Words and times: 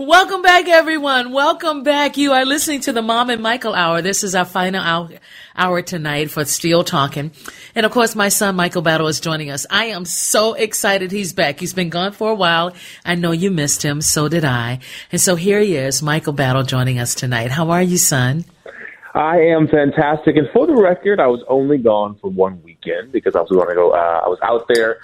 Welcome 0.00 0.42
back, 0.42 0.68
everyone. 0.68 1.32
Welcome 1.32 1.82
back. 1.82 2.16
You 2.16 2.32
are 2.32 2.44
listening 2.44 2.82
to 2.82 2.92
the 2.92 3.02
Mom 3.02 3.30
and 3.30 3.42
Michael 3.42 3.74
Hour. 3.74 4.00
This 4.00 4.22
is 4.22 4.36
our 4.36 4.44
final 4.44 4.80
hour, 4.80 5.10
hour 5.56 5.82
tonight 5.82 6.30
for 6.30 6.44
Steel 6.44 6.84
Talking. 6.84 7.32
And 7.74 7.84
of 7.84 7.90
course, 7.90 8.14
my 8.14 8.28
son, 8.28 8.54
Michael 8.54 8.82
Battle, 8.82 9.08
is 9.08 9.18
joining 9.18 9.50
us. 9.50 9.66
I 9.68 9.86
am 9.86 10.04
so 10.04 10.54
excited 10.54 11.10
he's 11.10 11.32
back. 11.32 11.58
He's 11.58 11.74
been 11.74 11.88
gone 11.88 12.12
for 12.12 12.30
a 12.30 12.34
while. 12.36 12.74
I 13.04 13.16
know 13.16 13.32
you 13.32 13.50
missed 13.50 13.84
him. 13.84 14.00
So 14.00 14.28
did 14.28 14.44
I. 14.44 14.78
And 15.10 15.20
so 15.20 15.34
here 15.34 15.58
he 15.58 15.74
is, 15.74 16.00
Michael 16.00 16.32
Battle, 16.32 16.62
joining 16.62 17.00
us 17.00 17.16
tonight. 17.16 17.50
How 17.50 17.70
are 17.70 17.82
you, 17.82 17.98
son? 17.98 18.44
I 19.16 19.38
am 19.38 19.66
fantastic. 19.66 20.36
And 20.36 20.46
for 20.52 20.68
the 20.68 20.76
record, 20.76 21.18
I 21.18 21.26
was 21.26 21.42
only 21.48 21.76
gone 21.76 22.16
for 22.20 22.30
one 22.30 22.62
weekend 22.62 23.10
because 23.10 23.34
I 23.34 23.40
was 23.40 23.50
going 23.50 23.68
to 23.68 23.74
go, 23.74 23.90
uh, 23.90 24.20
I 24.24 24.28
was 24.28 24.38
out 24.44 24.70
there 24.72 24.98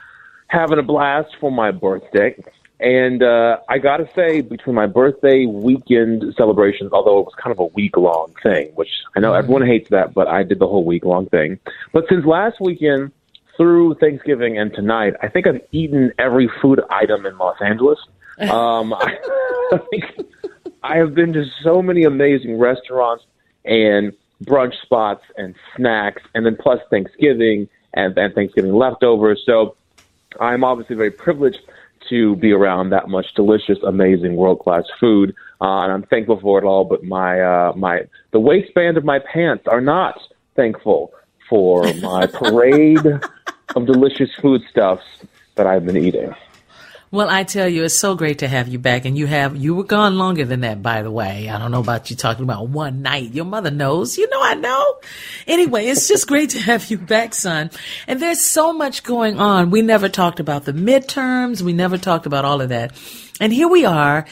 having 0.46 0.78
a 0.78 0.84
blast 0.84 1.30
for 1.40 1.50
my 1.50 1.72
birthday. 1.72 2.36
And 2.80 3.22
uh, 3.22 3.58
I 3.68 3.78
got 3.78 3.98
to 3.98 4.08
say, 4.14 4.40
between 4.40 4.74
my 4.74 4.86
birthday 4.86 5.46
weekend 5.46 6.34
celebrations, 6.36 6.92
although 6.92 7.20
it 7.20 7.26
was 7.26 7.34
kind 7.40 7.52
of 7.52 7.60
a 7.60 7.66
week 7.66 7.96
long 7.96 8.34
thing, 8.42 8.72
which 8.74 8.90
I 9.16 9.20
know 9.20 9.32
everyone 9.32 9.64
hates 9.64 9.90
that, 9.90 10.12
but 10.12 10.26
I 10.26 10.42
did 10.42 10.58
the 10.58 10.66
whole 10.66 10.84
week 10.84 11.04
long 11.04 11.26
thing. 11.26 11.60
But 11.92 12.04
since 12.08 12.26
last 12.26 12.60
weekend 12.60 13.12
through 13.56 13.94
Thanksgiving 13.94 14.58
and 14.58 14.74
tonight, 14.74 15.14
I 15.22 15.28
think 15.28 15.46
I've 15.46 15.60
eaten 15.70 16.12
every 16.18 16.50
food 16.60 16.80
item 16.90 17.26
in 17.26 17.38
Los 17.38 17.56
Angeles. 17.60 17.98
Um, 18.36 18.92
I, 18.92 19.16
I 19.72 19.78
think 19.90 20.04
I 20.82 20.96
have 20.96 21.14
been 21.14 21.32
to 21.34 21.44
so 21.62 21.80
many 21.80 22.02
amazing 22.02 22.58
restaurants 22.58 23.24
and 23.64 24.12
brunch 24.42 24.74
spots 24.82 25.22
and 25.36 25.54
snacks, 25.76 26.20
and 26.34 26.44
then 26.44 26.56
plus 26.56 26.80
Thanksgiving 26.90 27.68
and, 27.92 28.18
and 28.18 28.34
Thanksgiving 28.34 28.74
leftovers. 28.74 29.40
So 29.46 29.76
I'm 30.40 30.64
obviously 30.64 30.96
very 30.96 31.12
privileged 31.12 31.60
to 32.08 32.36
be 32.36 32.52
around 32.52 32.90
that 32.90 33.08
much 33.08 33.34
delicious, 33.34 33.78
amazing, 33.86 34.36
world 34.36 34.60
class 34.60 34.84
food, 35.00 35.34
uh, 35.60 35.82
and 35.82 35.92
I'm 35.92 36.02
thankful 36.04 36.40
for 36.40 36.58
it 36.58 36.64
all. 36.64 36.84
But 36.84 37.04
my 37.04 37.40
uh, 37.40 37.72
my 37.76 38.02
the 38.32 38.40
waistband 38.40 38.96
of 38.96 39.04
my 39.04 39.18
pants 39.18 39.66
are 39.66 39.80
not 39.80 40.20
thankful 40.56 41.12
for 41.48 41.82
my 41.94 42.26
parade 42.32 43.06
of 43.76 43.86
delicious 43.86 44.30
foodstuffs 44.40 45.04
that 45.56 45.66
I've 45.66 45.84
been 45.84 45.96
eating. 45.96 46.34
Well, 47.14 47.30
I 47.30 47.44
tell 47.44 47.68
you, 47.68 47.84
it's 47.84 47.96
so 47.96 48.16
great 48.16 48.40
to 48.40 48.48
have 48.48 48.66
you 48.66 48.80
back. 48.80 49.04
And 49.04 49.16
you 49.16 49.28
have, 49.28 49.54
you 49.54 49.76
were 49.76 49.84
gone 49.84 50.18
longer 50.18 50.44
than 50.44 50.62
that, 50.62 50.82
by 50.82 51.02
the 51.02 51.12
way. 51.12 51.48
I 51.48 51.60
don't 51.60 51.70
know 51.70 51.78
about 51.78 52.10
you 52.10 52.16
talking 52.16 52.42
about 52.42 52.70
one 52.70 53.02
night. 53.02 53.32
Your 53.32 53.44
mother 53.44 53.70
knows. 53.70 54.18
You 54.18 54.28
know, 54.28 54.42
I 54.42 54.54
know. 54.54 54.96
Anyway, 55.46 55.86
it's 55.86 56.08
just 56.08 56.26
great 56.26 56.50
to 56.50 56.58
have 56.58 56.90
you 56.90 56.98
back, 56.98 57.32
son. 57.32 57.70
And 58.08 58.20
there's 58.20 58.40
so 58.40 58.72
much 58.72 59.04
going 59.04 59.38
on. 59.38 59.70
We 59.70 59.80
never 59.80 60.08
talked 60.08 60.40
about 60.40 60.64
the 60.64 60.72
midterms. 60.72 61.62
We 61.62 61.72
never 61.72 61.98
talked 61.98 62.26
about 62.26 62.44
all 62.44 62.60
of 62.60 62.70
that. 62.70 63.00
And 63.40 63.52
here 63.52 63.68
we 63.68 63.84
are 63.84 64.26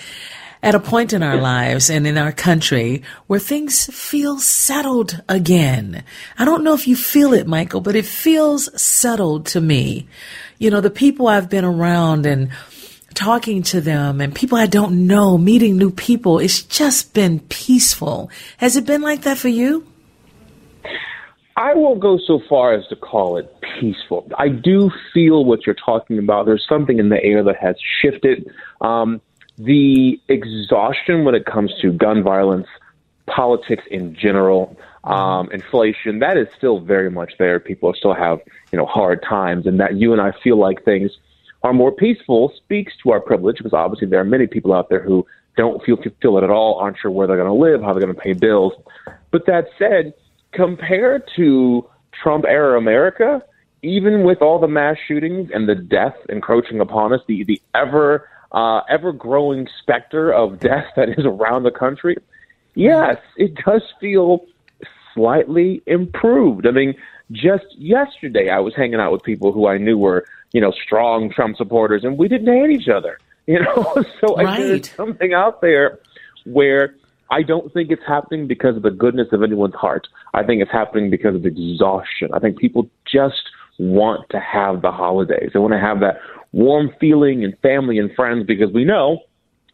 at 0.61 0.75
a 0.75 0.81
point 0.81 1.13
in 1.13 1.23
our 1.23 1.37
lives 1.37 1.89
and 1.89 2.05
in 2.05 2.19
our 2.19 2.33
country 2.33 3.05
where 3.29 3.41
things 3.41 3.87
feel 3.87 4.39
settled 4.39 5.23
again. 5.29 6.03
I 6.37 6.45
don't 6.45 6.65
know 6.65 6.75
if 6.75 6.89
you 6.89 6.97
feel 6.97 7.33
it, 7.33 7.47
Michael, 7.47 7.81
but 7.81 7.95
it 7.95 8.07
feels 8.07 8.81
settled 8.81 9.47
to 9.47 9.61
me. 9.61 10.09
You 10.59 10.71
know, 10.71 10.81
the 10.81 10.91
people 10.91 11.27
I've 11.27 11.51
been 11.51 11.65
around 11.65 12.27
and 12.27 12.51
talking 13.15 13.63
to 13.65 13.81
them 13.81 14.21
and 14.21 14.35
people 14.35 14.59
I 14.59 14.67
don't 14.67 15.07
know, 15.07 15.39
meeting 15.39 15.77
new 15.77 15.91
people, 15.91 16.39
it's 16.39 16.63
just 16.63 17.15
been 17.15 17.41
peaceful. 17.41 18.31
Has 18.59 18.77
it 18.77 18.87
been 18.87 19.03
like 19.03 19.23
that 19.23 19.39
for 19.39 19.49
you? 19.49 19.87
I 21.57 21.75
won't 21.75 22.01
go 22.01 22.19
so 22.19 22.41
far 22.49 22.73
as 22.73 22.87
to 22.89 22.97
call 22.97 23.37
it 23.37 23.55
peaceful. 23.79 24.31
I 24.39 24.49
do 24.49 24.91
feel 25.13 25.45
what 25.45 25.67
you're 25.67 25.75
talking 25.75 26.19
about. 26.19 26.47
There's 26.47 26.67
something 26.67 26.99
in 26.99 27.11
the 27.11 27.23
air 27.23 27.43
that 27.45 27.57
has 27.57 27.77
shifted. 28.01 28.51
Um, 28.81 29.21
the 29.59 30.19
exhaustion 30.29 31.25
when 31.25 31.35
it 31.35 31.45
comes 31.45 31.73
to 31.83 31.93
gun 31.93 32.23
violence, 32.23 32.67
politics 33.27 33.85
in 33.91 34.15
general, 34.15 34.77
um, 35.05 35.51
inflation, 35.53 36.21
that 36.21 36.37
is 36.37 36.49
still 36.57 36.81
very 36.81 37.11
much 37.11 37.35
there. 37.39 37.61
People 37.61 37.93
still 37.93 38.15
have, 38.15 38.41
you 38.73 38.79
know, 38.79 38.87
hard 38.87 39.23
times, 39.23 39.67
and 39.67 39.79
that 39.79 39.97
you 39.97 40.13
and 40.13 40.23
I 40.23 40.33
feel 40.43 40.57
like 40.57 40.85
things 40.85 41.11
are 41.63 41.73
more 41.73 41.93
peaceful 41.93 42.53
speaks 42.57 42.93
to 43.03 43.11
our 43.11 43.21
privilege 43.21 43.59
because 43.59 43.73
obviously 43.73 44.09
there 44.09 44.21
are 44.21 44.25
many 44.25 44.47
people 44.47 44.73
out 44.73 44.89
there 44.89 45.03
who 45.03 45.27
don't 45.57 45.83
feel 45.85 45.97
feel 46.21 46.39
it 46.39 46.45
at 46.45 46.51
all, 46.51 46.79
aren't 46.79 46.99
sure 46.99 47.11
where 47.11 47.27
they're 47.27 47.37
going 47.37 47.47
to 47.47 47.53
live, 47.53 47.83
how 47.83 47.93
they're 47.93 48.03
going 48.03 48.15
to 48.15 48.21
pay 48.21 48.33
bills. 48.33 48.73
But 49.31 49.47
that 49.47 49.67
said, 49.79 50.15
compared 50.53 51.29
to 51.37 51.89
Trump 52.23 52.45
era 52.47 52.79
America, 52.79 53.43
even 53.83 54.25
with 54.25 54.41
all 54.41 54.59
the 54.59 54.69
mass 54.69 54.97
shootings 55.07 55.51
and 55.53 55.69
the 55.69 55.75
death 55.75 56.17
encroaching 56.29 56.81
upon 56.81 57.13
us, 57.13 57.21
the 57.27 57.45
the 57.45 57.61
ever 57.75 58.29
uh, 58.53 58.81
ever 58.89 59.13
growing 59.13 59.69
specter 59.81 60.33
of 60.33 60.59
death 60.61 60.87
that 60.97 61.09
is 61.11 61.25
around 61.25 61.65
the 61.65 61.71
country, 61.71 62.17
yes, 62.75 63.17
it 63.37 63.55
does 63.65 63.83
feel 64.01 64.47
slightly 65.15 65.83
improved. 65.87 66.67
I 66.67 66.71
mean, 66.71 66.95
just 67.31 67.65
yesterday 67.77 68.51
I 68.51 68.61
was 68.61 68.75
hanging 68.75 69.01
out 69.01 69.13
with 69.13 69.23
people 69.23 69.53
who 69.53 69.67
I 69.67 69.79
knew 69.79 69.99
were, 69.99 70.25
you 70.53 70.61
know, 70.61 70.73
strong 70.85 71.31
Trump 71.31 71.57
supporters 71.57 72.05
and 72.05 72.19
we 72.19 72.29
didn't 72.29 72.53
hate 72.53 72.71
each 72.71 72.89
other. 72.89 73.19
You 73.45 73.59
know, 73.59 73.93
so 74.21 74.37
right. 74.37 74.47
I 74.47 74.57
think 74.57 74.69
there's 74.69 74.97
something 74.97 75.35
out 75.35 75.63
there 75.63 75.99
where 76.47 76.95
I 77.29 77.43
don't 77.43 77.73
think 77.73 77.91
it's 77.91 78.07
happening 78.07 78.47
because 78.47 78.77
of 78.77 78.83
the 78.83 78.91
goodness 78.93 79.27
of 79.33 79.43
anyone's 79.43 79.75
heart. 79.75 80.07
I 80.33 80.45
think 80.45 80.63
it's 80.63 80.71
happening 80.71 81.11
because 81.11 81.35
of 81.35 81.45
exhaustion. 81.45 82.29
I 82.33 82.39
think 82.39 82.57
people 82.57 82.89
just 83.05 83.43
want 83.81 84.31
to 84.31 84.39
have 84.39 84.81
the 84.81 84.93
holidays. 84.93 85.51
They 85.53 85.59
want 85.59 85.73
to 85.73 85.81
have 85.81 85.99
that 86.01 86.21
warm 86.53 86.93
feeling 87.01 87.43
and 87.43 87.59
family 87.63 87.99
and 87.99 88.15
friends 88.15 88.47
because 88.47 88.73
we 88.73 88.85
know 88.85 89.19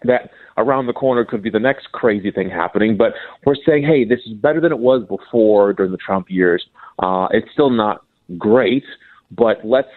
that 0.04 0.30
around 0.56 0.86
the 0.86 0.92
corner 0.92 1.24
could 1.24 1.42
be 1.42 1.50
the 1.50 1.58
next 1.58 1.92
crazy 1.92 2.30
thing 2.30 2.48
happening. 2.48 2.96
But 2.96 3.12
we're 3.44 3.56
saying, 3.66 3.84
hey, 3.84 4.04
this 4.04 4.20
is 4.26 4.32
better 4.34 4.60
than 4.60 4.72
it 4.72 4.78
was 4.78 5.04
before 5.08 5.72
during 5.72 5.92
the 5.92 5.98
Trump 5.98 6.30
years. 6.30 6.64
Uh, 7.00 7.28
it's 7.32 7.50
still 7.52 7.70
not 7.70 8.04
great, 8.38 8.84
but 9.30 9.58
let's 9.64 9.88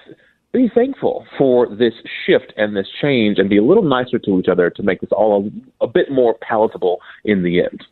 be 0.52 0.70
thankful 0.74 1.26
for 1.38 1.68
this 1.68 1.94
shift 2.26 2.54
and 2.58 2.76
this 2.76 2.88
change 3.02 3.40
and 3.40 3.50
be 3.50 3.58
a 3.58 3.64
little 3.64 3.84
nicer 3.84 4.20
to 4.20 4.40
each 4.40 4.48
other 4.48 4.70
to 4.70 4.84
make 4.84 5.02
this 5.02 5.12
all 5.12 5.50
a, 5.80 5.86
a 5.86 5.88
bit 5.88 6.12
more 6.12 6.34
palatable 6.42 7.00
in 7.24 7.44
the 7.44 7.62
end. 7.62 7.84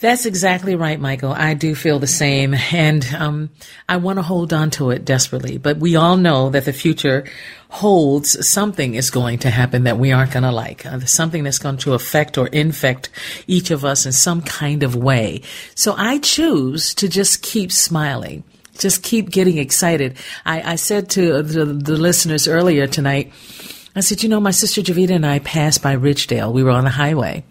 That's 0.00 0.24
exactly 0.24 0.76
right, 0.76 0.98
Michael. 0.98 1.32
I 1.32 1.52
do 1.52 1.74
feel 1.74 1.98
the 1.98 2.06
same. 2.06 2.54
And 2.72 3.04
um, 3.14 3.50
I 3.86 3.98
want 3.98 4.18
to 4.18 4.22
hold 4.22 4.54
on 4.54 4.70
to 4.72 4.90
it 4.90 5.04
desperately. 5.04 5.58
But 5.58 5.76
we 5.76 5.94
all 5.94 6.16
know 6.16 6.48
that 6.48 6.64
the 6.64 6.72
future 6.72 7.26
holds 7.68 8.48
something 8.48 8.94
is 8.94 9.10
going 9.10 9.40
to 9.40 9.50
happen 9.50 9.84
that 9.84 9.98
we 9.98 10.10
aren't 10.10 10.32
going 10.32 10.44
to 10.44 10.52
like, 10.52 10.86
uh, 10.86 11.00
something 11.00 11.44
that's 11.44 11.58
going 11.58 11.76
to 11.78 11.92
affect 11.92 12.38
or 12.38 12.46
infect 12.46 13.10
each 13.46 13.70
of 13.70 13.84
us 13.84 14.06
in 14.06 14.12
some 14.12 14.40
kind 14.40 14.82
of 14.82 14.96
way. 14.96 15.42
So 15.74 15.94
I 15.98 16.18
choose 16.18 16.94
to 16.94 17.06
just 17.06 17.42
keep 17.42 17.70
smiling. 17.70 18.42
Just 18.80 19.04
keep 19.04 19.30
getting 19.30 19.58
excited. 19.58 20.16
I, 20.44 20.72
I 20.72 20.76
said 20.76 21.10
to 21.10 21.42
the, 21.42 21.66
the 21.66 21.96
listeners 21.96 22.48
earlier 22.48 22.88
tonight, 22.88 23.32
I 23.94 24.00
said, 24.00 24.22
you 24.22 24.28
know, 24.28 24.40
my 24.40 24.52
sister 24.52 24.82
Javita 24.82 25.14
and 25.14 25.26
I 25.26 25.40
passed 25.40 25.82
by 25.82 25.96
Ridgedale. 25.96 26.52
We 26.52 26.62
were 26.62 26.70
on 26.70 26.84
the 26.84 26.90
highway 26.90 27.42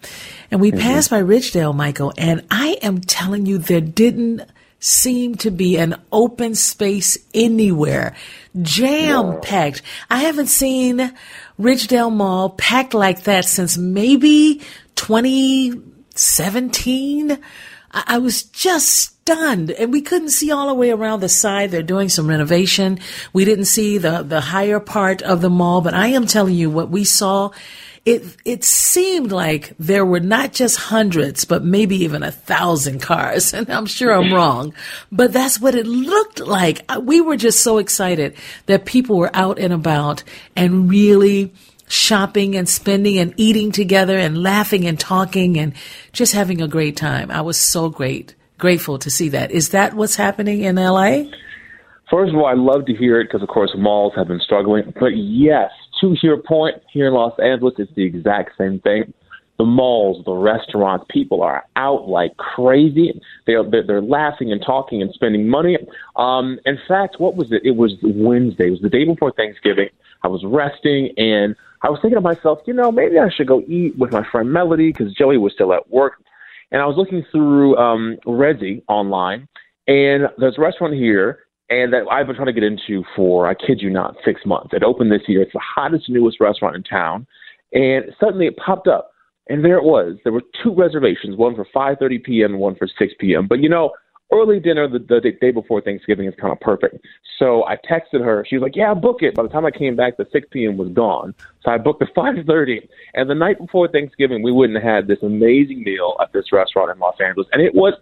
and 0.50 0.58
we 0.60 0.72
mm-hmm. 0.72 0.80
passed 0.80 1.10
by 1.10 1.22
Ridgedale, 1.22 1.74
Michael, 1.74 2.12
and 2.18 2.44
I 2.50 2.78
am 2.82 3.00
telling 3.00 3.46
you, 3.46 3.58
there 3.58 3.80
didn't 3.80 4.42
seem 4.80 5.36
to 5.36 5.50
be 5.50 5.76
an 5.76 6.00
open 6.10 6.54
space 6.54 7.18
anywhere, 7.34 8.16
jam 8.60 9.40
packed. 9.42 9.82
I 10.08 10.20
haven't 10.20 10.46
seen 10.46 11.12
Ridgedale 11.58 12.12
Mall 12.12 12.48
packed 12.50 12.94
like 12.94 13.24
that 13.24 13.44
since 13.44 13.76
maybe 13.76 14.62
2017. 14.96 17.38
I, 17.92 18.04
I 18.06 18.18
was 18.18 18.44
just 18.44 19.19
stunned 19.30 19.70
and 19.70 19.92
we 19.92 20.00
couldn't 20.00 20.30
see 20.30 20.50
all 20.50 20.66
the 20.66 20.74
way 20.74 20.90
around 20.90 21.20
the 21.20 21.28
side. 21.28 21.70
They're 21.70 21.82
doing 21.82 22.08
some 22.08 22.26
renovation. 22.28 22.98
We 23.32 23.44
didn't 23.44 23.66
see 23.66 23.98
the, 23.98 24.22
the 24.22 24.40
higher 24.40 24.80
part 24.80 25.22
of 25.22 25.40
the 25.40 25.50
mall, 25.50 25.80
but 25.82 25.94
I 25.94 26.08
am 26.08 26.26
telling 26.26 26.54
you 26.54 26.68
what 26.68 26.90
we 26.90 27.04
saw 27.04 27.50
it 28.06 28.24
it 28.46 28.64
seemed 28.64 29.30
like 29.30 29.74
there 29.78 30.06
were 30.06 30.20
not 30.20 30.52
just 30.52 30.78
hundreds, 30.78 31.44
but 31.44 31.62
maybe 31.62 31.96
even 31.96 32.22
a 32.22 32.32
thousand 32.32 33.00
cars. 33.00 33.52
And 33.60 33.68
I'm 33.70 33.86
sure 33.86 34.10
I'm 34.10 34.32
wrong, 34.32 34.72
but 35.12 35.32
that's 35.32 35.60
what 35.60 35.74
it 35.74 35.86
looked 35.86 36.40
like. 36.40 36.80
We 37.02 37.20
were 37.20 37.36
just 37.36 37.62
so 37.62 37.76
excited 37.78 38.34
that 38.66 38.86
people 38.86 39.18
were 39.18 39.30
out 39.34 39.58
and 39.58 39.72
about 39.72 40.24
and 40.56 40.88
really 40.88 41.52
shopping 41.88 42.56
and 42.56 42.68
spending 42.68 43.18
and 43.18 43.34
eating 43.36 43.70
together 43.70 44.16
and 44.16 44.42
laughing 44.42 44.86
and 44.86 44.98
talking 44.98 45.58
and 45.58 45.74
just 46.12 46.32
having 46.32 46.62
a 46.62 46.68
great 46.68 46.96
time. 46.96 47.30
I 47.30 47.42
was 47.42 47.58
so 47.58 47.90
great, 47.90 48.34
grateful 48.60 48.98
to 48.98 49.10
see 49.10 49.30
that. 49.30 49.50
Is 49.50 49.70
that 49.70 49.94
what's 49.94 50.16
happening 50.16 50.62
in 50.62 50.76
LA? 50.76 51.24
First 52.10 52.32
of 52.32 52.38
all, 52.38 52.46
I 52.46 52.54
love 52.54 52.86
to 52.86 52.94
hear 52.94 53.20
it 53.20 53.24
because, 53.24 53.42
of 53.42 53.48
course, 53.48 53.72
malls 53.76 54.12
have 54.16 54.28
been 54.28 54.40
struggling. 54.40 54.92
But 54.98 55.16
yes, 55.16 55.70
to 56.00 56.16
your 56.22 56.38
point, 56.38 56.76
here 56.92 57.08
in 57.08 57.14
Los 57.14 57.38
Angeles, 57.38 57.74
it's 57.78 57.92
the 57.94 58.04
exact 58.04 58.56
same 58.58 58.80
thing. 58.80 59.12
The 59.58 59.64
malls, 59.64 60.24
the 60.24 60.32
restaurants, 60.32 61.04
people 61.10 61.42
are 61.42 61.64
out 61.76 62.08
like 62.08 62.36
crazy. 62.38 63.20
They're 63.46 63.62
they're 63.62 64.00
laughing 64.00 64.50
and 64.52 64.62
talking 64.64 65.02
and 65.02 65.12
spending 65.12 65.48
money. 65.48 65.76
Um, 66.16 66.58
in 66.64 66.78
fact, 66.88 67.20
what 67.20 67.36
was 67.36 67.52
it? 67.52 67.60
It 67.62 67.76
was 67.76 67.92
Wednesday. 68.02 68.68
It 68.68 68.70
was 68.70 68.80
the 68.80 68.88
day 68.88 69.04
before 69.04 69.32
Thanksgiving. 69.32 69.90
I 70.22 70.28
was 70.28 70.42
resting 70.44 71.10
and 71.16 71.54
I 71.82 71.90
was 71.90 71.98
thinking 72.00 72.16
to 72.16 72.20
myself, 72.20 72.60
you 72.66 72.74
know, 72.74 72.90
maybe 72.90 73.18
I 73.18 73.30
should 73.30 73.46
go 73.46 73.62
eat 73.66 73.96
with 73.98 74.12
my 74.12 74.24
friend 74.30 74.52
Melody 74.52 74.92
because 74.92 75.12
Joey 75.14 75.38
was 75.38 75.52
still 75.52 75.72
at 75.72 75.90
work. 75.90 76.22
And 76.72 76.80
I 76.80 76.86
was 76.86 76.96
looking 76.96 77.24
through 77.32 77.76
um, 77.76 78.16
Resy 78.26 78.82
online, 78.88 79.48
and 79.86 80.24
there's 80.38 80.56
a 80.56 80.60
restaurant 80.60 80.94
here 80.94 81.40
and 81.70 81.92
that 81.92 82.02
I've 82.10 82.26
been 82.26 82.34
trying 82.34 82.46
to 82.46 82.52
get 82.52 82.64
into 82.64 83.04
for, 83.14 83.46
I 83.46 83.54
kid 83.54 83.80
you 83.80 83.90
not, 83.90 84.16
six 84.24 84.40
months. 84.44 84.70
It 84.72 84.82
opened 84.82 85.12
this 85.12 85.22
year. 85.28 85.40
It's 85.40 85.52
the 85.52 85.60
hottest, 85.60 86.08
newest 86.08 86.40
restaurant 86.40 86.74
in 86.74 86.82
town. 86.82 87.26
And 87.72 88.06
suddenly 88.18 88.46
it 88.46 88.56
popped 88.56 88.88
up. 88.88 89.12
And 89.48 89.64
there 89.64 89.78
it 89.78 89.84
was. 89.84 90.16
There 90.24 90.32
were 90.32 90.42
two 90.62 90.74
reservations, 90.74 91.36
one 91.36 91.54
for 91.54 91.66
5.30 91.74 92.24
p.m. 92.24 92.52
and 92.52 92.60
one 92.60 92.74
for 92.74 92.88
6 92.98 93.14
p.m. 93.20 93.46
But, 93.48 93.60
you 93.60 93.68
know, 93.68 93.92
early 94.32 94.60
dinner 94.60 94.88
the, 94.88 94.98
the 94.98 95.32
day 95.40 95.50
before 95.50 95.80
Thanksgiving 95.80 96.26
is 96.26 96.34
kind 96.40 96.52
of 96.52 96.60
perfect. 96.60 97.04
So 97.38 97.64
I 97.66 97.76
texted 97.76 98.24
her. 98.24 98.44
She 98.48 98.56
was 98.56 98.62
like, 98.62 98.76
yeah, 98.76 98.92
book 98.94 99.22
it. 99.22 99.34
By 99.34 99.42
the 99.42 99.48
time 99.48 99.64
I 99.64 99.70
came 99.70 99.96
back, 99.96 100.16
the 100.16 100.26
6 100.30 100.48
p.m. 100.50 100.76
was 100.76 100.88
gone. 100.88 101.34
So 101.62 101.70
I 101.70 101.78
booked 101.78 102.00
the 102.00 102.06
5.30. 102.16 102.88
And 103.14 103.30
the 103.30 103.34
night 103.34 103.58
before 103.58 103.88
Thanksgiving, 103.88 104.42
we 104.42 104.52
wouldn't 104.52 104.82
have 104.82 104.94
had 104.94 105.06
this 105.06 105.22
amazing 105.22 105.82
meal 105.82 106.16
at 106.20 106.32
this 106.32 106.52
restaurant 106.52 106.90
in 106.90 106.98
Los 106.98 107.16
Angeles. 107.20 107.48
And 107.52 107.62
it 107.62 107.74
was 107.74 107.94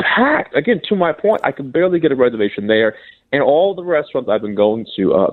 packed. 0.00 0.56
Again, 0.56 0.80
to 0.88 0.96
my 0.96 1.12
point, 1.12 1.40
I 1.44 1.52
could 1.52 1.72
barely 1.72 2.00
get 2.00 2.12
a 2.12 2.16
reservation 2.16 2.66
there. 2.66 2.96
And 3.32 3.42
all 3.42 3.74
the 3.74 3.84
restaurants 3.84 4.30
I've 4.30 4.42
been 4.42 4.54
going 4.54 4.86
to 4.96 5.14
uh, 5.14 5.30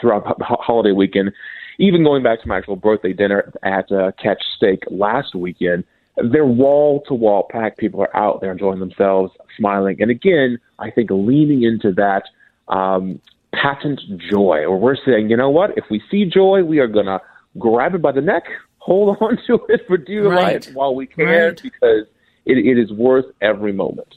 throughout 0.00 0.38
the 0.38 0.44
holiday 0.44 0.92
weekend, 0.92 1.32
even 1.78 2.02
going 2.02 2.22
back 2.22 2.40
to 2.42 2.48
my 2.48 2.58
actual 2.58 2.76
birthday 2.76 3.12
dinner 3.12 3.52
at 3.62 3.90
uh, 3.92 4.12
Catch 4.22 4.42
Steak 4.56 4.82
last 4.90 5.34
weekend, 5.34 5.84
they're 6.16 6.46
wall 6.46 7.02
to 7.08 7.14
wall 7.14 7.46
packed. 7.50 7.78
People 7.78 8.00
are 8.00 8.16
out 8.16 8.40
there 8.40 8.52
enjoying 8.52 8.80
themselves, 8.80 9.32
smiling. 9.56 10.00
And 10.00 10.10
again, 10.10 10.58
I 10.78 10.90
think 10.90 11.10
leaning 11.10 11.62
into 11.62 11.92
that 11.92 12.24
um, 12.68 13.20
patent 13.52 14.00
joy, 14.30 14.68
where 14.68 14.76
we're 14.76 14.96
saying, 15.04 15.30
you 15.30 15.36
know 15.36 15.50
what, 15.50 15.76
if 15.76 15.84
we 15.90 16.02
see 16.10 16.24
joy, 16.24 16.62
we 16.64 16.78
are 16.78 16.86
going 16.86 17.06
to 17.06 17.20
grab 17.58 17.94
it 17.94 18.02
by 18.02 18.12
the 18.12 18.20
neck, 18.20 18.44
hold 18.78 19.16
on 19.20 19.38
to 19.46 19.60
it 19.68 19.86
for 19.86 19.96
dear 19.96 20.28
right. 20.28 20.66
life 20.66 20.74
while 20.74 20.94
we 20.94 21.06
can, 21.06 21.26
right. 21.26 21.62
because 21.62 22.06
it, 22.44 22.58
it 22.58 22.78
is 22.78 22.92
worth 22.92 23.26
every 23.40 23.72
moment. 23.72 24.16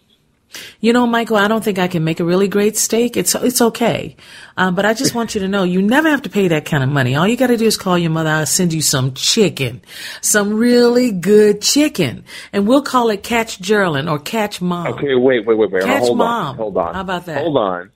You 0.80 0.94
know, 0.94 1.06
Michael, 1.06 1.38
I 1.38 1.48
don't 1.48 1.63
think 1.63 1.80
I 1.80 1.88
can 1.88 2.04
make 2.04 2.19
a 2.19 2.25
really 2.25 2.48
great 2.48 2.78
steak. 2.78 3.18
It's 3.18 3.36
it's 3.36 3.62
okay, 3.62 4.16
um, 4.57 4.75
but 4.75 4.86
I 4.86 4.94
just 4.94 5.13
want 5.13 5.36
you 5.36 5.42
to 5.42 5.48
know 5.48 5.63
you 5.63 5.81
never 5.81 6.10
have 6.10 6.24
to 6.24 6.30
pay 6.30 6.48
that 6.50 6.66
kind 6.66 6.84
of 6.84 6.90
money. 6.90 7.16
All 7.16 7.28
you 7.28 7.38
got 7.38 7.48
to 7.48 7.57
do 7.57 7.66
is 7.66 7.78
call 7.78 7.98
your 7.98 8.12
mother. 8.12 8.30
I'll 8.30 8.46
send 8.46 8.74
you 8.74 8.81
some 8.81 9.13
chicken, 9.13 9.81
some 10.22 10.54
really 10.54 11.12
good 11.12 11.62
chicken, 11.62 12.25
and 12.51 12.68
we'll 12.68 12.81
call 12.81 13.10
it 13.10 13.24
Catch 13.24 13.60
Geraldine 13.60 14.07
or 14.07 14.19
Catch 14.19 14.62
Mom. 14.62 14.88
Okay, 14.94 15.16
wait, 15.16 15.46
wait, 15.46 15.57
wait, 15.57 15.72
wait. 15.72 15.84
Catch 15.84 16.01
hold 16.01 16.18
Mom. 16.18 16.48
On, 16.48 16.56
hold 16.56 16.78
on. 16.78 16.94
How 16.96 17.01
about 17.01 17.25
that? 17.25 17.42
Hold 17.42 17.57
on. 17.57 17.92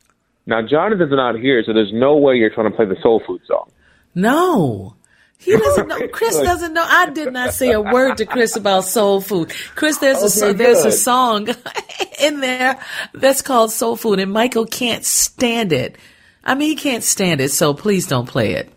Now, 0.46 0.62
Jonathan's 0.62 1.12
not 1.12 1.40
here, 1.40 1.64
so 1.66 1.74
there's 1.74 1.94
no 1.94 2.18
way 2.18 2.36
you're 2.36 2.50
trying 2.50 2.70
to 2.70 2.76
play 2.76 2.86
the 2.86 2.98
soul 3.02 3.22
food 3.26 3.42
song. 3.48 3.70
No. 4.14 4.96
He 5.44 5.58
doesn't 5.58 5.88
know. 5.88 6.08
Chris 6.08 6.40
doesn't 6.40 6.74
know. 6.74 6.86
I 6.88 7.10
did 7.10 7.34
not 7.34 7.54
say 7.54 7.72
a 7.72 7.82
word 7.82 8.18
to 8.18 8.26
Chris 8.26 8.56
about 8.56 8.86
soul 8.86 9.20
food. 9.20 9.52
Chris, 9.76 9.98
there's 9.98 10.42
a 10.42 10.46
oh, 10.46 10.54
there's 10.54 10.86
a 10.86 10.92
song 10.92 11.50
in 12.22 12.40
there 12.40 12.80
that's 13.14 13.42
called 13.42 13.72
soul 13.72 13.96
food, 13.96 14.20
and 14.20 14.32
Michael 14.32 14.66
can't 14.66 15.04
stand 15.04 15.74
it. 15.74 15.98
I 16.44 16.56
mean, 16.56 16.70
he 16.70 16.76
can't 16.76 17.04
stand 17.04 17.42
it. 17.42 17.50
So 17.52 17.74
please 17.74 18.08
don't 18.08 18.28
play 18.28 18.54
it. 18.54 18.74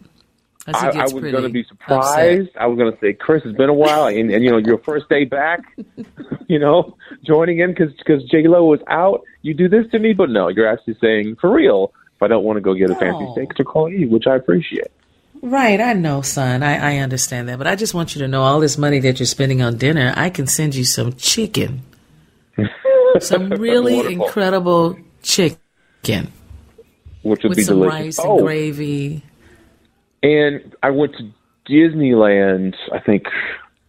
I, 0.74 0.88
I, 0.88 1.02
was 1.04 1.12
going 1.12 1.42
to 1.44 1.48
be 1.48 1.62
surprised. 1.64 2.48
Upset. 2.48 2.60
I 2.60 2.66
was 2.66 2.76
going 2.76 2.92
to 2.92 2.98
say, 2.98 3.12
Chris, 3.12 3.42
it's 3.44 3.56
been 3.56 3.68
a 3.68 3.74
while, 3.74 4.06
and, 4.06 4.32
and 4.32 4.42
you 4.42 4.50
know, 4.50 4.56
your 4.56 4.78
first 4.78 5.08
day 5.08 5.24
back, 5.24 5.60
you 6.48 6.58
know, 6.58 6.96
joining 7.24 7.60
in 7.60 7.70
because 7.70 7.92
because 7.94 8.24
J 8.24 8.48
Lo 8.48 8.64
was 8.64 8.80
out. 8.88 9.22
You 9.42 9.54
do 9.54 9.68
this 9.68 9.88
to 9.92 10.00
me, 10.00 10.12
but 10.12 10.30
no, 10.30 10.48
you're 10.48 10.66
actually 10.66 10.96
saying 11.00 11.36
for 11.36 11.52
real. 11.52 11.92
If 12.16 12.22
I 12.22 12.28
don't 12.28 12.44
want 12.44 12.56
to 12.56 12.62
go 12.62 12.74
get 12.74 12.90
a 12.90 12.94
no. 12.94 12.98
fancy 12.98 13.28
steak, 13.32 13.50
to 13.56 13.64
call 13.64 13.90
you, 13.90 14.08
which 14.08 14.26
I 14.26 14.36
appreciate. 14.36 14.90
Right, 15.42 15.80
I 15.80 15.92
know, 15.92 16.22
son. 16.22 16.62
I, 16.62 16.96
I 16.96 16.98
understand 16.98 17.48
that. 17.48 17.58
But 17.58 17.66
I 17.66 17.76
just 17.76 17.94
want 17.94 18.14
you 18.14 18.20
to 18.22 18.28
know 18.28 18.42
all 18.42 18.60
this 18.60 18.78
money 18.78 19.00
that 19.00 19.18
you're 19.18 19.26
spending 19.26 19.62
on 19.62 19.76
dinner, 19.76 20.12
I 20.16 20.30
can 20.30 20.46
send 20.46 20.74
you 20.74 20.84
some 20.84 21.14
chicken. 21.14 21.82
some 23.20 23.48
really 23.50 24.12
incredible 24.12 24.98
chicken. 25.22 26.32
Which 27.22 27.42
would 27.42 27.50
with 27.50 27.56
be 27.58 27.64
some 27.64 27.80
delicious. 27.80 27.94
rice 27.94 28.18
and 28.18 28.28
oh. 28.28 28.42
gravy. 28.42 29.22
And 30.22 30.74
I 30.82 30.90
went 30.90 31.14
to 31.16 31.30
Disneyland, 31.68 32.74
I 32.92 33.00
think, 33.00 33.26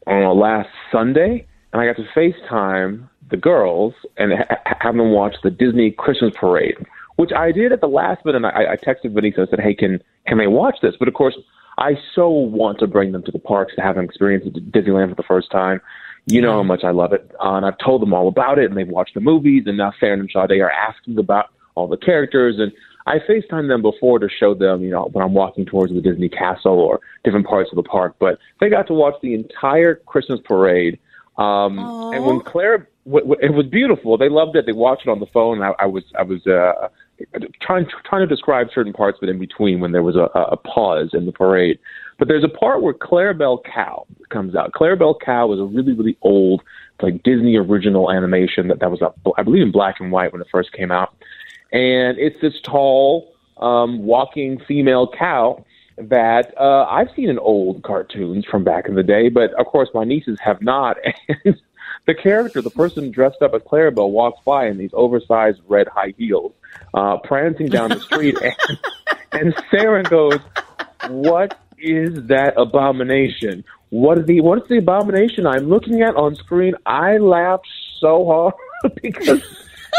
on 0.06 0.38
last 0.38 0.70
Sunday, 0.92 1.46
and 1.72 1.82
I 1.82 1.86
got 1.86 1.96
to 1.98 2.08
FaceTime 2.16 3.08
the 3.30 3.38
girls 3.38 3.94
and 4.18 4.34
ha- 4.34 4.76
have 4.80 4.96
them 4.96 5.12
watch 5.12 5.36
the 5.44 5.52
Disney 5.52 5.92
Christmas 5.92 6.34
Parade 6.36 6.78
which 7.18 7.32
I 7.32 7.52
did 7.52 7.72
at 7.72 7.82
the 7.82 7.88
last 7.88 8.26
minute. 8.26 8.46
I, 8.46 8.74
I 8.74 8.76
texted 8.78 9.14
Vanessa 9.14 9.42
and 9.42 9.50
said, 9.50 9.60
"Hey, 9.60 9.76
can 9.76 10.02
can 10.26 10.38
they 10.38 10.48
watch 10.48 10.78
this?" 10.82 10.96
But 10.98 11.08
of 11.08 11.14
course, 11.14 11.38
I 11.78 11.92
so 12.16 12.30
want 12.30 12.80
to 12.80 12.88
bring 12.88 13.12
them 13.12 13.24
to 13.24 13.32
the 13.32 13.40
parks 13.40 13.76
to 13.76 13.82
have 13.82 13.96
them 13.96 14.06
experience 14.06 14.46
Disneyland 14.72 15.10
for 15.10 15.16
the 15.16 15.28
first 15.28 15.52
time. 15.52 15.82
You 16.26 16.42
know 16.42 16.54
how 16.54 16.64
much 16.64 16.84
I 16.84 16.92
love 16.92 17.14
it, 17.14 17.32
uh, 17.44 17.54
and 17.54 17.66
I've 17.66 17.78
told 17.78 18.02
them 18.02 18.14
all 18.14 18.28
about 18.28 18.60
it, 18.60 18.66
and 18.66 18.78
they've 18.78 18.88
watched 18.88 19.14
the 19.14 19.22
movies. 19.22 19.64
And 19.66 19.78
now 19.78 19.94
Sarah 20.00 20.20
and 20.20 20.30
Sade 20.32 20.60
are 20.60 20.72
asking 20.72 21.18
about 21.20 21.46
all 21.76 21.88
the 21.88 21.98
characters, 21.98 22.56
and 22.58 22.72
I 23.06 23.20
FaceTime 23.20 23.70
them 23.70 23.82
before 23.82 24.20
to 24.20 24.28
show 24.28 24.54
them, 24.54 24.82
you 24.82 24.90
know, 24.90 25.10
when 25.14 25.24
I'm 25.24 25.34
walking 25.34 25.66
towards 25.66 25.94
the 25.94 26.02
Disney 26.02 26.28
Castle 26.28 26.74
or 26.74 27.00
different 27.24 27.48
parts 27.48 27.70
of 27.72 27.78
the 27.78 27.84
park. 27.84 28.16
But 28.20 28.40
they 28.60 28.70
got 28.70 28.88
to 28.88 28.94
watch 28.94 29.14
the 29.22 29.34
entire 29.34 29.96
Christmas 29.96 30.42
parade. 30.44 31.00
Um, 31.38 31.80
and 32.14 32.26
when 32.26 32.42
Claire, 32.42 32.90
w- 33.06 33.26
w- 33.26 33.40
it 33.42 33.54
was 33.54 33.66
beautiful. 33.68 34.18
They 34.18 34.28
loved 34.28 34.58
it. 34.58 34.66
They 34.66 34.74
watched 34.74 35.04
it 35.08 35.10
on 35.10 35.20
the 35.22 35.28
phone. 35.28 35.62
I, 35.62 35.72
I 35.80 35.86
was, 35.86 36.04
I 36.20 36.24
was 36.24 36.46
uh, 36.48 36.90
trying 37.62 37.86
trying 38.06 38.28
to 38.28 38.28
describe 38.28 38.68
certain 38.74 38.94
parts 38.94 39.18
but 39.20 39.30
in 39.30 39.40
between 39.40 39.80
when 39.80 39.92
there 39.92 40.04
was 40.04 40.16
a, 40.16 40.30
a 40.36 40.58
pause 40.58 41.10
in 41.14 41.26
the 41.26 41.32
parade. 41.32 41.80
But 42.20 42.28
there's 42.28 42.44
a 42.44 42.50
part 42.50 42.82
where 42.82 42.94
Clarabelle 42.94 43.64
Cow 43.64 44.06
comes 44.30 44.56
out. 44.56 44.72
Clarabelle 44.74 45.20
Cow 45.20 45.48
was 45.48 45.60
a 45.60 45.64
really 45.64 45.94
really 45.94 46.18
old 46.22 46.64
like 47.02 47.24
Disney 47.24 47.56
original 47.56 48.12
animation 48.12 48.68
that 48.68 48.80
that 48.80 48.92
was 48.92 49.02
up 49.02 49.18
I 49.38 49.44
believe 49.44 49.64
in 49.64 49.72
black 49.72 50.00
and 50.00 50.12
white 50.12 50.32
when 50.32 50.42
it 50.42 50.48
first 50.52 50.72
came 50.74 50.92
out, 50.92 51.14
and 51.72 52.18
it's 52.18 52.40
this 52.42 52.60
tall 52.62 53.34
um, 53.58 54.06
walking 54.06 54.60
female 54.68 55.12
cow 55.18 55.64
that 55.98 56.54
uh, 56.60 56.86
I've 56.86 57.08
seen 57.16 57.30
in 57.30 57.40
old 57.40 57.82
cartoons 57.84 58.46
from 58.46 58.64
back 58.64 58.88
in 58.88 58.96
the 58.96 59.04
day, 59.04 59.30
but 59.30 59.52
of 59.60 59.66
course 59.66 59.90
my 59.94 60.04
nieces 60.04 60.40
have 60.40 60.62
not. 60.62 60.98
And 61.46 61.60
the 62.08 62.16
character, 62.16 62.62
the 62.62 62.70
person 62.70 63.12
dressed 63.12 63.42
up 63.42 63.54
as 63.54 63.62
Clarabelle, 63.64 64.10
walks 64.10 64.40
by 64.46 64.68
in 64.68 64.78
these 64.78 64.92
oversized 64.94 65.60
red 65.68 65.88
high 65.90 66.14
heels, 66.18 66.54
uh, 66.94 67.18
prancing 67.18 67.68
down 67.68 67.90
the 67.90 68.00
street, 68.00 68.38
and, 68.42 68.80
and 69.34 69.64
Sarah 69.70 70.04
goes, 70.04 70.40
"What 71.10 71.60
is 71.78 72.28
that 72.28 72.54
abomination? 72.58 73.64
What 73.90 74.20
is 74.20 74.26
the 74.26 74.42
what 74.42 74.64
is 74.64 74.70
the 74.70 74.78
abomination 74.78 75.46
I'm 75.46 75.68
looking 75.68 76.02
at 76.02 76.16
on 76.16 76.36
screen?" 76.36 76.76
I 76.86 77.18
laughed 77.18 77.68
so 78.00 78.26
hard 78.26 78.54
because 79.04 79.44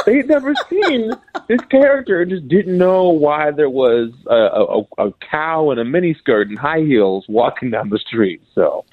they'd 0.07 0.29
never 0.29 0.55
seen 0.71 1.12
this 1.47 1.61
character 1.71 2.23
and 2.23 2.31
just 2.31 2.49
didn't 2.49 2.79
know 2.79 3.09
why 3.11 3.50
there 3.50 3.71
was 3.71 4.12
a, 4.27 4.35
a, 4.35 5.09
a 5.09 5.12
cow 5.31 5.71
in 5.73 5.79
a 5.79 5.85
miniskirt 5.85 6.49
and 6.49 6.59
high 6.59 6.81
heels 6.81 7.27
walking 7.29 7.71
down 7.71 7.91
the 7.91 7.99
street. 7.99 8.43
So 8.55 8.87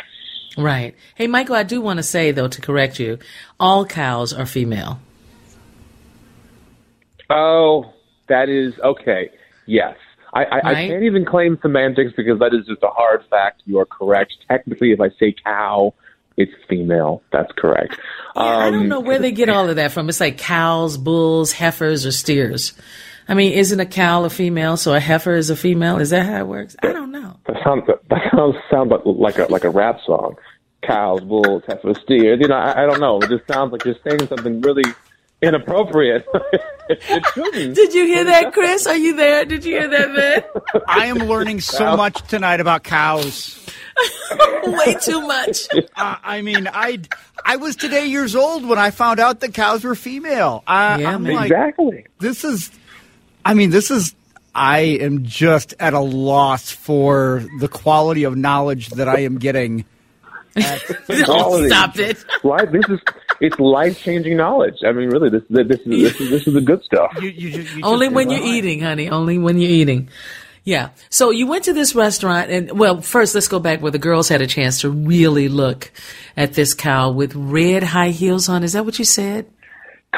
Right. 0.57 0.95
Hey, 1.15 1.27
Michael, 1.27 1.55
I 1.55 1.63
do 1.63 1.81
want 1.81 1.97
to 1.97 2.03
say, 2.03 2.31
though, 2.31 2.47
to 2.47 2.61
correct 2.61 2.99
you, 2.99 3.19
all 3.59 3.85
cows 3.85 4.31
are 4.33 4.45
female. 4.45 4.99
Oh, 7.29 7.93
that 8.27 8.49
is 8.49 8.73
okay. 8.79 9.29
Yes. 9.65 9.95
I, 10.33 10.43
I, 10.43 10.69
I 10.71 10.73
can't 10.87 11.03
even 11.03 11.25
claim 11.25 11.57
semantics 11.61 12.13
because 12.15 12.39
that 12.39 12.53
is 12.53 12.65
just 12.67 12.83
a 12.83 12.89
hard 12.89 13.23
fact. 13.29 13.61
You 13.65 13.79
are 13.79 13.85
correct. 13.85 14.33
Technically, 14.49 14.91
if 14.91 14.99
I 14.99 15.09
say 15.17 15.33
cow, 15.43 15.93
it's 16.35 16.51
female. 16.67 17.23
That's 17.31 17.51
correct. 17.53 17.97
Yeah, 18.35 18.41
I 18.43 18.69
don't 18.69 18.81
Um, 18.81 18.87
know 18.89 18.99
where 18.99 19.17
they 19.19 19.31
get 19.31 19.47
all 19.47 19.69
of 19.69 19.77
that 19.77 19.91
from. 19.93 20.09
It's 20.09 20.19
like 20.19 20.37
cows, 20.37 20.97
bulls, 20.97 21.53
heifers, 21.53 22.05
or 22.05 22.11
steers. 22.11 22.73
I 23.27 23.33
mean, 23.33 23.53
isn't 23.53 23.79
a 23.79 23.85
cow 23.85 24.23
a 24.23 24.29
female, 24.29 24.77
so 24.77 24.93
a 24.93 24.99
heifer 24.99 25.33
is 25.33 25.49
a 25.49 25.55
female? 25.55 25.97
Is 25.99 26.11
that 26.11 26.25
how 26.25 26.39
it 26.39 26.47
works? 26.47 26.75
I 26.83 26.91
don't 26.93 27.11
know. 27.11 27.37
That 27.47 27.57
sounds 27.63 27.83
that 27.87 28.21
sounds 28.35 28.55
sound 28.69 28.91
like, 28.91 29.01
like 29.05 29.37
a 29.39 29.51
like 29.51 29.63
a 29.63 29.69
rap 29.69 29.99
song. 30.05 30.35
Cows, 30.83 31.21
bulls, 31.21 31.63
heifers, 31.67 31.97
steers. 32.03 32.39
You 32.39 32.47
know, 32.47 32.55
I, 32.55 32.83
I 32.83 32.85
don't 32.85 32.99
know. 32.99 33.19
It 33.19 33.29
just 33.29 33.47
sounds 33.51 33.71
like 33.71 33.83
you're 33.85 33.95
saying 34.07 34.27
something 34.27 34.61
really 34.61 34.83
inappropriate. 35.41 36.25
Did 36.87 37.93
you 37.93 38.05
hear 38.05 38.23
that, 38.25 38.53
Chris? 38.53 38.85
Are 38.85 38.95
you 38.95 39.15
there? 39.15 39.45
Did 39.45 39.65
you 39.65 39.73
hear 39.79 39.87
that, 39.87 40.11
man? 40.11 40.83
I 40.87 41.07
am 41.07 41.17
learning 41.17 41.61
so 41.61 41.97
much 41.97 42.21
tonight 42.27 42.59
about 42.59 42.83
cows. 42.83 43.59
Way 44.63 44.95
too 45.01 45.21
much. 45.21 45.67
Uh, 45.95 46.15
I 46.23 46.41
mean, 46.41 46.67
I 46.71 46.99
I 47.43 47.55
was 47.55 47.75
today 47.75 48.05
years 48.07 48.35
old 48.35 48.65
when 48.67 48.77
I 48.77 48.91
found 48.91 49.19
out 49.19 49.39
that 49.39 49.53
cows 49.53 49.83
were 49.83 49.95
female. 49.95 50.63
I, 50.67 50.99
Yeah, 51.01 51.15
I'm 51.15 51.23
man. 51.23 51.35
like, 51.35 51.45
Exactly. 51.51 52.05
this 52.19 52.43
is. 52.43 52.69
I 53.45 53.53
mean, 53.53 53.69
this 53.69 53.91
is. 53.91 54.15
I 54.57 54.79
am 54.79 55.25
just 55.25 55.73
at 55.81 55.93
a 55.93 55.99
loss 55.99 56.71
for 56.71 57.43
the 57.59 57.67
quality 57.67 58.23
of 58.23 58.37
knowledge 58.37 58.87
that 58.91 59.09
I 59.09 59.19
am 59.19 59.37
getting. 59.37 59.83
Don't 60.55 61.67
stop 61.67 61.99
it. 61.99 62.23
Life. 62.43 62.71
This 62.71 62.85
is 62.87 62.99
it's 63.41 63.59
life 63.59 63.99
changing 63.99 64.37
knowledge. 64.37 64.75
I 64.85 64.93
mean, 64.93 65.09
really, 65.09 65.29
this 65.29 65.43
this 65.49 65.79
is 65.81 65.85
this 65.85 66.21
is 66.21 66.29
this 66.29 66.47
is 66.47 66.53
the 66.53 66.61
good 66.61 66.81
stuff. 66.83 67.17
You, 67.21 67.29
you, 67.29 67.51
ju- 67.51 67.77
you 67.77 67.83
Only 67.83 68.07
when 68.07 68.29
you're 68.29 68.43
eating, 68.43 68.79
honey. 68.79 69.09
Only 69.09 69.37
when 69.37 69.59
you're 69.59 69.69
eating. 69.69 70.09
Yeah. 70.63 70.89
So 71.09 71.29
you 71.29 71.45
went 71.45 71.65
to 71.65 71.73
this 71.73 71.93
restaurant 71.93 72.49
and 72.49 72.79
well, 72.79 72.99
first 73.01 73.35
let's 73.35 73.47
go 73.47 73.59
back 73.59 73.81
where 73.81 73.91
the 73.91 73.99
girls 73.99 74.29
had 74.29 74.41
a 74.41 74.47
chance 74.47 74.81
to 74.81 74.89
really 74.89 75.47
look 75.47 75.91
at 76.35 76.53
this 76.53 76.73
cow 76.73 77.11
with 77.11 77.35
red 77.35 77.83
high 77.83 78.09
heels 78.09 78.49
on. 78.49 78.63
Is 78.63 78.73
that 78.73 78.83
what 78.83 78.97
you 78.97 79.05
said? 79.05 79.45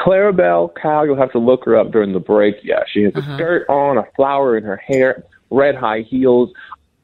Clarabelle 0.04 0.70
Cow, 0.80 1.02
you'll 1.04 1.16
have 1.16 1.32
to 1.32 1.38
look 1.38 1.64
her 1.64 1.76
up 1.76 1.90
during 1.90 2.12
the 2.12 2.20
break. 2.20 2.56
Yeah, 2.62 2.82
she 2.92 3.02
has 3.02 3.14
a 3.14 3.18
Uh-huh. 3.18 3.36
skirt 3.36 3.66
on, 3.68 3.98
a 3.98 4.04
flower 4.16 4.56
in 4.56 4.64
her 4.64 4.76
hair, 4.76 5.24
red 5.50 5.74
high 5.74 6.00
heels. 6.00 6.50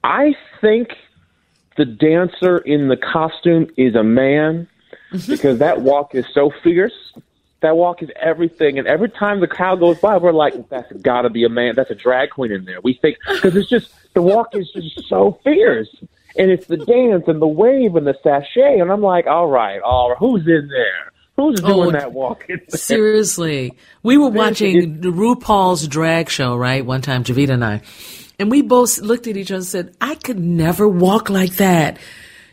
I 0.03 0.35
think 0.61 0.89
the 1.77 1.85
dancer 1.85 2.59
in 2.59 2.89
the 2.89 2.97
costume 2.97 3.69
is 3.77 3.95
a 3.95 4.03
man 4.05 4.69
Mm-hmm. 5.13 5.31
because 5.33 5.59
that 5.59 5.81
walk 5.83 6.15
is 6.15 6.25
so 6.33 6.51
fierce. 6.63 6.93
That 7.61 7.77
walk 7.77 8.03
is 8.03 8.11
everything, 8.21 8.79
and 8.79 8.87
every 8.89 9.09
time 9.09 9.41
the 9.41 9.47
cow 9.47 9.75
goes 9.77 9.99
by, 9.99 10.17
we're 10.19 10.33
like, 10.33 10.69
"That's 10.71 10.91
got 10.95 11.23
to 11.23 11.31
be 11.31 11.45
a 11.45 11.49
man. 11.49 11.75
That's 11.77 11.91
a 11.91 11.95
drag 11.95 12.31
queen 12.31 12.51
in 12.53 12.65
there." 12.65 12.81
We 12.83 12.95
think 12.95 13.17
because 13.33 13.55
it's 13.57 13.69
just 13.69 13.91
the 14.15 14.23
walk 14.23 14.55
is 14.55 14.71
just 14.73 15.09
so 15.09 15.39
fierce, 15.45 15.89
and 16.37 16.51
it's 16.51 16.67
the 16.67 16.77
dance 16.77 17.25
and 17.29 17.41
the 17.41 17.47
wave 17.47 17.95
and 17.97 18.07
the 18.07 18.17
sashay, 18.23 18.79
and 18.81 18.91
I'm 18.91 19.03
like, 19.03 19.27
"All 19.27 19.47
right, 19.49 19.81
all 19.83 20.11
right, 20.11 20.19
who's 20.19 20.47
in 20.47 20.69
there? 20.69 21.13
Who's 21.37 21.61
doing 21.61 21.88
Oh, 21.88 21.91
that 21.93 22.12
walk?" 22.12 22.47
Seriously. 22.69 23.73
We 24.03 24.17
were 24.19 24.29
watching 24.29 25.00
RuPaul's 25.03 25.88
drag 25.88 26.29
show, 26.31 26.57
right? 26.57 26.85
One 26.85 27.00
time, 27.03 27.25
Javita 27.25 27.55
and 27.55 27.64
I. 27.64 27.83
And 28.38 28.50
we 28.50 28.62
both 28.62 28.99
looked 28.99 29.26
at 29.26 29.37
each 29.37 29.50
other 29.50 29.57
and 29.59 29.64
said, 29.64 29.97
I 30.00 30.14
could 30.17 30.38
never 30.38 30.88
walk 30.88 31.31
like 31.31 31.55
that. 31.57 31.99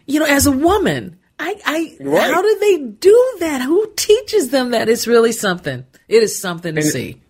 You 0.06 0.20
know, 0.20 0.26
as 0.28 0.46
a 0.46 0.52
woman, 0.52 1.18
I, 1.40 1.56
I, 1.66 1.98
Right. 2.00 2.32
how 2.34 2.42
do 2.42 2.58
they 2.60 2.78
do 2.78 3.34
that? 3.40 3.62
Who 3.62 3.92
teaches 3.96 4.50
them 4.50 4.72
that? 4.72 4.90
It's 4.90 5.08
really 5.08 5.32
something. 5.32 5.86
It 6.08 6.22
is 6.24 6.38
something 6.40 6.76
to 6.76 6.82
see. 6.84 7.22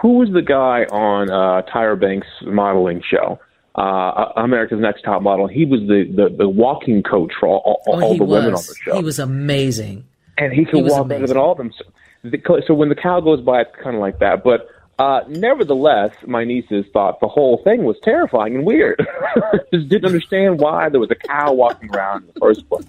who 0.00 0.18
was 0.18 0.30
the 0.32 0.42
guy 0.42 0.84
on 0.90 1.30
uh, 1.30 1.62
Tyra 1.72 2.00
Banks' 2.00 2.26
modeling 2.44 3.02
show? 3.08 3.38
Uh, 3.74 4.32
America's 4.36 4.80
Next 4.80 5.02
Top 5.02 5.22
Model. 5.22 5.46
He 5.46 5.64
was 5.64 5.80
the, 5.80 6.04
the, 6.14 6.36
the 6.36 6.48
walking 6.48 7.02
coach 7.02 7.32
for 7.38 7.48
all, 7.48 7.82
all, 7.86 7.96
Oh, 7.96 8.02
all 8.02 8.16
the 8.16 8.24
was. 8.24 8.30
women 8.30 8.54
on 8.54 8.62
the 8.66 8.74
show. 8.84 8.96
He 8.96 9.02
was 9.02 9.18
amazing. 9.18 10.04
And 10.38 10.52
he 10.52 10.64
could 10.64 10.76
he 10.76 10.82
walk 10.82 11.08
better 11.08 11.18
amazing. 11.18 11.34
than 11.34 11.36
all 11.36 11.52
of 11.52 11.58
them. 11.58 11.72
So, 11.76 11.84
the, 12.24 12.62
so 12.66 12.74
when 12.74 12.88
the 12.88 12.94
cow 12.94 13.20
goes 13.20 13.40
by, 13.40 13.62
it's 13.62 13.76
kind 13.82 13.96
of 13.96 14.00
like 14.00 14.18
that. 14.20 14.44
But 14.44 14.68
uh, 14.98 15.20
nevertheless, 15.28 16.14
my 16.26 16.44
nieces 16.44 16.84
thought 16.92 17.20
the 17.20 17.28
whole 17.28 17.60
thing 17.64 17.84
was 17.84 17.96
terrifying 18.02 18.54
and 18.54 18.66
weird. 18.66 19.04
Just 19.72 19.88
didn't 19.88 20.06
understand 20.06 20.60
why 20.60 20.88
there 20.88 21.00
was 21.00 21.10
a 21.10 21.16
cow 21.16 21.52
walking 21.52 21.94
around 21.94 22.22
in 22.22 22.30
the 22.34 22.40
first 22.40 22.68
place. 22.68 22.86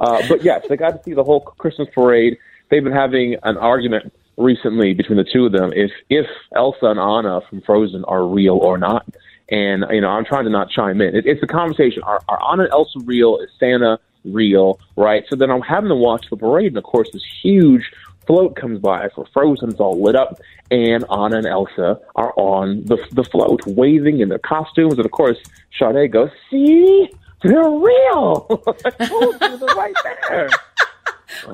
Uh, 0.00 0.22
but 0.28 0.42
yes, 0.42 0.64
they 0.68 0.76
got 0.76 0.96
to 0.96 1.02
see 1.04 1.14
the 1.14 1.24
whole 1.24 1.40
Christmas 1.40 1.88
parade. 1.94 2.38
They've 2.70 2.82
been 2.82 2.92
having 2.92 3.36
an 3.42 3.56
argument 3.56 4.12
recently 4.36 4.94
between 4.94 5.18
the 5.18 5.24
two 5.24 5.46
of 5.46 5.52
them 5.52 5.72
if 5.74 5.90
if 6.08 6.26
Elsa 6.54 6.86
and 6.86 7.00
Anna 7.00 7.40
from 7.48 7.60
Frozen 7.62 8.04
are 8.04 8.24
real 8.24 8.56
or 8.56 8.78
not. 8.78 9.06
And 9.50 9.84
you 9.90 10.00
know, 10.00 10.08
I'm 10.08 10.24
trying 10.24 10.44
to 10.44 10.50
not 10.50 10.70
chime 10.70 11.00
in. 11.00 11.14
It, 11.16 11.26
it's 11.26 11.42
a 11.42 11.46
conversation. 11.46 12.02
Are, 12.02 12.20
are 12.28 12.52
Anna 12.52 12.64
and 12.64 12.72
Elsa 12.72 13.00
real? 13.04 13.38
Is 13.38 13.50
Santa 13.58 13.98
real? 14.24 14.80
Right. 14.96 15.24
So 15.28 15.36
then 15.36 15.50
I'm 15.50 15.60
having 15.60 15.88
to 15.88 15.96
watch 15.96 16.26
the 16.30 16.36
parade, 16.36 16.68
and 16.68 16.78
of 16.78 16.84
course, 16.84 17.08
this 17.12 17.24
huge 17.42 17.90
float 18.26 18.56
comes 18.56 18.78
by 18.78 19.08
for 19.14 19.26
Frozen. 19.32 19.70
It's 19.70 19.80
all 19.80 20.00
lit 20.00 20.14
up, 20.14 20.40
and 20.70 21.04
Anna 21.10 21.38
and 21.38 21.46
Elsa 21.46 22.00
are 22.14 22.32
on 22.36 22.84
the 22.84 22.98
the 23.12 23.24
float, 23.24 23.66
waving 23.66 24.20
in 24.20 24.28
their 24.28 24.38
costumes. 24.38 24.94
And 24.94 25.04
of 25.04 25.10
course, 25.10 25.38
Sade 25.78 26.12
goes, 26.12 26.30
"See, 26.50 27.10
they're 27.42 27.70
real. 27.70 28.62
I 28.84 28.90
told 29.06 29.40
you, 29.40 29.56
they're 29.58 29.76
right 29.76 29.94
there." 30.28 30.50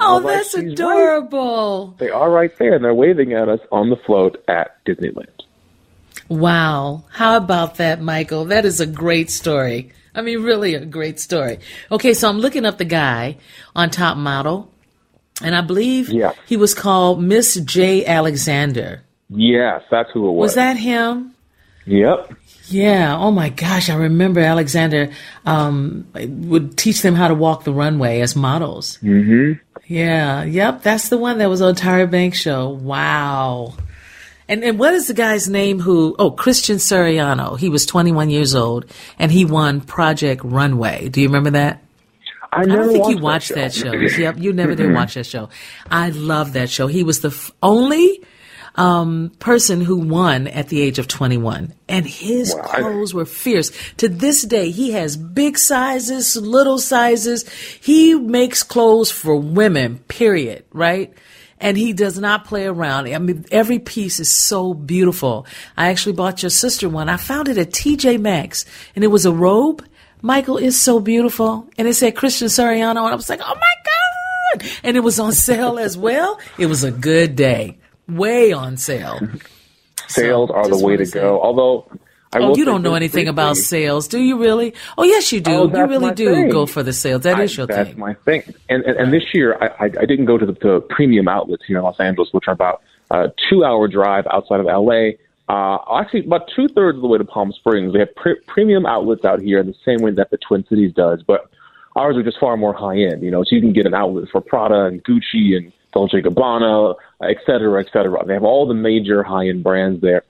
Oh, 0.01 0.17
like, 0.17 0.37
that's 0.37 0.51
"She's 0.51 0.63
right. 0.63 0.73
adorable. 0.73 1.95
They 1.99 2.11
are 2.11 2.31
right 2.31 2.57
there, 2.59 2.75
and 2.75 2.85
they're 2.85 2.95
waving 2.95 3.33
at 3.33 3.49
us 3.49 3.61
on 3.71 3.91
the 3.91 3.97
float 3.97 4.43
at 4.49 4.85
Disneyland. 4.85 5.29
Wow. 6.29 7.05
How 7.11 7.37
about 7.37 7.77
that, 7.77 8.01
Michael? 8.01 8.47
That 8.47 8.65
is 8.65 8.81
a 8.81 8.87
great 8.87 9.31
story. 9.31 9.93
I 10.15 10.23
mean, 10.23 10.43
really 10.43 10.75
a 10.75 10.85
great 10.85 11.19
story. 11.21 11.59
Okay, 11.91 12.15
so 12.15 12.29
I'm 12.29 12.39
looking 12.39 12.65
up 12.65 12.79
the 12.79 12.85
guy 12.85 13.37
on 13.75 13.91
Top 13.91 14.17
Model, 14.17 14.71
and 15.43 15.55
I 15.55 15.61
believe 15.61 16.09
Yeah. 16.11 16.33
he 16.47 16.57
was 16.57 16.75
called 16.75 17.23
Miss 17.23 17.55
J. 17.57 18.05
Alexander. 18.07 19.03
Yes, 19.31 19.83
that's 19.91 20.11
who 20.13 20.29
it 20.29 20.33
was. 20.33 20.49
Was 20.51 20.55
that 20.55 20.77
him? 20.77 21.35
Yep. 21.87 22.33
Yeah. 22.69 23.17
Oh 23.19 23.31
my 23.31 23.51
gosh, 23.51 23.91
I 23.91 23.97
remember 23.97 24.41
Alexander 24.41 25.11
um, 25.45 26.07
would 26.15 26.79
teach 26.79 27.03
them 27.03 27.15
how 27.15 27.29
to 27.29 27.35
walk 27.35 27.65
the 27.65 27.73
runway 27.75 28.21
as 28.21 28.35
models. 28.37 28.99
Mm-hmm. 29.03 29.61
Yeah. 29.87 30.45
Yep. 30.45 30.83
That's 30.83 31.09
the 31.11 31.19
one 31.19 31.39
that 31.39 31.51
was 31.51 31.61
on 31.61 31.75
Tyra 31.75 32.11
Banks 32.11 32.39
show. 32.39 32.71
Wow. 32.71 33.75
And 34.49 34.63
and 34.63 34.79
what 34.79 34.93
is 34.95 35.07
the 35.07 35.15
guy's 35.15 35.49
name 35.49 35.81
who? 35.81 36.15
Oh, 36.19 36.31
Christian 36.31 36.77
Siriano. 36.77 37.59
He 37.59 37.69
was 37.69 37.87
21 37.87 38.29
years 38.31 38.55
old 38.55 38.85
and 39.19 39.33
he 39.33 39.45
won 39.45 39.81
Project 39.81 40.43
Runway. 40.45 41.09
Do 41.09 41.21
you 41.23 41.29
remember 41.29 41.51
that? 41.51 41.83
I, 42.53 42.61
I 42.61 42.65
don't 42.67 42.93
think 42.93 43.09
you 43.09 43.19
watched 43.19 43.51
watched 43.51 43.55
that 43.55 43.73
show. 43.73 43.93
Yep, 43.93 44.37
you 44.39 44.53
never 44.53 44.75
did 44.75 44.93
watch 44.95 45.15
that 45.15 45.27
show. 45.27 45.49
I 45.91 46.11
love 46.11 46.53
that 46.53 46.71
show. 46.71 46.87
He 46.87 47.03
was 47.03 47.21
the 47.21 47.29
f- 47.31 47.51
only 47.63 48.23
um, 48.77 49.33
person 49.39 49.81
who 49.81 49.97
won 49.97 50.47
at 50.49 50.69
the 50.69 50.81
age 50.81 50.99
of 50.99 51.09
21, 51.09 51.73
and 51.89 52.07
his 52.07 52.55
Wow. 52.55 52.63
Clothes 52.63 53.15
were 53.15 53.25
fierce. 53.25 53.71
To 53.99 54.09
this 54.09 54.43
day, 54.43 54.71
he 54.71 54.93
has 54.93 55.17
big 55.17 55.59
sizes, 55.59 56.37
little 56.37 56.79
sizes. 56.79 57.49
He 57.81 58.15
makes 58.15 58.63
clothes 58.63 59.11
for 59.11 59.37
women. 59.37 59.99
Period. 60.09 60.65
Right. 60.73 61.13
And 61.65 61.77
he 61.79 61.93
does 61.95 62.19
not 62.19 62.45
play 62.45 62.67
around. 62.67 63.09
I 63.09 63.17
mean, 63.19 63.47
every 63.51 63.79
piece 63.79 64.21
is 64.21 64.29
so 64.29 64.75
beautiful. 64.75 65.47
I 65.77 65.89
actually 65.89 66.13
bought 66.13 66.43
your 66.43 66.51
sister 66.51 66.89
one. 66.91 67.09
I 67.09 67.17
found 67.17 67.49
it 67.49 67.57
at 67.59 67.71
TJ 67.71 68.21
Maxx, 68.21 68.67
and 68.95 69.03
it 69.03 69.09
was 69.09 69.25
a 69.25 69.33
robe. 69.33 69.83
Michael 70.21 70.59
is 70.59 70.79
so 70.81 71.01
beautiful. 71.01 71.67
And 71.79 71.89
it 71.89 71.95
said 71.95 72.17
Christian 72.17 72.49
Siriano, 72.49 72.91
and 72.91 72.99
I 72.99 73.15
was 73.15 73.29
like, 73.31 73.41
oh 73.43 73.55
my 73.55 74.61
God. 74.61 74.69
And 74.85 74.97
it 74.97 75.01
was 75.01 75.19
on 75.19 75.33
sale 75.33 75.79
as 75.79 75.97
well. 75.97 76.39
It 76.59 76.67
was 76.67 76.85
a 76.85 76.91
good 76.91 77.35
day. 77.35 77.79
Way 78.09 78.53
on 78.53 78.77
sale. 78.77 79.19
Sales 80.07 80.51
So, 80.51 80.55
are 80.55 80.69
the 80.69 80.79
way 80.79 80.97
to 80.99 81.07
say- 81.07 81.19
go. 81.21 81.41
Although, 81.41 81.91
I 82.35 82.39
Oh, 82.41 82.57
you 82.57 82.65
don't 82.65 82.83
know 82.83 82.95
anything 82.95 83.29
about 83.29 83.57
sales, 83.57 84.09
do 84.09 84.19
you 84.21 84.39
really? 84.39 84.75
Oh, 84.99 85.05
yes, 85.05 85.33
you 85.33 85.41
do. 85.41 85.53
Oh, 85.53 85.69
you 85.69 85.87
really 85.87 86.13
do 86.15 86.35
thing. 86.35 86.49
go 86.51 86.67
for 86.67 86.83
the 86.83 86.93
sales. 86.93 87.23
That 87.23 87.39
is 87.41 87.53
I- 87.53 87.57
your 87.63 87.67
that's 87.67 87.91
thing. 87.91 87.99
my 87.99 88.15
thing. 88.15 88.43
And 88.69 88.83
and, 88.85 88.97
and 88.99 89.13
this 89.13 89.25
year, 89.33 89.57
I, 89.61 89.67
I 89.67 89.85
I 89.85 90.07
didn't 90.07 90.25
go 90.27 90.37
to 90.39 90.47
the, 90.47 90.53
the 90.55 90.81
premium 90.91 91.29
outlets 91.29 91.65
here 91.67 91.79
in 91.79 91.85
Los 91.85 92.01
Angeles, 92.01 92.29
which 92.33 92.49
are 92.49 92.55
about 92.55 92.83
a 93.11 93.31
two-hour 93.49 93.89
drive 93.89 94.27
outside 94.31 94.61
of 94.61 94.67
LA. 94.67 95.11
Uh, 95.49 95.79
actually, 96.01 96.25
about 96.25 96.49
two 96.57 96.69
thirds 96.69 96.97
of 96.97 97.03
the 97.03 97.09
way 97.09 97.19
to 97.19 97.25
Palm 97.25 97.53
Springs. 97.53 97.93
They 97.93 97.99
have 98.01 98.15
pre- 98.17 98.41
premium 98.47 98.87
outlets 98.87 99.25
out 99.25 99.41
here 99.41 99.61
in 99.61 99.67
the 99.67 99.75
same 99.85 99.99
way 99.99 100.11
that 100.13 100.31
the 100.31 100.39
Twin 100.39 100.65
Cities 100.69 100.93
does, 100.95 101.23
but 101.23 101.51
ours 101.97 102.17
are 102.17 102.23
just 102.23 102.39
far 102.41 102.57
more 102.57 102.73
high 102.73 102.97
end. 102.99 103.23
You 103.23 103.31
know, 103.31 103.45
so 103.45 103.55
you 103.55 103.61
can 103.61 103.73
get 103.75 103.87
an 103.87 103.95
outlet 103.95 104.29
for 104.33 104.41
Prada 104.41 104.85
and 104.87 105.05
Gucci 105.05 105.55
and 105.57 105.71
Dolce 105.93 106.23
Gabbana, 106.23 106.95
et 107.23 107.37
cetera, 107.47 107.81
et 107.85 107.89
cetera. 107.93 108.25
They 108.27 108.33
have 108.35 108.43
all 108.43 108.67
the 108.67 108.75
major 108.75 109.23
high 109.23 109.49
end 109.49 109.63
brands 109.63 110.01
there. 110.01 110.25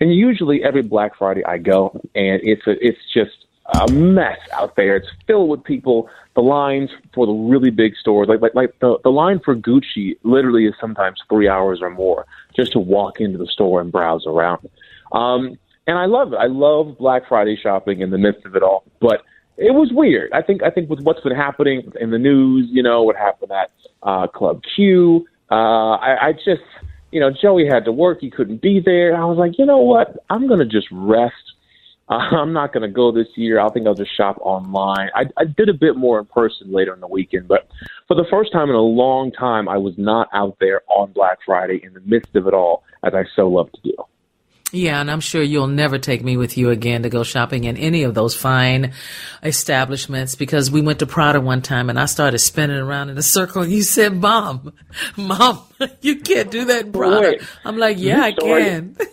And 0.00 0.14
usually 0.14 0.62
every 0.64 0.82
Black 0.82 1.16
Friday 1.16 1.44
I 1.44 1.58
go, 1.58 2.00
and 2.14 2.40
it's 2.42 2.66
a, 2.66 2.72
it's 2.84 2.98
just 3.12 3.46
a 3.74 3.90
mess 3.92 4.38
out 4.52 4.74
there. 4.76 4.96
It's 4.96 5.08
filled 5.26 5.50
with 5.50 5.62
people. 5.62 6.08
The 6.34 6.42
lines 6.42 6.90
for 7.12 7.26
the 7.26 7.32
really 7.32 7.70
big 7.70 7.96
stores, 7.96 8.28
like 8.28 8.40
like 8.40 8.54
like 8.54 8.78
the 8.80 8.98
the 9.02 9.10
line 9.10 9.40
for 9.44 9.54
Gucci, 9.54 10.16
literally 10.22 10.66
is 10.66 10.74
sometimes 10.80 11.20
three 11.28 11.48
hours 11.48 11.80
or 11.82 11.90
more 11.90 12.24
just 12.56 12.72
to 12.72 12.78
walk 12.78 13.20
into 13.20 13.36
the 13.36 13.46
store 13.46 13.80
and 13.80 13.92
browse 13.92 14.26
around. 14.26 14.68
Um, 15.12 15.58
and 15.86 15.98
I 15.98 16.06
love 16.06 16.32
it. 16.32 16.36
I 16.36 16.46
love 16.46 16.96
Black 16.98 17.28
Friday 17.28 17.56
shopping 17.60 18.00
in 18.00 18.10
the 18.10 18.18
midst 18.18 18.46
of 18.46 18.54
it 18.54 18.62
all. 18.62 18.84
But 19.00 19.22
it 19.56 19.74
was 19.74 19.92
weird. 19.92 20.32
I 20.32 20.40
think 20.40 20.62
I 20.62 20.70
think 20.70 20.88
with 20.88 21.00
what's 21.00 21.20
been 21.20 21.36
happening 21.36 21.92
in 22.00 22.10
the 22.10 22.18
news, 22.18 22.68
you 22.70 22.82
know, 22.82 23.02
what 23.02 23.16
happened 23.16 23.52
at 23.52 23.70
uh, 24.02 24.26
Club 24.28 24.62
Q. 24.74 25.26
Uh, 25.50 25.96
I, 25.96 26.28
I 26.28 26.32
just, 26.32 26.62
you 27.10 27.20
know, 27.20 27.30
Joey 27.30 27.66
had 27.66 27.84
to 27.84 27.92
work. 27.92 28.18
He 28.20 28.30
couldn't 28.30 28.62
be 28.62 28.80
there. 28.84 29.16
I 29.16 29.24
was 29.24 29.38
like, 29.38 29.58
you 29.58 29.66
know 29.66 29.78
what? 29.78 30.24
I'm 30.30 30.48
gonna 30.48 30.66
just 30.66 30.88
rest. 30.90 31.34
I'm 32.10 32.52
not 32.52 32.72
going 32.72 32.82
to 32.82 32.92
go 32.92 33.12
this 33.12 33.28
year. 33.36 33.60
I 33.60 33.68
think 33.68 33.86
I'll 33.86 33.94
just 33.94 34.16
shop 34.16 34.36
online. 34.40 35.10
I, 35.14 35.26
I 35.38 35.44
did 35.44 35.68
a 35.68 35.74
bit 35.74 35.96
more 35.96 36.18
in 36.18 36.26
person 36.26 36.72
later 36.72 36.92
in 36.92 36.98
the 36.98 37.06
weekend, 37.06 37.46
but 37.46 37.68
for 38.08 38.16
the 38.16 38.26
first 38.28 38.52
time 38.52 38.68
in 38.68 38.74
a 38.74 38.80
long 38.80 39.30
time, 39.30 39.68
I 39.68 39.78
was 39.78 39.94
not 39.96 40.28
out 40.32 40.56
there 40.58 40.82
on 40.88 41.12
Black 41.12 41.38
Friday 41.46 41.80
in 41.84 41.94
the 41.94 42.00
midst 42.00 42.34
of 42.34 42.48
it 42.48 42.54
all, 42.54 42.82
as 43.04 43.14
I 43.14 43.22
so 43.36 43.48
love 43.48 43.70
to 43.70 43.80
do. 43.82 43.94
Yeah, 44.72 45.00
and 45.00 45.10
I'm 45.10 45.20
sure 45.20 45.42
you'll 45.42 45.66
never 45.66 45.98
take 45.98 46.22
me 46.22 46.36
with 46.36 46.56
you 46.56 46.70
again 46.70 47.02
to 47.02 47.08
go 47.08 47.24
shopping 47.24 47.64
in 47.64 47.76
any 47.76 48.04
of 48.04 48.14
those 48.14 48.36
fine 48.36 48.92
establishments 49.42 50.36
because 50.36 50.70
we 50.70 50.80
went 50.80 51.00
to 51.00 51.06
Prada 51.06 51.40
one 51.40 51.62
time 51.62 51.90
and 51.90 51.98
I 51.98 52.06
started 52.06 52.38
spinning 52.38 52.76
around 52.76 53.10
in 53.10 53.18
a 53.18 53.22
circle 53.22 53.62
and 53.62 53.72
you 53.72 53.82
said, 53.82 54.14
Mom, 54.14 54.72
Mom, 55.16 55.60
you 56.00 56.16
can't 56.20 56.50
do 56.50 56.64
that 56.66 56.86
in 56.86 56.92
Prada. 56.92 57.44
I'm 57.64 57.78
like, 57.78 57.98
Yeah, 57.98 58.22
I 58.22 58.32
story- 58.32 58.62
can. 58.62 58.96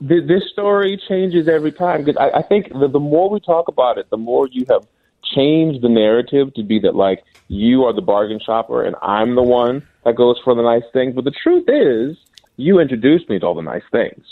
This 0.00 0.44
story 0.52 1.00
changes 1.08 1.48
every 1.48 1.72
time 1.72 2.04
because 2.04 2.16
I, 2.16 2.38
I 2.38 2.42
think 2.42 2.68
the, 2.72 2.86
the 2.86 3.00
more 3.00 3.28
we 3.28 3.40
talk 3.40 3.66
about 3.66 3.98
it, 3.98 4.08
the 4.10 4.16
more 4.16 4.46
you 4.46 4.64
have 4.70 4.86
changed 5.34 5.82
the 5.82 5.88
narrative 5.88 6.54
to 6.54 6.62
be 6.62 6.78
that 6.80 6.94
like 6.94 7.24
you 7.48 7.82
are 7.82 7.92
the 7.92 8.00
bargain 8.00 8.38
shopper 8.38 8.84
and 8.84 8.94
I'm 9.02 9.34
the 9.34 9.42
one 9.42 9.86
that 10.04 10.14
goes 10.14 10.38
for 10.44 10.54
the 10.54 10.62
nice 10.62 10.84
things. 10.92 11.16
But 11.16 11.24
the 11.24 11.32
truth 11.32 11.64
is, 11.66 12.16
you 12.56 12.78
introduced 12.78 13.28
me 13.28 13.40
to 13.40 13.46
all 13.46 13.54
the 13.56 13.60
nice 13.62 13.82
things. 13.90 14.24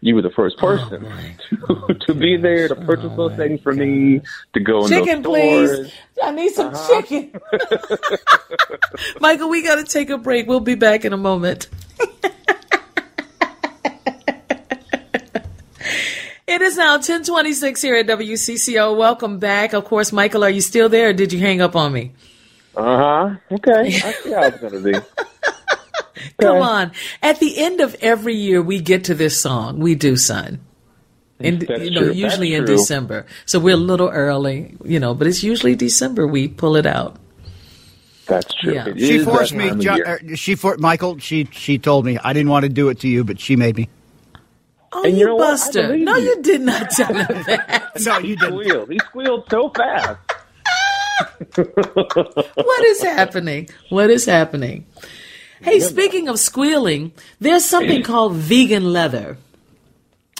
You 0.00 0.14
were 0.14 0.22
the 0.22 0.30
first 0.30 0.58
person 0.58 1.04
to, 1.88 1.94
to 2.06 2.14
be 2.14 2.36
there 2.36 2.68
to 2.68 2.76
purchase 2.76 3.10
those 3.16 3.34
things 3.36 3.60
for 3.62 3.72
me, 3.72 4.20
to 4.54 4.60
go 4.60 4.84
in 4.84 4.88
Chicken, 4.90 5.22
those 5.22 5.34
stores. 5.34 5.78
please. 5.80 5.92
I 6.22 6.30
need 6.30 6.52
some 6.52 6.68
Uh-huh. 6.74 7.02
chicken. 7.02 7.32
Michael, 9.20 9.48
we 9.48 9.62
got 9.62 9.76
to 9.76 9.84
take 9.84 10.10
a 10.10 10.18
break. 10.18 10.46
We'll 10.46 10.60
be 10.60 10.76
back 10.76 11.04
in 11.04 11.12
a 11.12 11.16
moment. 11.16 11.68
It 16.46 16.62
is 16.62 16.78
now 16.78 16.92
1026 16.94 17.82
here 17.82 17.96
at 17.96 18.06
WCCO. 18.06 18.96
Welcome 18.96 19.38
back. 19.38 19.74
Of 19.74 19.84
course, 19.84 20.12
Michael, 20.12 20.42
are 20.44 20.48
you 20.50 20.62
still 20.62 20.88
there 20.88 21.10
or 21.10 21.12
did 21.12 21.30
you 21.32 21.38
hang 21.38 21.60
up 21.60 21.76
on 21.76 21.92
me? 21.92 22.12
Uh 22.74 22.96
huh. 22.96 23.36
Okay. 23.52 24.00
I 24.02 24.12
see 24.12 24.32
how 24.32 24.44
it's 24.44 24.58
gonna 24.58 24.80
be. 24.80 24.94
Come 26.40 26.62
on. 26.62 26.92
At 27.22 27.40
the 27.40 27.58
end 27.58 27.80
of 27.80 27.94
every 28.00 28.34
year, 28.34 28.60
we 28.62 28.80
get 28.80 29.04
to 29.04 29.14
this 29.14 29.40
song. 29.40 29.78
We 29.80 29.94
do, 29.94 30.16
son. 30.16 30.60
And 31.40 31.62
you 31.62 31.90
know, 31.90 32.02
true. 32.02 32.12
usually 32.12 32.50
That's 32.50 32.60
in 32.60 32.66
true. 32.66 32.76
December. 32.76 33.26
So 33.46 33.60
we're 33.60 33.74
a 33.74 33.76
little 33.76 34.08
early, 34.08 34.74
you 34.84 34.98
know, 34.98 35.14
but 35.14 35.26
it's 35.28 35.42
usually 35.44 35.76
December 35.76 36.26
we 36.26 36.48
pull 36.48 36.74
it 36.76 36.86
out. 36.86 37.16
That's 38.26 38.52
true. 38.54 38.74
Yeah. 38.74 38.92
She 38.96 39.20
forced 39.24 39.54
me. 39.54 39.68
time 39.68 39.78
of 39.78 39.84
Jo- 39.84 39.94
year. 39.94 40.20
uh, 40.32 40.34
she 40.34 40.54
for 40.56 40.76
Michael. 40.78 41.18
She 41.18 41.48
she 41.52 41.78
told 41.78 42.04
me 42.04 42.18
I 42.22 42.32
didn't 42.32 42.50
want 42.50 42.64
to 42.64 42.68
do 42.68 42.88
it 42.88 42.98
to 43.00 43.08
you, 43.08 43.22
but 43.24 43.38
she 43.40 43.54
made 43.56 43.76
me. 43.76 43.88
Oh, 44.92 45.04
And 45.04 45.12
you, 45.14 45.20
you 45.20 45.26
know 45.26 45.38
buster. 45.38 45.96
No, 45.96 46.16
you. 46.16 46.28
you 46.30 46.42
did 46.42 46.60
not 46.62 46.90
tell 46.90 47.14
him 47.14 47.42
that. 47.46 47.92
No, 48.04 48.18
you 48.18 48.34
didn't. 48.36 48.60
squealed. 48.60 48.90
He 48.90 48.98
squealed 48.98 49.44
so 49.50 49.70
fast. 49.70 50.18
what 51.56 52.84
is 52.84 53.02
happening? 53.02 53.68
What 53.90 54.10
is 54.10 54.24
happening? 54.24 54.86
Hey, 55.60 55.80
speaking 55.80 56.28
of 56.28 56.38
squealing, 56.38 57.12
there's 57.40 57.64
something 57.64 58.02
called 58.02 58.34
vegan 58.34 58.92
leather, 58.92 59.36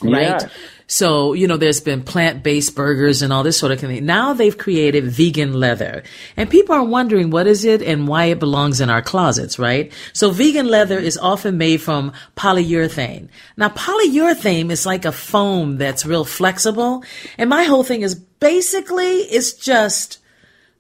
right? 0.03 0.41
Yes. 0.41 0.51
So, 0.91 1.35
you 1.35 1.47
know, 1.47 1.59
there's 1.59 1.83
been 1.83 2.03
plant 2.03 2.43
based 2.43 2.75
burgers 2.75 3.21
and 3.21 3.31
all 3.31 3.43
this 3.43 3.59
sort 3.59 3.73
of 3.73 3.79
thing. 3.79 4.07
Now 4.07 4.33
they've 4.33 4.57
created 4.57 5.05
vegan 5.05 5.53
leather. 5.53 6.03
And 6.35 6.49
people 6.49 6.75
are 6.75 6.83
wondering 6.83 7.29
what 7.29 7.47
is 7.47 7.67
it 7.67 7.83
and 7.83 8.09
why 8.09 8.25
it 8.27 8.39
belongs 8.39 8.81
in 8.81 8.89
our 8.89 9.03
closets, 9.03 9.59
right? 9.59 9.93
So 10.15 10.31
vegan 10.31 10.67
leather 10.67 10.99
is 10.99 11.19
often 11.19 11.59
made 11.59 11.83
from 11.83 12.13
polyurethane. 12.39 13.29
Now, 13.59 13.69
polyurethane 13.69 14.71
is 14.71 14.87
like 14.87 15.05
a 15.05 15.13
foam 15.13 15.77
that's 15.77 16.07
real 16.07 16.25
flexible. 16.25 17.05
And 17.37 17.51
my 17.51 17.65
whole 17.65 17.85
thing 17.85 18.01
is 18.01 18.15
basically 18.15 19.19
it's 19.19 19.53
just 19.53 20.18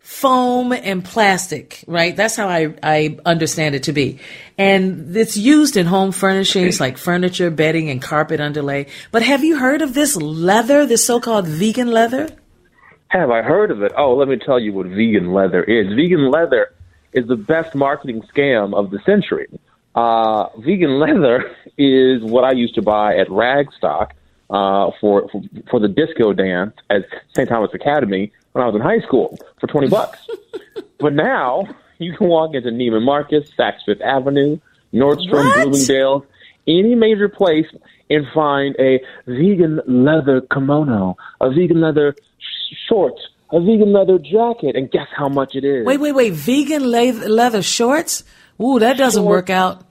foam 0.08 0.72
and 0.72 1.04
plastic, 1.04 1.84
right? 1.86 2.16
That's 2.16 2.34
how 2.34 2.48
I, 2.48 2.74
I 2.82 3.18
understand 3.26 3.74
it 3.74 3.82
to 3.84 3.92
be. 3.92 4.18
And 4.56 5.14
it's 5.14 5.36
used 5.36 5.76
in 5.76 5.84
home 5.84 6.12
furnishings 6.12 6.80
like 6.80 6.96
furniture, 6.96 7.50
bedding, 7.50 7.90
and 7.90 8.00
carpet 8.00 8.40
underlay. 8.40 8.86
But 9.12 9.22
have 9.22 9.44
you 9.44 9.58
heard 9.58 9.82
of 9.82 9.92
this 9.92 10.16
leather, 10.16 10.86
this 10.86 11.06
so-called 11.06 11.46
vegan 11.46 11.88
leather? 11.88 12.30
Have 13.08 13.30
I 13.30 13.42
heard 13.42 13.70
of 13.70 13.82
it? 13.82 13.92
Oh, 13.98 14.16
let 14.16 14.28
me 14.28 14.38
tell 14.38 14.58
you 14.58 14.72
what 14.72 14.86
vegan 14.86 15.34
leather 15.34 15.62
is. 15.62 15.94
Vegan 15.94 16.30
leather 16.30 16.72
is 17.12 17.28
the 17.28 17.36
best 17.36 17.74
marketing 17.74 18.22
scam 18.34 18.74
of 18.74 18.90
the 18.90 19.00
century. 19.04 19.46
Uh, 19.94 20.48
vegan 20.56 20.98
leather 20.98 21.54
is 21.76 22.22
what 22.22 22.44
I 22.44 22.52
used 22.52 22.74
to 22.76 22.82
buy 22.82 23.18
at 23.18 23.28
Ragstock 23.28 24.12
uh, 24.48 24.90
for, 25.02 25.28
for 25.28 25.42
for 25.70 25.80
the 25.80 25.88
disco 25.88 26.32
dance 26.32 26.74
at 26.88 27.02
St. 27.34 27.46
Thomas 27.46 27.70
Academy 27.74 28.32
when 28.58 28.64
I 28.64 28.70
was 28.70 28.74
in 28.76 28.82
high 28.82 29.06
school 29.06 29.38
for 29.60 29.66
twenty 29.68 29.88
bucks. 29.88 30.18
but 30.98 31.12
now 31.14 31.64
you 31.98 32.12
can 32.16 32.28
walk 32.28 32.54
into 32.54 32.70
Neiman 32.70 33.02
Marcus, 33.04 33.48
Saks 33.58 33.84
Fifth 33.86 34.00
Avenue, 34.02 34.58
Nordstrom, 34.92 35.44
What? 35.44 35.62
Bloomingdale's, 35.62 36.24
any 36.66 36.94
major 36.96 37.28
place, 37.28 37.66
and 38.10 38.26
find 38.34 38.74
a 38.80 39.00
vegan 39.26 39.80
leather 39.86 40.40
kimono, 40.52 41.16
a 41.40 41.50
vegan 41.50 41.80
leather 41.80 42.16
sh- 42.38 42.74
shorts, 42.88 43.20
a 43.52 43.60
vegan 43.60 43.92
leather 43.92 44.18
jacket, 44.18 44.74
and 44.74 44.90
guess 44.90 45.06
how 45.16 45.28
much 45.28 45.54
it 45.54 45.64
is? 45.64 45.86
Wait, 45.86 46.00
wait, 46.00 46.12
wait. 46.12 46.32
Vegan 46.32 46.84
leather, 46.90 47.28
leather 47.28 47.62
shorts? 47.62 48.24
Ooh, 48.60 48.80
that 48.80 48.96
doesn't 48.96 49.22
Short- 49.22 49.30
work 49.30 49.50
out. 49.50 49.84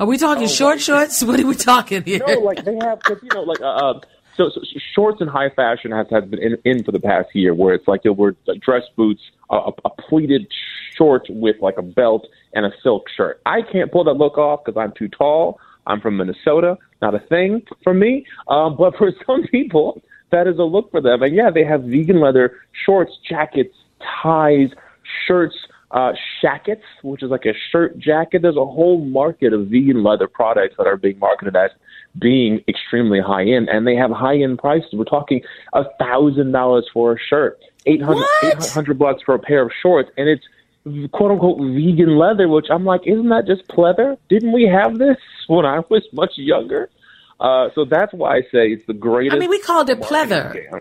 Are 0.00 0.06
we 0.06 0.16
talking 0.18 0.48
short 0.48 0.80
shorts? 0.80 1.22
What 1.26 1.38
are 1.38 1.46
we 1.46 1.54
talking 1.54 2.02
here? 2.02 2.20
No, 2.26 2.40
like 2.40 2.64
they 2.64 2.74
have, 2.82 3.00
cause, 3.00 3.18
you 3.22 3.28
know, 3.32 3.42
like 3.42 3.60
uh, 3.60 3.66
uh 3.66 4.00
so, 4.36 4.50
so 4.50 4.60
shorts 4.94 5.20
in 5.20 5.28
high 5.28 5.50
fashion 5.50 5.90
has 5.92 6.06
has 6.10 6.24
been 6.24 6.40
in, 6.40 6.56
in 6.64 6.84
for 6.84 6.92
the 6.92 7.00
past 7.00 7.28
year, 7.34 7.54
where 7.54 7.74
it's 7.74 7.86
like 7.86 8.00
you'll 8.04 8.14
wear 8.14 8.34
dress 8.60 8.82
boots, 8.96 9.22
a, 9.50 9.56
a, 9.56 9.72
a 9.84 9.90
pleated 10.08 10.46
short 10.96 11.26
with 11.28 11.56
like 11.60 11.78
a 11.78 11.82
belt 11.82 12.26
and 12.52 12.66
a 12.66 12.70
silk 12.82 13.04
shirt. 13.16 13.40
I 13.46 13.62
can't 13.62 13.90
pull 13.90 14.04
that 14.04 14.14
look 14.14 14.38
off 14.38 14.60
because 14.64 14.80
I'm 14.80 14.92
too 14.96 15.08
tall. 15.08 15.60
I'm 15.86 16.00
from 16.00 16.16
Minnesota, 16.16 16.78
not 17.02 17.14
a 17.14 17.18
thing 17.18 17.62
for 17.82 17.92
me. 17.92 18.26
Um, 18.48 18.76
but 18.76 18.96
for 18.96 19.12
some 19.26 19.42
people, 19.50 20.02
that 20.30 20.46
is 20.46 20.58
a 20.58 20.62
look 20.62 20.90
for 20.90 21.00
them. 21.00 21.22
And 21.22 21.34
yeah, 21.34 21.50
they 21.50 21.64
have 21.64 21.82
vegan 21.84 22.20
leather 22.20 22.60
shorts, 22.84 23.12
jackets, 23.28 23.74
ties, 24.22 24.70
shirts, 25.26 25.56
uh, 25.90 26.12
shackets, 26.40 26.82
which 27.02 27.22
is 27.22 27.30
like 27.30 27.44
a 27.44 27.54
shirt 27.70 27.98
jacket. 27.98 28.42
There's 28.42 28.56
a 28.56 28.64
whole 28.64 29.04
market 29.04 29.52
of 29.52 29.68
vegan 29.68 30.02
leather 30.02 30.26
products 30.26 30.74
that 30.78 30.86
are 30.86 30.96
being 30.96 31.18
marketed 31.18 31.54
as 31.54 31.70
being 32.18 32.62
extremely 32.68 33.20
high 33.20 33.44
end, 33.44 33.68
and 33.68 33.86
they 33.86 33.96
have 33.96 34.10
high 34.10 34.36
end 34.36 34.58
prices. 34.58 34.88
We're 34.92 35.04
talking 35.04 35.42
a 35.72 35.84
thousand 35.98 36.52
dollars 36.52 36.88
for 36.92 37.14
a 37.14 37.18
shirt, 37.18 37.58
800, 37.86 38.14
What? 38.14 38.56
800 38.62 38.98
bucks 38.98 39.22
for 39.24 39.34
a 39.34 39.38
pair 39.38 39.62
of 39.62 39.72
shorts, 39.82 40.10
and 40.16 40.28
it's 40.28 40.44
quote 41.12 41.30
unquote 41.32 41.58
vegan 41.58 42.16
leather. 42.16 42.48
Which 42.48 42.66
I'm 42.70 42.84
like, 42.84 43.02
isn't 43.06 43.28
that 43.30 43.46
just 43.46 43.66
pleather? 43.68 44.16
Didn't 44.28 44.52
we 44.52 44.64
have 44.64 44.98
this 44.98 45.16
when 45.48 45.66
I 45.66 45.80
was 45.88 46.02
much 46.12 46.32
younger? 46.36 46.88
Uh, 47.40 47.68
so 47.74 47.84
that's 47.84 48.12
why 48.12 48.36
I 48.36 48.40
say 48.42 48.68
it's 48.68 48.86
the 48.86 48.94
greatest. 48.94 49.34
I 49.36 49.38
mean, 49.38 49.50
we 49.50 49.58
called 49.58 49.90
it 49.90 50.00
pleather. 50.00 50.54
scam. 50.54 50.80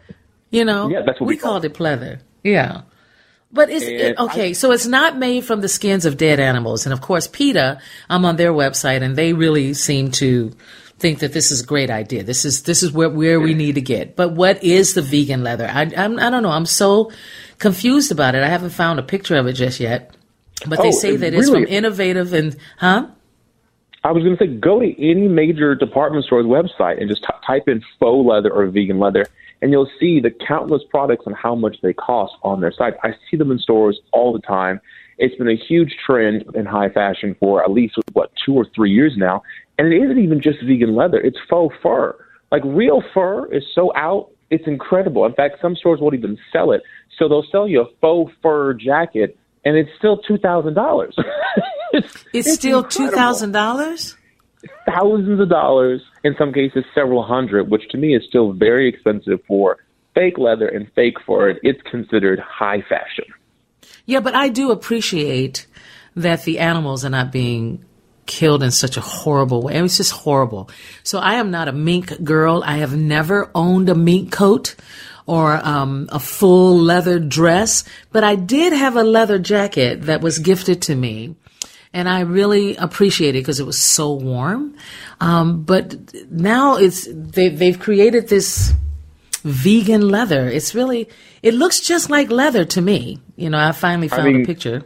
You 0.51 0.65
know, 0.65 0.87
Yeah, 0.87 1.01
that's 1.03 1.19
what 1.19 1.27
we 1.27 1.35
called 1.35 1.63
call 1.63 1.65
it 1.65 1.73
pleather. 1.73 2.19
Yeah. 2.43 2.81
But 3.51 3.69
it's 3.69 3.85
it, 3.85 4.17
okay. 4.17 4.53
so 4.53 4.71
it's 4.71 4.87
not 4.87 5.17
made 5.17 5.45
from 5.45 5.61
the 5.61 5.67
skins 5.67 6.05
of 6.05 6.17
dead 6.17 6.39
animals, 6.39 6.85
and 6.85 6.93
of 6.93 7.01
course, 7.01 7.27
PETA. 7.27 7.79
I'm 8.09 8.25
on 8.25 8.35
their 8.35 8.51
website, 8.51 9.01
and 9.03 9.15
they 9.15 9.33
really 9.33 9.73
seem 9.75 10.09
to 10.11 10.51
think 10.99 11.19
that 11.19 11.33
this 11.33 11.51
is 11.51 11.61
a 11.61 11.65
great 11.65 11.89
idea. 11.89 12.23
This 12.23 12.45
is 12.45 12.63
this 12.63 12.83
is 12.83 12.91
where 12.91 13.09
where 13.09 13.39
we 13.39 13.53
need 13.53 13.75
to 13.75 13.81
get. 13.81 14.15
But 14.15 14.33
what 14.33 14.63
is 14.63 14.93
the 14.93 15.01
vegan 15.01 15.43
leather? 15.43 15.67
I 15.67 15.91
I'm, 15.95 16.19
I 16.19 16.29
don't 16.29 16.43
know. 16.43 16.51
I'm 16.51 16.65
so 16.65 17.11
confused 17.59 18.11
about 18.11 18.35
it. 18.35 18.43
I 18.43 18.47
haven't 18.47 18.71
found 18.71 18.99
a 18.99 19.03
picture 19.03 19.35
of 19.35 19.47
it 19.47 19.53
just 19.53 19.79
yet. 19.79 20.15
But 20.67 20.81
they 20.81 20.89
Oh, 20.89 20.91
say 20.91 21.15
it 21.15 21.17
that 21.17 21.33
it's 21.33 21.49
from 21.49 21.65
innovative 21.65 22.33
and 22.33 22.55
huh? 22.77 23.07
I 24.05 24.11
was 24.11 24.23
going 24.23 24.35
to 24.35 24.43
say, 24.43 24.47
go 24.47 24.81
to 24.81 25.01
any 25.01 25.29
major 25.29 25.75
department 25.75 26.25
store's 26.25 26.45
website 26.45 26.99
and 26.99 27.09
just 27.09 27.21
t- 27.23 27.29
type 27.47 27.69
in 27.69 27.81
faux 27.99 28.27
leather 28.27 28.51
or 28.51 28.65
vegan 28.67 28.99
leather, 28.99 29.25
and 29.61 29.71
you'll 29.71 29.89
see 29.97 30.19
the 30.19 30.29
countless 30.45 30.81
products 30.89 31.25
and 31.25 31.33
how 31.35 31.55
much 31.55 31.77
they 31.81 31.93
cost 31.93 32.33
on 32.43 32.59
their 32.59 32.73
site. 32.73 32.95
I 33.03 33.13
see 33.31 33.37
them 33.37 33.49
in 33.49 33.59
stores 33.59 34.01
all 34.11 34.33
the 34.33 34.41
time. 34.41 34.81
It's 35.19 35.35
been 35.35 35.47
a 35.47 35.55
huge 35.55 35.95
trend 36.05 36.43
in 36.53 36.65
high 36.65 36.89
fashion 36.89 37.35
for 37.39 37.63
at 37.63 37.71
least 37.71 37.95
what 38.11 38.31
two 38.45 38.55
or 38.55 38.65
three 38.75 38.91
years 38.91 39.13
now, 39.15 39.41
and 39.83 39.93
it 39.93 40.03
isn't 40.03 40.19
even 40.19 40.41
just 40.41 40.59
vegan 40.63 40.95
leather; 40.95 41.19
it's 41.19 41.37
faux 41.49 41.75
fur. 41.83 42.15
Like 42.51 42.61
real 42.65 43.03
fur 43.13 43.51
is 43.53 43.63
so 43.75 43.91
out 43.95 44.29
it's 44.53 44.67
incredible. 44.67 45.25
In 45.25 45.33
fact, 45.33 45.57
some 45.61 45.75
stores 45.75 45.99
won't 45.99 46.13
even 46.13 46.37
sell 46.51 46.71
it, 46.71 46.83
so 47.17 47.27
they'll 47.27 47.45
sell 47.51 47.67
you 47.67 47.81
a 47.81 47.85
faux 47.99 48.31
fur 48.41 48.73
jacket, 48.73 49.37
and 49.65 49.75
it's 49.75 49.89
still 49.97 50.17
two 50.17 50.37
thousand 50.37 50.73
dollars. 50.73 51.15
It's 52.33 52.51
still 52.51 52.83
two 52.83 53.11
thousand 53.11 53.51
dollars. 53.51 54.17
thousands 54.87 55.39
of 55.39 55.47
dollars, 55.47 56.01
in 56.23 56.33
some 56.39 56.51
cases 56.51 56.83
several 56.95 57.23
hundred, 57.23 57.69
which 57.69 57.87
to 57.89 57.97
me 57.99 58.15
is 58.15 58.23
still 58.27 58.51
very 58.51 58.89
expensive 58.89 59.39
for 59.47 59.77
fake 60.15 60.39
leather 60.39 60.67
and 60.67 60.91
fake 60.95 61.17
fur. 61.23 61.51
It's 61.61 61.81
considered 61.83 62.39
high 62.39 62.81
fashion. 62.89 63.25
Yeah, 64.07 64.21
but 64.21 64.33
I 64.33 64.49
do 64.49 64.71
appreciate 64.71 65.67
that 66.15 66.45
the 66.45 66.57
animals 66.57 67.05
are 67.05 67.11
not 67.11 67.31
being 67.31 67.85
killed 68.25 68.63
in 68.63 68.71
such 68.71 68.97
a 68.97 69.01
horrible 69.01 69.61
way. 69.61 69.75
It 69.75 69.81
was 69.81 69.97
just 69.97 70.11
horrible. 70.11 70.69
So 71.03 71.19
I 71.19 71.35
am 71.35 71.51
not 71.51 71.67
a 71.67 71.71
mink 71.71 72.23
girl. 72.23 72.63
I 72.65 72.77
have 72.77 72.95
never 72.95 73.49
owned 73.53 73.89
a 73.89 73.95
mink 73.95 74.31
coat 74.31 74.75
or 75.25 75.55
um, 75.65 76.09
a 76.11 76.19
full 76.19 76.77
leather 76.77 77.19
dress, 77.19 77.83
but 78.11 78.23
I 78.23 78.35
did 78.35 78.73
have 78.73 78.95
a 78.97 79.03
leather 79.03 79.39
jacket 79.39 80.03
that 80.03 80.21
was 80.21 80.39
gifted 80.39 80.81
to 80.83 80.95
me. 80.95 81.35
And 81.93 82.09
I 82.09 82.21
really 82.21 82.75
appreciate 82.75 83.35
it 83.35 83.39
because 83.39 83.59
it 83.59 83.65
was 83.65 83.77
so 83.77 84.13
warm. 84.13 84.75
Um, 85.19 85.63
but 85.63 85.95
now 86.31 86.77
it's 86.77 87.07
they, 87.11 87.49
they've 87.49 87.79
created 87.79 88.27
this 88.27 88.73
vegan 89.43 90.09
leather. 90.09 90.49
It's 90.49 90.73
really 90.73 91.07
it 91.43 91.53
looks 91.53 91.79
just 91.81 92.09
like 92.09 92.31
leather 92.31 92.65
to 92.65 92.81
me. 92.81 93.19
You 93.35 93.49
know, 93.51 93.59
I 93.59 93.71
finally 93.73 94.07
found 94.07 94.25
mean- 94.25 94.41
a 94.41 94.45
picture. 94.45 94.83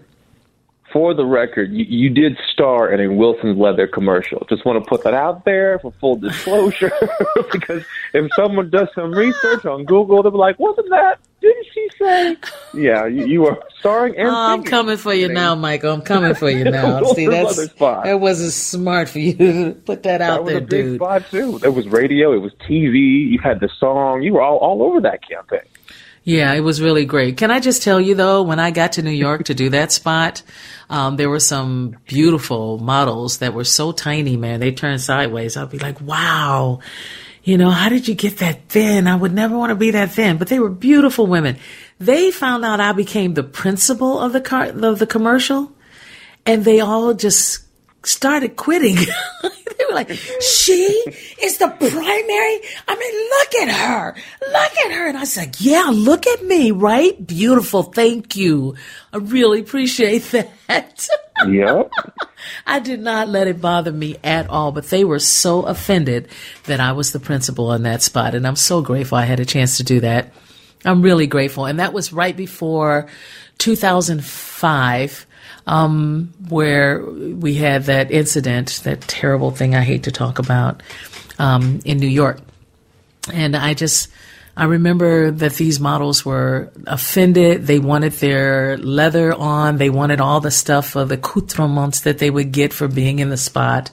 For 0.97 1.13
the 1.13 1.25
record, 1.27 1.71
you, 1.73 1.85
you 1.87 2.09
did 2.09 2.39
star 2.51 2.91
in 2.91 2.99
a 2.99 3.13
Wilson's 3.13 3.55
leather 3.59 3.85
commercial. 3.85 4.43
Just 4.49 4.65
want 4.65 4.83
to 4.83 4.89
put 4.89 5.03
that 5.03 5.13
out 5.13 5.45
there 5.45 5.77
for 5.77 5.91
full 6.01 6.15
disclosure, 6.15 6.91
because 7.51 7.83
if 8.15 8.31
someone 8.35 8.71
does 8.71 8.87
some 8.95 9.11
research 9.11 9.63
on 9.63 9.85
Google, 9.85 10.23
they'll 10.23 10.31
be 10.31 10.39
like, 10.39 10.57
"Wasn't 10.57 10.89
that? 10.89 11.19
Didn't 11.39 11.67
she 11.71 11.87
say?" 11.99 12.35
Yeah, 12.73 13.05
you, 13.05 13.27
you 13.27 13.45
are 13.45 13.59
starring 13.79 14.17
and 14.17 14.27
Oh, 14.27 14.33
I'm 14.35 14.63
coming 14.63 14.97
for 14.97 15.13
you 15.13 15.27
now, 15.27 15.53
Michael. 15.53 15.93
I'm 15.93 16.01
coming 16.01 16.33
for 16.33 16.49
you 16.49 16.63
now. 16.71 17.03
See, 17.13 17.27
that's 17.27 17.57
that 17.77 18.19
wasn't 18.19 18.53
smart 18.53 19.07
for 19.07 19.19
you 19.19 19.33
to 19.37 19.73
put 19.85 20.01
that 20.01 20.19
out 20.23 20.37
That 20.37 20.43
was 20.45 20.53
there, 20.53 20.57
a 20.63 20.65
big 20.65 20.69
dude. 20.85 20.95
spot 20.95 21.29
too. 21.29 21.59
There 21.59 21.71
was 21.71 21.85
radio, 21.89 22.33
it 22.33 22.39
was 22.39 22.53
TV. 22.67 23.29
You 23.33 23.37
had 23.43 23.59
the 23.59 23.69
song. 23.79 24.23
You 24.23 24.33
were 24.33 24.41
all 24.41 24.57
all 24.57 24.81
over 24.81 24.99
that 25.01 25.19
campaign. 25.29 25.59
Yeah, 26.27 26.51
it 26.55 26.59
was 26.59 26.81
really 26.81 27.05
great. 27.05 27.37
Can 27.37 27.51
I 27.51 27.61
just 27.61 27.83
tell 27.83 28.01
you 28.01 28.13
though, 28.13 28.43
when 28.43 28.59
I 28.59 28.71
got 28.71 28.91
to 28.93 29.01
New 29.01 29.11
York 29.11 29.45
to 29.45 29.53
do 29.53 29.69
that 29.69 29.93
spot, 29.93 30.43
um, 30.89 31.15
there 31.15 31.29
were 31.29 31.39
some 31.39 31.95
beautiful 32.05 32.79
models 32.79 33.37
that 33.37 33.53
were 33.53 33.63
so 33.63 33.93
tiny, 33.93 34.35
man. 34.35 34.59
They 34.59 34.73
turned 34.73 34.99
sideways. 34.99 35.55
I'd 35.55 35.69
be 35.69 35.79
like, 35.79 36.01
wow, 36.01 36.81
you 37.45 37.57
know, 37.57 37.69
how 37.69 37.87
did 37.87 38.09
you 38.09 38.13
get 38.13 38.39
that 38.39 38.67
thin? 38.67 39.07
I 39.07 39.15
would 39.15 39.33
never 39.33 39.57
want 39.57 39.69
to 39.69 39.75
be 39.75 39.91
that 39.91 40.11
thin, 40.11 40.35
but 40.35 40.49
they 40.49 40.59
were 40.59 40.67
beautiful 40.67 41.27
women. 41.27 41.59
They 41.97 42.29
found 42.31 42.65
out 42.65 42.81
I 42.81 42.91
became 42.91 43.33
the 43.33 43.43
principal 43.43 44.19
of 44.19 44.33
the 44.33 44.41
car, 44.41 44.65
of 44.65 44.99
the 44.99 45.07
commercial 45.07 45.71
and 46.45 46.65
they 46.65 46.81
all 46.81 47.13
just 47.13 47.66
started 48.07 48.55
quitting. 48.55 48.95
they 49.43 49.85
were 49.87 49.95
like, 49.95 50.11
she 50.11 51.03
is 51.41 51.57
the 51.57 51.67
primary. 51.67 52.59
I 52.87 52.95
mean, 52.95 53.29
look 53.29 53.69
at 53.69 53.75
her. 53.75 54.15
Look 54.41 54.77
at 54.85 54.91
her. 54.91 55.07
And 55.07 55.17
I 55.17 55.21
was 55.21 55.37
like, 55.37 55.55
yeah, 55.59 55.89
look 55.93 56.25
at 56.25 56.43
me, 56.43 56.71
right? 56.71 57.25
Beautiful. 57.25 57.83
Thank 57.83 58.35
you. 58.35 58.75
I 59.13 59.17
really 59.17 59.59
appreciate 59.59 60.23
that. 60.67 61.07
Yep. 61.45 61.91
I 62.65 62.79
did 62.79 63.01
not 63.01 63.27
let 63.27 63.47
it 63.47 63.61
bother 63.61 63.91
me 63.91 64.17
at 64.23 64.49
all, 64.49 64.71
but 64.71 64.85
they 64.89 65.03
were 65.03 65.19
so 65.19 65.63
offended 65.63 66.29
that 66.63 66.79
I 66.79 66.93
was 66.93 67.11
the 67.11 67.19
principal 67.19 67.69
on 67.69 67.83
that 67.83 68.01
spot. 68.01 68.35
And 68.35 68.47
I'm 68.47 68.55
so 68.55 68.81
grateful 68.81 69.17
I 69.17 69.25
had 69.25 69.39
a 69.39 69.45
chance 69.45 69.77
to 69.77 69.83
do 69.83 69.99
that. 69.99 70.33
I'm 70.85 71.01
really 71.01 71.27
grateful. 71.27 71.65
And 71.65 71.79
that 71.79 71.93
was 71.93 72.13
right 72.13 72.35
before 72.35 73.07
2005, 73.57 75.26
um, 75.67 76.33
where 76.49 77.05
we 77.05 77.55
had 77.55 77.83
that 77.83 78.09
incident, 78.09 78.81
that 78.85 79.01
terrible 79.01 79.51
thing 79.51 79.75
I 79.75 79.81
hate 79.81 80.03
to 80.03 80.11
talk 80.11 80.39
about, 80.39 80.81
um, 81.37 81.81
in 81.85 81.97
New 81.97 82.07
York. 82.07 82.39
And 83.33 83.55
I 83.55 83.73
just, 83.73 84.09
I 84.55 84.63
remember 84.63 85.29
that 85.29 85.55
these 85.55 85.79
models 85.79 86.25
were 86.25 86.71
offended. 86.87 87.67
They 87.67 87.79
wanted 87.79 88.13
their 88.13 88.77
leather 88.77 89.33
on. 89.33 89.77
They 89.77 89.89
wanted 89.89 90.21
all 90.21 90.39
the 90.39 90.51
stuff 90.51 90.95
of 90.95 91.09
the 91.09 91.15
accoutrements 91.15 91.99
that 92.01 92.19
they 92.19 92.29
would 92.29 92.53
get 92.53 92.71
for 92.71 92.87
being 92.87 93.19
in 93.19 93.29
the 93.29 93.37
spot. 93.37 93.91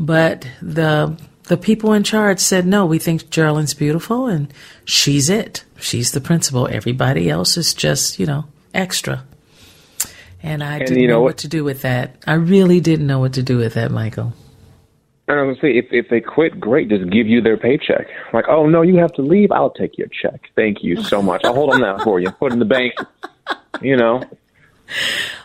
But 0.00 0.48
the, 0.60 1.16
the 1.44 1.56
people 1.56 1.92
in 1.92 2.02
charge 2.02 2.40
said, 2.40 2.66
no, 2.66 2.86
we 2.86 2.98
think 2.98 3.30
Geraldine's 3.30 3.74
beautiful 3.74 4.26
and 4.26 4.52
she's 4.84 5.30
it. 5.30 5.64
She's 5.78 6.10
the 6.10 6.20
principal. 6.20 6.66
Everybody 6.66 7.30
else 7.30 7.56
is 7.56 7.72
just, 7.72 8.18
you 8.18 8.26
know, 8.26 8.46
extra. 8.74 9.24
And 10.44 10.62
I 10.62 10.78
And 10.78 10.86
didn't 10.86 11.02
you 11.02 11.08
know 11.08 11.14
know 11.14 11.22
what? 11.22 11.38
to 11.38 11.48
do 11.48 11.64
with 11.64 11.82
that. 11.82 12.16
I 12.26 12.34
really 12.34 12.80
didn't 12.80 13.06
know 13.06 13.18
what 13.18 13.32
to 13.34 13.42
do 13.42 13.56
with 13.58 13.74
that, 13.74 13.90
Michael. 13.90 14.32
And 15.26 15.38
I 15.40 15.42
was 15.42 15.56
gonna 15.56 15.72
say, 15.72 15.78
if 15.78 15.86
if 15.90 16.10
they 16.10 16.20
quit, 16.20 16.60
great. 16.60 16.88
Just 16.90 17.10
give 17.10 17.26
you 17.26 17.40
their 17.40 17.56
paycheck. 17.56 18.06
Like, 18.34 18.44
oh 18.48 18.66
no, 18.66 18.82
you 18.82 18.96
have 18.98 19.12
to 19.14 19.22
leave. 19.22 19.50
I'll 19.52 19.70
take 19.70 19.96
your 19.98 20.08
check. 20.08 20.50
Thank 20.54 20.84
you 20.84 21.02
so 21.02 21.22
much. 21.22 21.42
I'll 21.44 21.54
hold 21.54 21.72
on 21.74 21.80
that 21.80 22.02
for 22.02 22.20
you. 22.20 22.30
Put 22.30 22.52
it 22.52 22.54
in 22.54 22.58
the 22.60 22.66
bank. 22.66 22.94
You 23.82 23.96
know. 23.96 24.22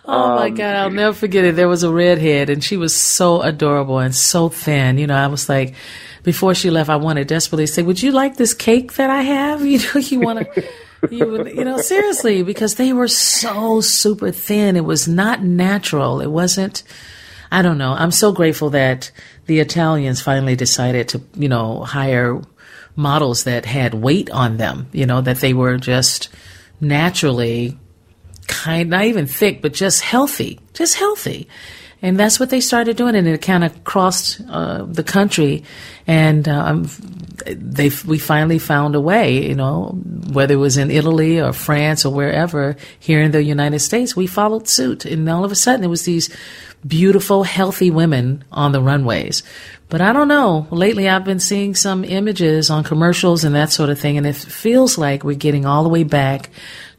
Oh 0.05 0.35
my 0.35 0.47
Um, 0.47 0.55
God, 0.55 0.75
I'll 0.75 0.89
never 0.89 1.13
forget 1.13 1.45
it. 1.45 1.55
There 1.55 1.69
was 1.69 1.83
a 1.83 1.91
redhead 1.91 2.49
and 2.49 2.63
she 2.63 2.77
was 2.77 2.95
so 2.95 3.41
adorable 3.41 3.99
and 3.99 4.13
so 4.13 4.49
thin. 4.49 4.97
You 4.97 5.07
know, 5.07 5.15
I 5.15 5.27
was 5.27 5.47
like, 5.47 5.75
before 6.23 6.53
she 6.55 6.69
left, 6.69 6.89
I 6.89 6.97
wanted 6.97 7.27
desperately 7.27 7.65
to 7.65 7.71
say, 7.71 7.83
would 7.83 8.01
you 8.03 8.11
like 8.11 8.35
this 8.35 8.53
cake 8.53 8.93
that 8.95 9.09
I 9.09 9.21
have? 9.21 9.61
You 9.65 9.79
know, 9.79 9.99
you 10.01 10.19
want 10.19 10.39
to, 10.39 10.63
you, 11.09 11.47
you 11.47 11.63
know, 11.63 11.77
seriously, 11.77 12.43
because 12.43 12.75
they 12.75 12.93
were 12.93 13.07
so 13.07 13.81
super 13.81 14.31
thin. 14.31 14.75
It 14.75 14.85
was 14.85 15.07
not 15.07 15.43
natural. 15.43 16.21
It 16.21 16.27
wasn't, 16.27 16.83
I 17.51 17.61
don't 17.61 17.77
know. 17.77 17.93
I'm 17.93 18.11
so 18.11 18.31
grateful 18.31 18.71
that 18.71 19.11
the 19.45 19.59
Italians 19.59 20.21
finally 20.21 20.55
decided 20.55 21.09
to, 21.09 21.21
you 21.35 21.49
know, 21.49 21.83
hire 21.83 22.41
models 22.95 23.45
that 23.45 23.65
had 23.65 23.93
weight 23.93 24.29
on 24.29 24.57
them, 24.57 24.87
you 24.91 25.05
know, 25.05 25.21
that 25.21 25.37
they 25.37 25.53
were 25.53 25.77
just 25.77 26.29
naturally 26.81 27.77
kind, 28.47 28.89
not 28.89 29.05
even 29.05 29.25
thick, 29.25 29.61
but 29.61 29.73
just 29.73 30.01
healthy, 30.01 30.59
just 30.73 30.95
healthy. 30.95 31.47
And 32.01 32.17
that's 32.17 32.39
what 32.39 32.49
they 32.49 32.61
started 32.61 32.95
doing, 32.95 33.15
and 33.15 33.27
it 33.27 33.41
kind 33.41 33.63
of 33.63 33.83
crossed 33.83 34.41
uh, 34.49 34.85
the 34.85 35.03
country, 35.03 35.63
and 36.07 36.47
um, 36.47 36.89
they 37.45 37.91
we 38.05 38.17
finally 38.17 38.57
found 38.57 38.95
a 38.95 39.01
way. 39.01 39.45
You 39.45 39.55
know, 39.55 39.99
whether 40.31 40.53
it 40.53 40.57
was 40.57 40.77
in 40.77 40.91
Italy 40.91 41.41
or 41.41 41.51
France 41.51 42.05
or 42.05 42.13
wherever 42.13 42.77
here 42.99 43.21
in 43.21 43.31
the 43.31 43.43
United 43.43 43.79
States, 43.79 44.15
we 44.15 44.27
followed 44.27 44.69
suit, 44.69 45.03
and 45.03 45.29
all 45.29 45.43
of 45.43 45.51
a 45.51 45.55
sudden 45.55 45.83
it 45.83 45.89
was 45.89 46.05
these 46.05 46.33
beautiful, 46.87 47.43
healthy 47.43 47.91
women 47.91 48.45
on 48.49 48.71
the 48.71 48.81
runways. 48.81 49.43
But 49.89 50.01
I 50.01 50.13
don't 50.13 50.27
know. 50.27 50.67
Lately, 50.71 51.09
I've 51.09 51.25
been 51.25 51.39
seeing 51.39 51.75
some 51.75 52.05
images 52.05 52.69
on 52.69 52.83
commercials 52.83 53.43
and 53.43 53.55
that 53.55 53.71
sort 53.71 53.89
of 53.89 53.99
thing, 53.99 54.17
and 54.17 54.25
it 54.25 54.35
feels 54.35 54.97
like 54.97 55.23
we're 55.23 55.35
getting 55.35 55.65
all 55.65 55.83
the 55.83 55.89
way 55.89 56.03
back 56.03 56.49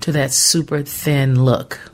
to 0.01 0.13
that 0.13 0.33
super 0.33 0.83
thin 0.83 1.43
look. 1.43 1.89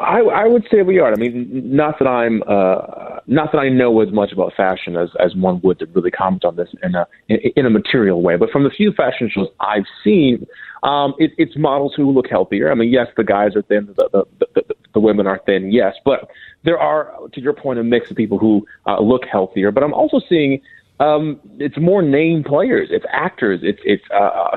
I, 0.00 0.20
I 0.20 0.46
would 0.46 0.66
say 0.70 0.82
we 0.82 0.98
are. 1.00 1.12
I 1.12 1.16
mean, 1.16 1.48
not 1.50 1.98
that 1.98 2.06
I'm, 2.06 2.42
uh, 2.46 3.20
not 3.26 3.52
that 3.52 3.58
I 3.58 3.68
know 3.68 4.00
as 4.00 4.12
much 4.12 4.32
about 4.32 4.52
fashion 4.56 4.96
as, 4.96 5.10
as 5.18 5.34
one 5.34 5.60
would 5.62 5.80
to 5.80 5.86
really 5.86 6.10
comment 6.10 6.44
on 6.44 6.56
this 6.56 6.68
in 6.82 6.94
a 6.94 7.06
in, 7.28 7.66
a 7.66 7.70
material 7.70 8.22
way. 8.22 8.36
But 8.36 8.50
from 8.50 8.64
the 8.64 8.70
few 8.70 8.92
fashion 8.92 9.28
shows 9.28 9.48
I've 9.60 9.86
seen, 10.04 10.46
um, 10.82 11.14
it, 11.18 11.32
it's 11.36 11.56
models 11.56 11.94
who 11.96 12.10
look 12.10 12.28
healthier. 12.28 12.70
I 12.70 12.74
mean, 12.74 12.92
yes, 12.92 13.08
the 13.16 13.24
guys 13.24 13.56
are 13.56 13.62
thin, 13.62 13.86
the 13.86 14.08
the, 14.12 14.24
the, 14.38 14.46
the, 14.54 14.74
the 14.94 15.00
women 15.00 15.26
are 15.26 15.40
thin, 15.44 15.72
yes, 15.72 15.94
but 16.04 16.30
there 16.64 16.78
are, 16.78 17.12
to 17.32 17.40
your 17.40 17.52
point, 17.52 17.78
a 17.78 17.84
mix 17.84 18.10
of 18.10 18.16
people 18.16 18.38
who 18.38 18.66
uh, 18.86 19.00
look 19.00 19.24
healthier. 19.24 19.70
But 19.72 19.82
I'm 19.82 19.94
also 19.94 20.20
seeing 20.28 20.60
um, 21.00 21.40
it's 21.58 21.78
more 21.78 22.02
name 22.02 22.44
players, 22.44 22.88
it's 22.90 23.06
actors, 23.12 23.60
it's 23.62 23.80
it's 23.84 24.04
uh, 24.10 24.56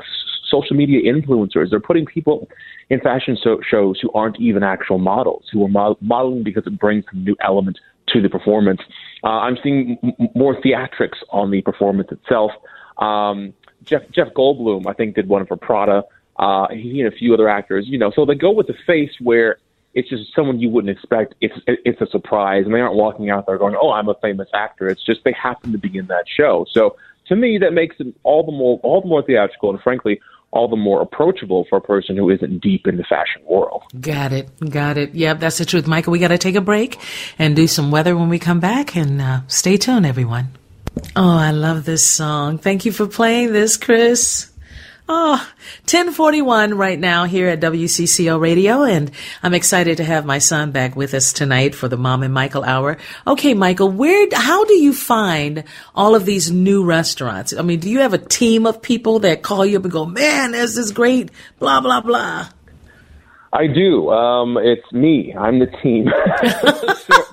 social 0.52 0.76
media 0.76 1.00
influencers. 1.12 1.70
They're 1.70 1.80
putting 1.80 2.06
people 2.06 2.48
in 2.90 3.00
fashion 3.00 3.36
so- 3.42 3.60
shows 3.68 3.98
who 4.00 4.10
aren't 4.12 4.38
even 4.38 4.62
actual 4.62 4.98
models, 4.98 5.44
who 5.52 5.64
are 5.64 5.68
mo- 5.68 5.98
modeling 6.00 6.44
because 6.44 6.66
it 6.66 6.78
brings 6.78 7.04
some 7.10 7.24
new 7.24 7.36
element 7.40 7.78
to 8.08 8.20
the 8.20 8.28
performance. 8.28 8.80
Uh, 9.24 9.40
I'm 9.46 9.56
seeing 9.62 9.98
m- 10.02 10.28
more 10.34 10.54
theatrics 10.60 11.18
on 11.30 11.50
the 11.50 11.62
performance 11.62 12.10
itself. 12.12 12.52
Um, 12.98 13.54
Jeff 13.84 14.02
Jeff 14.14 14.28
Goldblum, 14.34 14.86
I 14.86 14.92
think, 14.92 15.16
did 15.16 15.28
one 15.28 15.46
for 15.46 15.56
Prada. 15.56 16.04
Uh, 16.36 16.68
he 16.68 17.00
and 17.00 17.12
a 17.12 17.16
few 17.16 17.32
other 17.34 17.48
actors, 17.48 17.86
you 17.88 17.98
know, 17.98 18.10
so 18.14 18.24
they 18.24 18.34
go 18.34 18.50
with 18.50 18.66
the 18.66 18.74
face 18.86 19.12
where 19.20 19.58
it's 19.94 20.08
just 20.08 20.34
someone 20.34 20.60
you 20.60 20.70
wouldn't 20.70 20.90
expect. 20.96 21.34
It's 21.40 21.54
it's 21.66 22.00
a 22.00 22.06
surprise, 22.06 22.64
and 22.64 22.74
they 22.74 22.80
aren't 22.80 22.94
walking 22.94 23.30
out 23.30 23.46
there 23.46 23.58
going, 23.58 23.76
"Oh, 23.80 23.90
I'm 23.90 24.08
a 24.08 24.14
famous 24.22 24.48
actor." 24.54 24.88
It's 24.88 25.04
just 25.04 25.20
they 25.24 25.32
happen 25.32 25.72
to 25.72 25.78
be 25.78 25.96
in 25.96 26.06
that 26.06 26.24
show. 26.26 26.66
So 26.70 26.96
to 27.28 27.36
me, 27.36 27.58
that 27.58 27.72
makes 27.72 27.96
it 27.98 28.14
all 28.22 28.44
the 28.44 28.52
more 28.52 28.80
all 28.82 29.02
the 29.02 29.08
more 29.08 29.22
theatrical, 29.22 29.70
and 29.70 29.80
frankly, 29.80 30.20
all 30.52 30.68
the 30.68 30.76
more 30.76 31.00
approachable 31.00 31.66
for 31.68 31.78
a 31.78 31.80
person 31.80 32.16
who 32.16 32.30
isn't 32.30 32.60
deep 32.60 32.86
in 32.86 32.98
the 32.98 33.04
fashion 33.04 33.42
world. 33.44 33.82
Got 33.98 34.32
it. 34.32 34.48
Got 34.70 34.98
it. 34.98 35.14
Yep, 35.14 35.40
that's 35.40 35.58
the 35.58 35.64
truth. 35.64 35.86
Michael, 35.86 36.12
we 36.12 36.18
got 36.18 36.28
to 36.28 36.38
take 36.38 36.54
a 36.54 36.60
break 36.60 36.98
and 37.38 37.56
do 37.56 37.66
some 37.66 37.90
weather 37.90 38.16
when 38.16 38.28
we 38.28 38.38
come 38.38 38.60
back. 38.60 38.94
And 38.94 39.20
uh, 39.20 39.40
stay 39.48 39.78
tuned, 39.78 40.06
everyone. 40.06 40.48
Oh, 41.16 41.36
I 41.36 41.52
love 41.52 41.84
this 41.84 42.06
song. 42.06 42.58
Thank 42.58 42.84
you 42.84 42.92
for 42.92 43.06
playing 43.06 43.52
this, 43.52 43.78
Chris. 43.78 44.50
Oh, 45.08 45.50
1041 45.82 46.74
right 46.74 46.98
now 46.98 47.24
here 47.24 47.48
at 47.48 47.60
WCCO 47.60 48.40
Radio, 48.40 48.84
and 48.84 49.10
I'm 49.42 49.52
excited 49.52 49.96
to 49.96 50.04
have 50.04 50.24
my 50.24 50.38
son 50.38 50.70
back 50.70 50.94
with 50.94 51.12
us 51.12 51.32
tonight 51.32 51.74
for 51.74 51.88
the 51.88 51.96
Mom 51.96 52.22
and 52.22 52.32
Michael 52.32 52.62
Hour. 52.62 52.98
Okay, 53.26 53.52
Michael, 53.52 53.90
where, 53.90 54.28
how 54.32 54.64
do 54.64 54.74
you 54.74 54.94
find 54.94 55.64
all 55.92 56.14
of 56.14 56.24
these 56.24 56.52
new 56.52 56.84
restaurants? 56.84 57.52
I 57.52 57.62
mean, 57.62 57.80
do 57.80 57.90
you 57.90 57.98
have 57.98 58.14
a 58.14 58.18
team 58.18 58.64
of 58.64 58.80
people 58.80 59.18
that 59.20 59.42
call 59.42 59.66
you 59.66 59.76
up 59.76 59.82
and 59.82 59.92
go, 59.92 60.06
man, 60.06 60.52
this 60.52 60.76
is 60.76 60.92
great, 60.92 61.32
blah, 61.58 61.80
blah, 61.80 62.00
blah? 62.00 62.48
I 63.52 63.66
do. 63.66 64.08
Um, 64.08 64.56
it's 64.58 64.90
me. 64.92 65.34
I'm 65.34 65.58
the 65.58 65.66
team. 65.66 66.06
so, 66.96 67.24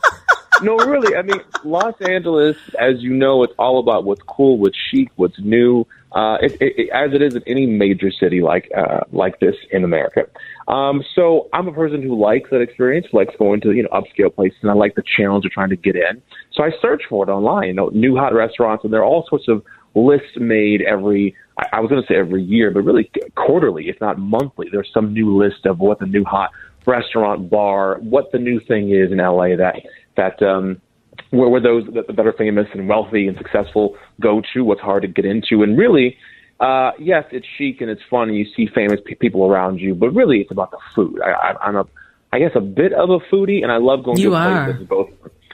no, 0.63 0.75
really. 0.75 1.15
I 1.15 1.21
mean, 1.21 1.39
Los 1.63 1.93
Angeles, 2.01 2.57
as 2.79 2.95
you 2.97 3.13
know, 3.13 3.43
it's 3.43 3.53
all 3.59 3.79
about 3.79 4.05
what's 4.05 4.23
cool, 4.23 4.57
what's 4.57 4.77
chic, 4.89 5.11
what's 5.17 5.37
new. 5.37 5.85
Uh, 6.11 6.37
it, 6.41 6.57
it, 6.59 6.89
as 6.89 7.13
it 7.13 7.21
is 7.21 7.35
in 7.35 7.43
any 7.45 7.67
major 7.67 8.11
city 8.11 8.41
like 8.41 8.67
uh, 8.75 9.01
like 9.11 9.39
this 9.39 9.55
in 9.71 9.83
America. 9.83 10.21
Um, 10.67 11.03
so 11.13 11.49
I'm 11.53 11.67
a 11.67 11.71
person 11.71 12.01
who 12.01 12.19
likes 12.19 12.49
that 12.49 12.61
experience, 12.61 13.07
likes 13.13 13.35
going 13.37 13.61
to 13.61 13.71
you 13.73 13.83
know 13.83 13.89
upscale 13.89 14.33
places, 14.33 14.57
and 14.63 14.71
I 14.71 14.73
like 14.73 14.95
the 14.95 15.03
challenge 15.17 15.45
of 15.45 15.51
trying 15.51 15.69
to 15.69 15.75
get 15.75 15.95
in. 15.95 16.21
So 16.53 16.63
I 16.63 16.71
search 16.81 17.03
for 17.09 17.27
it 17.27 17.31
online. 17.31 17.67
You 17.67 17.73
know, 17.73 17.89
new 17.89 18.15
hot 18.15 18.33
restaurants, 18.33 18.83
and 18.83 18.91
there 18.91 19.01
are 19.01 19.05
all 19.05 19.25
sorts 19.29 19.47
of 19.47 19.63
lists 19.93 20.37
made 20.37 20.81
every. 20.81 21.35
I, 21.59 21.77
I 21.77 21.79
was 21.79 21.89
going 21.89 22.01
to 22.01 22.07
say 22.07 22.17
every 22.17 22.43
year, 22.43 22.71
but 22.71 22.81
really 22.81 23.11
quarterly, 23.35 23.89
if 23.89 24.01
not 24.01 24.17
monthly. 24.17 24.67
There's 24.71 24.89
some 24.91 25.13
new 25.13 25.37
list 25.37 25.65
of 25.65 25.79
what 25.79 25.99
the 25.99 26.07
new 26.07 26.23
hot 26.23 26.49
restaurant, 26.87 27.51
bar, 27.51 27.99
what 27.99 28.31
the 28.31 28.39
new 28.39 28.59
thing 28.61 28.91
is 28.91 29.11
in 29.11 29.19
LA 29.19 29.55
that 29.57 29.75
that 30.17 30.41
um, 30.41 30.81
where, 31.31 31.49
where 31.49 31.61
those 31.61 31.85
that, 31.93 32.15
that 32.15 32.25
are 32.25 32.33
famous 32.33 32.67
and 32.73 32.87
wealthy 32.87 33.27
and 33.27 33.37
successful 33.37 33.95
go 34.19 34.41
to, 34.53 34.63
what's 34.63 34.81
hard 34.81 35.03
to 35.03 35.07
get 35.07 35.25
into, 35.25 35.63
and 35.63 35.77
really, 35.77 36.17
uh, 36.59 36.91
yes, 36.99 37.25
it's 37.31 37.45
chic 37.57 37.81
and 37.81 37.89
it's 37.89 38.01
fun, 38.09 38.29
and 38.29 38.37
you 38.37 38.45
see 38.55 38.67
famous 38.73 38.99
p- 39.05 39.15
people 39.15 39.45
around 39.45 39.79
you, 39.79 39.95
but 39.95 40.09
really, 40.09 40.39
it's 40.39 40.51
about 40.51 40.71
the 40.71 40.79
food. 40.95 41.19
I, 41.21 41.31
I, 41.31 41.67
I'm 41.67 41.75
a, 41.75 41.85
I 42.33 42.39
guess, 42.39 42.51
a 42.55 42.61
bit 42.61 42.93
of 42.93 43.09
a 43.09 43.19
foodie, 43.31 43.63
and 43.63 43.71
I 43.71 43.77
love 43.77 44.03
going 44.03 44.19
You 44.19 44.31
to 44.31 44.35
a 44.35 44.65
place 44.65 44.77
that's 44.77 44.89
both 44.89 45.09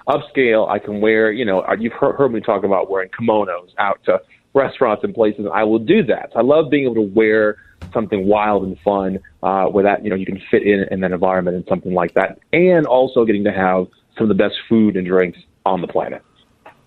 upscale. 0.07 0.69
I 0.69 0.79
can 0.79 1.01
wear, 1.01 1.31
you 1.31 1.45
know, 1.45 1.61
uh, 1.61 1.75
you've 1.79 1.93
heard, 1.93 2.15
heard 2.15 2.31
me 2.31 2.41
talk 2.41 2.63
about 2.63 2.89
wearing 2.89 3.09
kimonos 3.09 3.69
out 3.77 3.99
to 4.05 4.19
restaurants 4.53 5.03
and 5.03 5.13
places. 5.13 5.45
I 5.53 5.63
will 5.63 5.79
do 5.79 6.03
that. 6.05 6.31
I 6.35 6.41
love 6.41 6.69
being 6.69 6.85
able 6.85 6.95
to 6.95 7.13
wear 7.13 7.57
something 7.93 8.27
wild 8.27 8.63
and 8.63 8.77
fun 8.83 9.19
uh, 9.43 9.65
where 9.65 9.83
that 9.83 10.03
you 10.03 10.09
know 10.09 10.15
you 10.15 10.25
can 10.25 10.41
fit 10.51 10.63
in 10.63 10.85
in 10.91 11.01
that 11.01 11.11
environment 11.11 11.55
and 11.55 11.65
something 11.67 11.93
like 11.93 12.13
that, 12.15 12.39
and 12.51 12.85
also 12.85 13.25
getting 13.25 13.43
to 13.43 13.51
have 13.51 13.87
some 14.17 14.29
of 14.29 14.29
the 14.29 14.43
best 14.43 14.55
food 14.67 14.95
and 14.95 15.05
drinks 15.05 15.37
on 15.65 15.81
the 15.81 15.87
planet. 15.87 16.21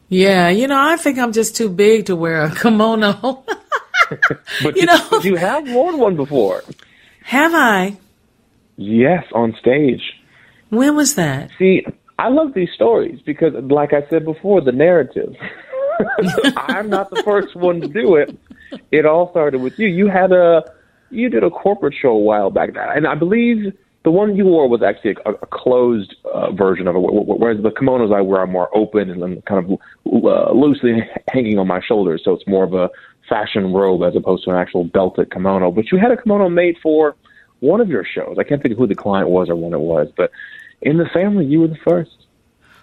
Yeah, 0.08 0.48
you 0.48 0.66
know, 0.68 0.78
I 0.80 0.96
think 0.96 1.18
I'm 1.18 1.32
just 1.32 1.56
too 1.56 1.68
big 1.68 2.06
to 2.06 2.16
wear 2.16 2.42
a 2.44 2.54
kimono. 2.54 3.44
But 4.62 4.74
You 4.76 4.80
you, 4.82 4.86
know- 4.86 5.06
but 5.10 5.24
you 5.24 5.36
have 5.36 5.70
worn 5.70 5.98
one 5.98 6.16
before. 6.16 6.62
have 7.24 7.52
I? 7.54 7.98
Yes, 8.76 9.24
on 9.34 9.54
stage. 9.60 10.00
When 10.70 10.96
was 10.96 11.14
that? 11.16 11.50
See, 11.58 11.84
I 12.18 12.28
love 12.28 12.54
these 12.54 12.70
stories 12.74 13.20
because, 13.26 13.52
like 13.64 13.92
I 13.92 14.08
said 14.08 14.24
before, 14.24 14.62
the 14.62 14.72
narrative. 14.72 15.34
I'm 16.56 16.88
not 16.88 17.10
the 17.10 17.22
first 17.22 17.54
one 17.56 17.80
to 17.82 17.88
do 17.88 18.14
it. 18.16 18.38
It 18.90 19.04
all 19.04 19.30
started 19.30 19.60
with 19.60 19.78
you. 19.78 19.88
You 19.88 20.06
had 20.08 20.32
a, 20.32 20.64
you 21.10 21.28
did 21.28 21.42
a 21.44 21.50
corporate 21.50 21.94
show 22.00 22.10
a 22.10 22.18
while 22.18 22.50
back, 22.50 22.72
then. 22.74 22.88
and 22.88 23.06
I 23.06 23.14
believe 23.14 23.74
the 24.04 24.10
one 24.10 24.36
you 24.36 24.44
wore 24.44 24.68
was 24.68 24.82
actually 24.82 25.16
a, 25.26 25.32
a 25.32 25.46
closed 25.46 26.14
uh, 26.32 26.52
version 26.52 26.86
of 26.86 26.96
it, 26.96 27.00
wh- 27.00 27.24
wh- 27.24 27.40
whereas 27.40 27.62
the 27.62 27.70
kimonos 27.70 28.14
I 28.14 28.20
wear 28.20 28.40
are 28.40 28.46
more 28.46 28.74
open 28.76 29.10
and 29.10 29.44
kind 29.44 29.64
of 29.64 29.78
uh, 30.24 30.52
loosely 30.52 31.02
hanging 31.28 31.58
on 31.58 31.66
my 31.66 31.80
shoulders, 31.80 32.22
so 32.24 32.32
it's 32.32 32.46
more 32.46 32.64
of 32.64 32.74
a 32.74 32.90
fashion 33.28 33.72
robe 33.72 34.02
as 34.02 34.16
opposed 34.16 34.44
to 34.44 34.50
an 34.50 34.56
actual 34.56 34.84
belted 34.84 35.30
kimono. 35.30 35.70
But 35.70 35.90
you 35.92 35.98
had 35.98 36.10
a 36.10 36.16
kimono 36.16 36.48
made 36.48 36.76
for 36.82 37.16
one 37.60 37.80
of 37.80 37.88
your 37.88 38.04
shows. 38.04 38.36
I 38.38 38.44
can't 38.44 38.62
think 38.62 38.72
of 38.72 38.78
who 38.78 38.86
the 38.86 38.94
client 38.94 39.28
was 39.28 39.48
or 39.48 39.56
when 39.56 39.72
it 39.72 39.80
was, 39.80 40.08
but 40.16 40.30
in 40.80 40.96
the 40.98 41.06
family, 41.06 41.44
you 41.44 41.60
were 41.60 41.68
the 41.68 41.78
first. 41.84 42.10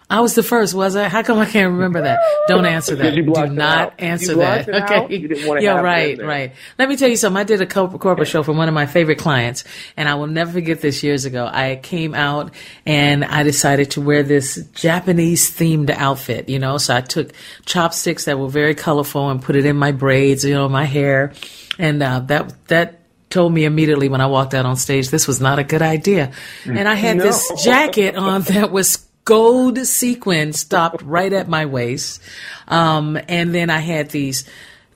I 0.08 0.20
was 0.20 0.36
the 0.36 0.44
first, 0.44 0.76
was 0.76 0.96
I? 0.96 1.08
How 1.08 1.24
come 1.24 1.40
I 1.40 1.46
can't 1.46 1.72
remember 1.72 2.04
that? 2.04 2.20
Don't 2.48 2.66
answer 2.66 2.96
that. 2.98 3.16
Do 3.16 3.24
not 3.24 4.00
answer 4.00 4.36
that. 4.36 4.70
Okay. 4.70 5.18
You 5.18 5.28
didn't 5.28 5.48
want 5.48 5.60
to 5.60 5.64
yeah, 5.64 5.80
right, 5.82 6.22
right. 6.22 6.54
Let 6.78 6.90
me 6.90 6.96
tell 6.96 7.10
you 7.10 7.16
something. 7.16 7.40
I 7.40 7.44
did 7.44 7.62
a 7.62 7.66
corp- 7.66 8.00
corporate 8.00 8.28
show 8.28 8.44
for 8.44 8.54
one 8.54 8.68
of 8.68 8.76
my 8.76 8.86
favorite 8.86 9.18
clients, 9.18 9.64
and 9.98 10.08
I 10.08 10.14
will 10.16 10.28
never 10.28 10.52
forget 10.52 10.80
this 10.80 11.02
years 11.02 11.26
ago. 11.26 11.50
I 11.52 11.80
came 11.82 12.14
out 12.14 12.54
and 12.86 13.26
I 13.26 13.42
decided 13.42 13.92
to 13.92 14.02
wear 14.02 14.22
this 14.22 14.64
Japanese 14.74 15.50
themed 15.50 15.90
outfit, 15.90 16.50
you 16.50 16.60
know, 16.60 16.78
so 16.78 16.96
I 16.96 17.02
took 17.02 17.32
chopsticks 17.66 18.26
that 18.26 18.38
were 18.38 18.50
very 18.50 18.76
colorful 18.76 19.30
and 19.32 19.42
put 19.42 19.56
it 19.56 19.66
in 19.66 19.76
my 19.76 19.92
braids, 19.92 20.46
you 20.46 20.54
know, 20.54 20.70
my 20.70 20.86
hair. 20.86 21.34
And, 21.80 22.04
uh, 22.04 22.20
that, 22.22 22.68
that, 22.68 23.00
told 23.32 23.52
me 23.52 23.66
immediately 23.66 24.08
when 24.08 24.22
I 24.22 24.28
walked 24.28 24.54
out 24.54 24.66
on 24.66 24.78
stage 24.78 25.10
this 25.10 25.28
was 25.28 25.42
not 25.42 25.60
a 25.60 25.64
good 25.64 25.82
idea. 25.82 26.32
And 26.64 26.88
I 26.88 26.94
had 26.94 27.20
this 27.20 27.52
jacket 27.66 28.16
on 28.16 28.44
that 28.44 28.72
was 28.72 29.06
gold 29.26 29.80
sequin 29.80 30.54
stopped 30.54 31.02
right 31.02 31.34
at 31.34 31.50
my 31.50 31.66
waist. 31.66 32.22
Um, 32.68 33.20
and 33.28 33.54
then 33.54 33.70
I 33.70 33.80
had 33.80 34.10
these, 34.12 34.48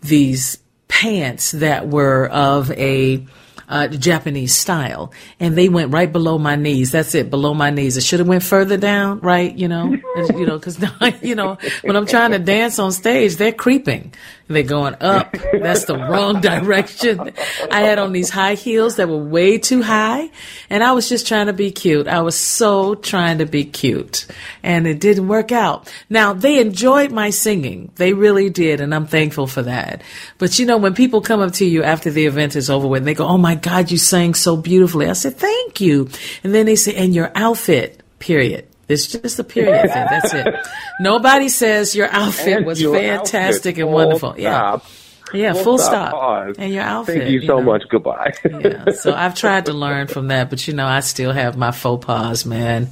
these 0.01 0.59
pants 0.87 1.51
that 1.51 1.87
were 1.87 2.27
of 2.29 2.71
a, 2.71 3.25
uh, 3.69 3.87
Japanese 3.87 4.55
style, 4.55 5.13
and 5.39 5.55
they 5.55 5.69
went 5.69 5.93
right 5.93 6.11
below 6.11 6.39
my 6.39 6.55
knees. 6.55 6.91
That's 6.91 7.13
it, 7.13 7.29
below 7.29 7.53
my 7.53 7.69
knees. 7.69 7.95
It 7.97 8.03
should 8.03 8.19
have 8.19 8.27
went 8.27 8.43
further 8.43 8.77
down, 8.77 9.19
right? 9.19 9.55
You 9.55 9.67
know, 9.67 9.95
you 10.35 10.45
know, 10.45 10.57
because 10.57 10.79
you 11.21 11.35
know 11.35 11.57
when 11.83 11.95
I'm 11.95 12.07
trying 12.07 12.31
to 12.31 12.39
dance 12.39 12.79
on 12.79 12.91
stage, 12.91 13.35
they're 13.35 13.53
creeping. 13.53 14.13
They're 14.47 14.63
going 14.63 14.95
up. 14.99 15.35
That's 15.53 15.85
the 15.85 15.95
wrong 15.95 16.41
direction. 16.41 17.33
I 17.69 17.81
had 17.81 17.99
on 17.99 18.13
these 18.13 18.31
high 18.31 18.55
heels 18.55 18.95
that 18.95 19.07
were 19.07 19.23
way 19.23 19.59
too 19.59 19.83
high, 19.83 20.31
and 20.71 20.83
I 20.83 20.93
was 20.93 21.07
just 21.07 21.27
trying 21.27 21.45
to 21.45 21.53
be 21.53 21.69
cute. 21.69 22.07
I 22.07 22.21
was 22.21 22.35
so 22.35 22.95
trying 22.95 23.37
to 23.37 23.45
be 23.45 23.63
cute, 23.63 24.25
and 24.63 24.87
it 24.87 24.99
didn't 24.99 25.27
work 25.27 25.51
out. 25.51 25.93
Now 26.09 26.33
they 26.33 26.59
enjoyed 26.59 27.11
my 27.11 27.29
singing. 27.29 27.91
They 27.97 28.13
really 28.13 28.49
did, 28.49 28.81
and 28.81 28.95
I'm 28.95 29.05
thankful 29.05 29.45
for 29.45 29.61
that. 29.61 30.01
But 30.39 30.57
you 30.57 30.65
know, 30.65 30.77
when 30.77 30.95
people 30.95 31.21
come 31.21 31.41
up 31.41 31.53
to 31.53 31.65
you 31.65 31.83
after 31.83 32.09
the 32.09 32.25
event 32.25 32.55
is 32.55 32.71
over 32.71 32.87
with, 32.87 33.05
they 33.05 33.13
go, 33.13 33.27
"Oh 33.27 33.37
my 33.37 33.58
God, 33.61 33.91
you 33.91 33.97
sang 33.97 34.33
so 34.33 34.57
beautifully," 34.57 35.07
I 35.07 35.13
said, 35.13 35.37
"Thank 35.37 35.81
you," 35.81 36.09
and 36.43 36.53
then 36.53 36.65
they 36.65 36.75
say, 36.75 36.95
"And 36.95 37.13
your 37.13 37.31
outfit." 37.35 38.01
Period. 38.19 38.67
It's 38.89 39.07
just 39.07 39.37
a 39.39 39.43
period 39.43 39.83
thing. 39.83 40.07
That's 40.09 40.33
it. 40.33 40.47
Nobody 40.99 41.47
says 41.47 41.95
your 41.95 42.09
outfit 42.09 42.57
And 42.57 42.65
was 42.65 42.81
your 42.81 42.95
fantastic 42.95 43.75
outfit, 43.75 43.83
and 43.85 43.93
wonderful. 43.93 44.35
Yeah. 44.37 44.57
stop. 44.57 44.85
Yeah, 45.31 45.53
Full 45.53 45.63
full 45.63 45.77
stop, 45.77 46.09
stop. 46.09 46.55
And 46.57 46.73
your 46.73 46.83
outfit. 46.83 47.19
Thank 47.19 47.29
you 47.29 47.41
so 47.41 47.57
know. 47.57 47.61
much. 47.61 47.83
Goodbye. 47.87 48.33
yeah. 48.43 48.91
So 48.91 49.13
I've 49.13 49.35
tried 49.35 49.67
to 49.67 49.73
learn 49.73 50.07
from 50.07 50.29
that, 50.29 50.49
but 50.49 50.67
you 50.67 50.73
know, 50.73 50.87
I 50.87 51.01
still 51.01 51.31
have 51.31 51.55
my 51.55 51.71
faux 51.71 52.03
pas, 52.03 52.45
man. 52.45 52.89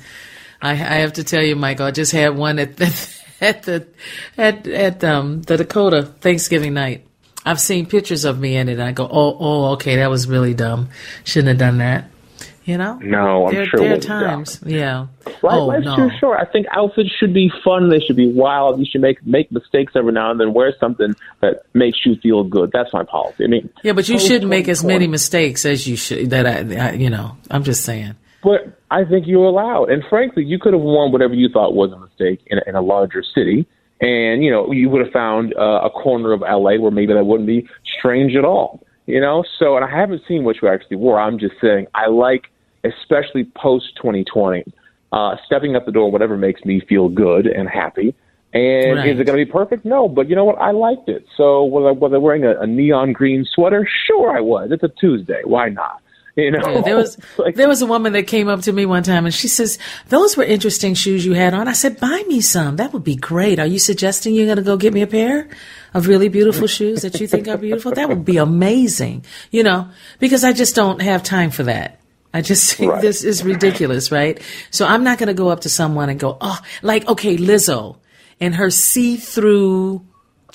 I, 0.62 0.72
I 0.72 0.76
have 0.76 1.14
to 1.14 1.24
tell 1.24 1.42
you, 1.42 1.56
Michael, 1.56 1.88
I 1.88 1.92
just 1.92 2.12
had 2.12 2.38
one 2.38 2.60
at 2.60 2.78
the, 2.78 2.86
at 3.42 3.64
the, 3.64 3.88
at, 4.38 4.68
at, 4.68 5.04
um, 5.04 5.42
the 5.42 5.58
Dakota 5.58 6.04
Thanksgiving 6.04 6.76
night. 6.76 7.07
I've 7.48 7.62
seen 7.62 7.86
pictures 7.86 8.26
of 8.26 8.40
me 8.40 8.58
in 8.58 8.68
it 8.70 8.74
and 8.74 8.84
I 8.84 8.92
go, 8.92 9.08
oh, 9.10 9.38
oh, 9.40 9.66
okay, 9.74 9.96
that 9.98 10.10
was 10.10 10.28
really 10.28 10.54
dumb. 10.54 10.90
Shouldn't 11.24 11.48
have 11.48 11.58
done 11.58 11.78
that. 11.78 12.10
You 12.66 12.78
know? 12.78 12.96
No, 13.02 13.48
I'm 13.48 13.54
there, 13.56 13.66
sure 13.66 13.80
There 13.80 13.94
are 13.94 13.98
dumb. 13.98 14.44
times. 14.44 14.60
Yeah. 14.66 15.08
Life, 15.26 15.38
oh, 15.44 15.66
life's 15.68 15.86
no. 15.86 15.96
too 15.96 16.10
short. 16.20 16.38
I 16.42 16.52
think 16.52 16.68
outfits 16.74 17.10
should 17.18 17.34
be 17.34 17.50
fun. 17.64 17.88
They 17.90 18.02
should 18.02 18.18
be 18.18 18.30
wild. 18.30 18.78
You 18.78 18.86
should 18.86 19.00
make 19.00 19.26
make 19.26 19.50
mistakes 19.54 19.94
every 19.96 20.12
now 20.12 20.32
and 20.32 20.40
then. 20.40 20.54
Wear 20.54 20.74
something 20.78 21.16
that 21.40 21.62
makes 21.74 22.06
you 22.06 22.18
feel 22.18 22.44
good. 22.44 22.72
That's 22.74 22.92
my 22.92 23.04
policy. 23.04 23.46
I 23.46 23.48
mean, 23.48 23.70
Yeah, 23.84 23.94
but 23.94 24.10
you 24.10 24.20
shouldn't 24.20 24.50
make 24.50 24.68
as 24.68 24.84
many 24.84 25.08
mistakes 25.08 25.66
as 25.66 25.88
you 25.88 25.96
should. 25.96 26.32
That 26.32 26.46
I, 26.46 26.90
I, 26.90 26.92
you 26.94 27.10
know, 27.10 27.38
I'm 27.50 27.64
just 27.64 27.86
saying. 27.86 28.16
But 28.44 28.78
I 28.92 29.06
think 29.06 29.28
you're 29.28 29.46
allowed. 29.46 29.90
And 29.90 30.04
frankly, 30.10 30.44
you 30.44 30.60
could 30.60 30.74
have 30.74 30.82
worn 30.82 31.14
whatever 31.14 31.34
you 31.34 31.48
thought 31.48 31.74
was 31.74 31.94
a 31.94 31.98
mistake 31.98 32.42
in 32.48 32.58
a, 32.58 32.62
in 32.68 32.76
a 32.76 32.82
larger 32.82 33.24
city. 33.24 33.66
And, 34.00 34.44
you 34.44 34.52
know, 34.52 34.72
you 34.72 34.90
would 34.90 35.04
have 35.04 35.12
found 35.12 35.56
uh, 35.58 35.82
a 35.84 35.90
corner 35.90 36.32
of 36.32 36.42
LA 36.42 36.78
where 36.78 36.92
maybe 36.92 37.14
that 37.14 37.26
wouldn't 37.26 37.48
be 37.48 37.68
strange 37.98 38.36
at 38.36 38.46
all. 38.46 38.84
You 39.08 39.22
know, 39.22 39.44
so, 39.58 39.78
and 39.78 39.86
I 39.86 39.90
haven't 39.90 40.22
seen 40.28 40.44
what 40.44 40.58
you 40.62 40.68
actually 40.68 40.98
wore. 40.98 41.20
I'm 41.20 41.40
just 41.40 41.56
saying 41.62 41.88
I 41.96 42.08
like, 42.08 42.48
especially 42.84 43.46
post 43.56 43.96
2020, 43.96 44.66
uh, 45.14 45.36
stepping 45.46 45.76
up 45.78 45.86
the 45.86 45.94
door, 45.94 46.12
whatever 46.12 46.36
makes 46.36 46.66
me 46.66 46.82
feel 46.82 47.08
good 47.08 47.48
and 47.48 47.70
happy. 47.70 48.14
And 48.54 48.98
Right. 48.98 49.10
is 49.10 49.20
it 49.20 49.26
going 49.26 49.40
to 49.40 49.46
be 49.46 49.52
perfect? 49.52 49.86
No, 49.86 50.08
but 50.08 50.30
you 50.30 50.36
know 50.36 50.46
what? 50.46 50.58
I 50.60 50.72
liked 50.72 51.10
it. 51.10 51.26
So 51.36 51.64
was 51.64 51.86
I, 51.88 51.92
was 51.92 52.12
I 52.14 52.18
wearing 52.18 52.44
a, 52.44 52.60
a 52.60 52.68
neon 52.68 53.14
green 53.14 53.46
sweater? 53.46 53.88
Sure, 54.06 54.36
I 54.36 54.42
was. 54.42 54.70
It's 54.72 54.84
a 54.84 54.90
Tuesday. 54.90 55.42
Why 55.44 55.70
not? 55.70 56.02
You 56.38 56.52
know, 56.52 56.60
Yeah, 56.76 56.82
there 56.82 56.96
was 56.96 57.18
Like- 57.38 57.56
there 57.56 57.68
was 57.68 57.82
a 57.82 57.88
woman 57.88 58.14
that 58.14 58.28
came 58.28 58.48
up 58.48 58.62
to 58.62 58.72
me 58.72 58.86
one 58.86 59.02
time 59.04 59.26
and 59.26 59.34
she 59.34 59.48
says, 59.48 59.80
"Those 60.10 60.38
were 60.38 60.44
interesting 60.44 60.94
shoes 60.94 61.26
you 61.26 61.34
had 61.34 61.54
on." 61.56 61.68
I 61.68 61.74
said, 61.74 62.00
"Buy 62.00 62.24
me 62.28 62.42
some. 62.42 62.76
That 62.78 62.94
would 62.94 63.04
be 63.04 63.16
great. 63.16 63.58
Are 63.60 63.66
you 63.66 63.80
suggesting 63.80 64.36
you're 64.36 64.46
going 64.46 64.58
to 64.58 64.64
go 64.64 64.78
get 64.78 64.94
me 64.94 65.02
a 65.02 65.08
pair 65.08 65.48
of 65.96 66.08
really 66.08 66.30
beautiful 66.30 66.68
shoes 66.68 67.02
that 67.02 67.20
you 67.20 67.28
think 67.28 67.48
are 67.48 67.58
beautiful? 67.58 67.92
That 67.92 68.08
would 68.10 68.24
be 68.24 68.38
amazing." 68.38 69.26
You 69.52 69.64
know, 69.64 69.90
because 70.20 70.44
I 70.44 70.54
just 70.54 70.76
don't 70.76 71.02
have 71.02 71.24
time 71.24 71.50
for 71.50 71.64
that. 71.64 72.00
I 72.36 72.42
just 72.42 72.76
think 72.76 72.92
Right. 72.92 73.02
this 73.02 73.24
is 73.24 73.44
ridiculous, 73.44 74.12
right? 74.12 74.40
So 74.70 74.86
I'm 74.86 75.04
not 75.04 75.18
going 75.18 75.28
to 75.28 75.34
go 75.34 75.50
up 75.50 75.62
to 75.62 75.70
someone 75.70 76.10
and 76.10 76.20
go, 76.20 76.38
"Oh, 76.40 76.60
like 76.84 77.08
okay, 77.08 77.36
Lizzo 77.38 77.98
and 78.40 78.54
her 78.54 78.70
see-through 78.70 80.06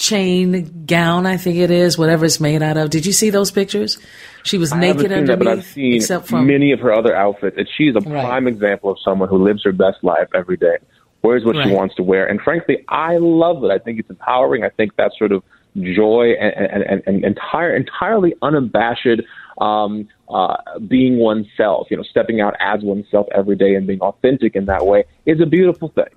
chain 0.02 0.84
gown, 0.84 1.26
I 1.26 1.36
think 1.36 1.58
it 1.58 1.70
is, 1.70 1.96
whatever 1.96 2.24
it's 2.24 2.40
made 2.40 2.60
out 2.60 2.76
of. 2.76 2.90
Did 2.90 3.06
you 3.06 3.12
see 3.12 3.30
those 3.30 3.52
pictures? 3.52 3.98
She 4.42 4.58
was 4.58 4.72
I 4.72 4.80
naked 4.80 5.12
haven't 5.12 5.18
seen 5.18 5.26
that, 5.26 5.38
but 5.38 5.46
I've 5.48 5.64
seen 5.64 5.94
except 5.94 6.26
from 6.26 6.48
many 6.48 6.72
of 6.72 6.80
her 6.80 6.92
other 6.92 7.14
outfits, 7.14 7.56
and 7.56 7.68
she's 7.76 7.94
a 7.94 8.00
Right. 8.00 8.24
prime 8.24 8.48
example 8.48 8.90
of 8.90 8.98
someone 9.04 9.28
who 9.28 9.38
lives 9.38 9.62
her 9.62 9.70
best 9.70 9.98
life 10.02 10.26
every 10.34 10.56
day, 10.56 10.78
wears 11.22 11.44
what 11.44 11.54
Right. 11.54 11.68
she 11.68 11.72
wants 11.72 11.94
to 11.94 12.02
wear, 12.02 12.26
and 12.26 12.40
frankly, 12.40 12.84
I 12.88 13.18
love 13.18 13.62
it. 13.62 13.70
I 13.70 13.78
think 13.78 14.00
it's 14.00 14.10
empowering. 14.10 14.64
I 14.64 14.70
think 14.70 14.96
that 14.96 15.12
sort 15.16 15.30
of 15.30 15.44
joy 15.80 16.32
and, 16.38 16.52
and, 16.72 16.82
and, 16.82 17.02
and 17.06 17.24
entire, 17.24 17.74
entirely 17.76 18.34
unabashed 18.42 19.20
um, 19.60 20.08
uh, 20.28 20.56
being 20.88 21.18
oneself, 21.18 21.86
you 21.90 21.96
know, 21.96 22.02
stepping 22.02 22.40
out 22.40 22.54
as 22.58 22.82
oneself 22.82 23.28
every 23.32 23.54
day 23.54 23.76
and 23.76 23.86
being 23.86 24.00
authentic 24.00 24.56
in 24.56 24.64
that 24.64 24.84
way 24.84 25.04
is 25.26 25.40
a 25.40 25.46
beautiful 25.46 25.88
thing. 25.90 26.12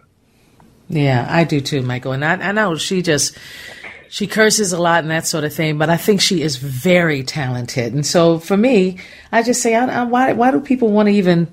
Yeah, 0.88 1.26
I 1.30 1.44
do 1.44 1.62
too, 1.62 1.82
Michael. 1.82 2.12
And 2.12 2.24
I, 2.24 2.34
I 2.34 2.52
know 2.52 2.76
she 2.76 3.02
just 3.02 3.38
she 4.10 4.28
curses 4.28 4.72
a 4.72 4.82
lot 4.82 5.04
and 5.04 5.12
that 5.12 5.26
sort 5.26 5.44
of 5.44 5.54
thing, 5.54 5.78
but 5.78 5.90
I 5.90 5.98
think 5.98 6.22
she 6.22 6.42
is 6.42 6.58
very 6.58 7.24
talented. 7.24 7.94
And 7.94 8.06
so 8.06 8.40
for 8.40 8.56
me, 8.56 9.00
I 9.32 9.44
just 9.44 9.62
say, 9.62 9.76
I, 9.76 10.02
I, 10.02 10.04
why 10.04 10.34
why 10.34 10.52
do 10.52 10.62
people 10.62 10.90
want 10.90 11.08
to 11.08 11.14
even 11.14 11.48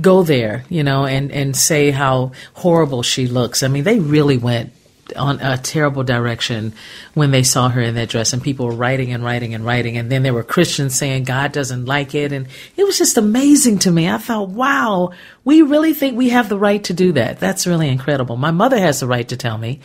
go 0.00 0.22
there, 0.22 0.64
you 0.68 0.82
know, 0.82 1.04
and 1.04 1.30
and 1.32 1.56
say 1.56 1.90
how 1.90 2.32
horrible 2.54 3.02
she 3.02 3.26
looks? 3.26 3.62
I 3.62 3.68
mean, 3.68 3.84
they 3.84 3.98
really 3.98 4.38
went 4.38 4.72
on 5.16 5.40
a 5.40 5.58
terrible 5.58 6.02
direction 6.02 6.72
when 7.14 7.30
they 7.30 7.42
saw 7.42 7.68
her 7.68 7.80
in 7.80 7.94
that 7.94 8.08
dress 8.08 8.32
and 8.32 8.42
people 8.42 8.66
were 8.66 8.74
writing 8.74 9.12
and 9.12 9.24
writing 9.24 9.54
and 9.54 9.64
writing 9.64 9.96
and 9.96 10.10
then 10.10 10.22
there 10.22 10.34
were 10.34 10.42
Christians 10.42 10.96
saying 10.96 11.24
God 11.24 11.52
doesn't 11.52 11.86
like 11.86 12.14
it 12.14 12.32
and 12.32 12.46
it 12.76 12.84
was 12.84 12.98
just 12.98 13.16
amazing 13.16 13.78
to 13.80 13.90
me. 13.90 14.08
I 14.08 14.18
thought, 14.18 14.48
wow, 14.48 15.12
we 15.44 15.62
really 15.62 15.94
think 15.94 16.16
we 16.16 16.30
have 16.30 16.48
the 16.48 16.58
right 16.58 16.82
to 16.84 16.94
do 16.94 17.12
that. 17.12 17.40
That's 17.40 17.66
really 17.66 17.88
incredible. 17.88 18.36
My 18.36 18.50
mother 18.50 18.78
has 18.78 19.00
the 19.00 19.06
right 19.06 19.28
to 19.28 19.36
tell 19.36 19.58
me. 19.58 19.80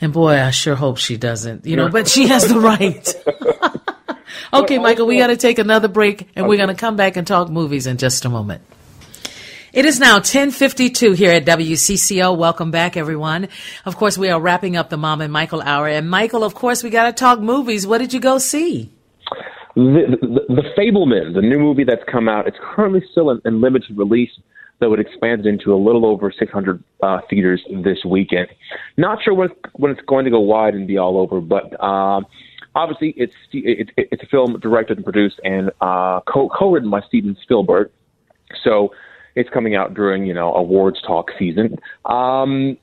And 0.00 0.12
boy, 0.12 0.40
I 0.40 0.50
sure 0.50 0.74
hope 0.74 0.98
she 0.98 1.16
doesn't, 1.16 1.66
you 1.66 1.76
know, 1.76 1.88
but 1.88 2.08
she 2.08 2.28
has 2.28 2.48
the 2.48 2.60
right. 2.60 3.14
okay, 4.52 4.78
Michael, 4.78 5.06
we 5.06 5.18
got 5.18 5.28
to 5.28 5.36
take 5.36 5.58
another 5.58 5.88
break 5.88 6.28
and 6.36 6.48
we're 6.48 6.56
going 6.56 6.68
to 6.68 6.74
come 6.74 6.96
back 6.96 7.16
and 7.16 7.26
talk 7.26 7.48
movies 7.48 7.86
in 7.86 7.98
just 7.98 8.24
a 8.24 8.28
moment. 8.28 8.62
It 9.74 9.86
is 9.86 9.98
now 9.98 10.18
1052 10.18 11.14
here 11.14 11.32
at 11.32 11.44
WCCO. 11.46 12.38
Welcome 12.38 12.70
back, 12.70 12.96
everyone. 12.96 13.48
Of 13.84 13.96
course, 13.96 14.16
we 14.16 14.28
are 14.28 14.40
wrapping 14.40 14.76
up 14.76 14.88
the 14.88 14.96
Mom 14.96 15.20
and 15.20 15.32
Michael 15.32 15.60
hour. 15.60 15.88
And 15.88 16.08
Michael, 16.08 16.44
of 16.44 16.54
course, 16.54 16.84
we 16.84 16.90
got 16.90 17.06
to 17.06 17.12
talk 17.12 17.40
movies. 17.40 17.84
What 17.84 17.98
did 17.98 18.12
you 18.12 18.20
go 18.20 18.38
see? 18.38 18.92
The, 19.74 20.16
the, 20.22 20.54
the 20.54 20.62
Fabelman, 20.78 21.34
the 21.34 21.42
new 21.42 21.58
movie 21.58 21.82
that's 21.82 22.04
come 22.08 22.28
out, 22.28 22.46
it's 22.46 22.56
currently 22.62 23.02
still 23.10 23.30
in, 23.30 23.40
in 23.44 23.60
limited 23.60 23.98
release, 23.98 24.30
though 24.78 24.94
it 24.94 25.00
expanded 25.00 25.44
into 25.44 25.74
a 25.74 25.76
little 25.76 26.06
over 26.06 26.30
600 26.30 26.84
uh, 27.02 27.18
theaters 27.28 27.60
this 27.82 27.98
weekend. 28.04 28.46
Not 28.96 29.24
sure 29.24 29.34
when 29.34 29.48
when 29.72 29.90
it's 29.90 30.02
going 30.02 30.24
to 30.24 30.30
go 30.30 30.38
wide 30.38 30.74
and 30.74 30.86
be 30.86 30.98
all 30.98 31.18
over, 31.18 31.40
but 31.40 31.82
um, 31.82 32.26
obviously 32.76 33.12
it's 33.16 33.34
it, 33.52 33.90
it, 33.96 34.08
it's 34.12 34.22
a 34.22 34.26
film 34.26 34.56
directed 34.60 34.98
and 34.98 35.04
produced 35.04 35.40
and 35.42 35.72
uh, 35.80 36.20
co- 36.32 36.48
co-written 36.56 36.90
by 36.90 37.00
Steven 37.08 37.36
Spielberg. 37.42 37.90
So 38.62 38.92
it's 39.34 39.50
coming 39.50 39.74
out 39.74 39.94
during 39.94 40.26
you 40.26 40.34
know 40.34 40.54
awards 40.54 41.00
talk 41.02 41.30
season. 41.38 41.78
Um, 42.04 42.76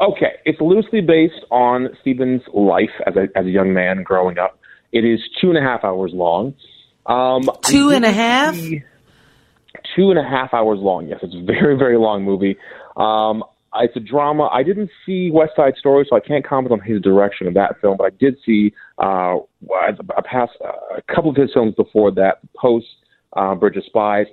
okay, 0.00 0.34
it's 0.44 0.60
loosely 0.60 1.00
based 1.00 1.44
on 1.50 1.88
Steven's 2.00 2.42
life 2.52 2.90
as 3.06 3.14
a 3.16 3.28
as 3.36 3.46
a 3.46 3.50
young 3.50 3.72
man 3.72 4.02
growing 4.02 4.38
up. 4.38 4.58
It 4.92 5.04
is 5.04 5.20
two 5.40 5.48
and 5.50 5.58
a 5.58 5.62
half 5.62 5.84
hours 5.84 6.12
long. 6.14 6.54
Um, 7.06 7.42
Two 7.62 7.90
and 7.90 8.04
a 8.04 8.12
half? 8.12 8.54
Two 9.96 10.10
and 10.10 10.18
a 10.18 10.22
half 10.22 10.52
hours 10.52 10.78
long. 10.80 11.08
Yes, 11.08 11.20
it's 11.22 11.34
a 11.34 11.42
very 11.44 11.76
very 11.76 11.98
long 11.98 12.24
movie. 12.24 12.56
Um, 12.96 13.42
it's 13.76 13.96
a 13.96 14.00
drama. 14.00 14.48
I 14.52 14.62
didn't 14.62 14.90
see 15.06 15.30
West 15.30 15.52
Side 15.56 15.74
Story, 15.76 16.04
so 16.08 16.16
I 16.16 16.20
can't 16.20 16.44
comment 16.44 16.72
on 16.72 16.80
his 16.80 17.00
direction 17.00 17.46
of 17.46 17.54
that 17.54 17.80
film. 17.80 17.96
But 17.98 18.04
I 18.04 18.10
did 18.18 18.36
see 18.44 18.72
uh, 18.98 19.36
a 20.16 20.22
past 20.22 20.52
uh, 20.64 20.96
a 20.98 21.14
couple 21.14 21.30
of 21.30 21.36
his 21.36 21.50
films 21.52 21.74
before 21.76 22.10
that, 22.12 22.38
Post, 22.56 22.86
uh, 23.34 23.54
Bridge 23.54 23.76
of 23.76 23.84
Spies, 23.84 24.26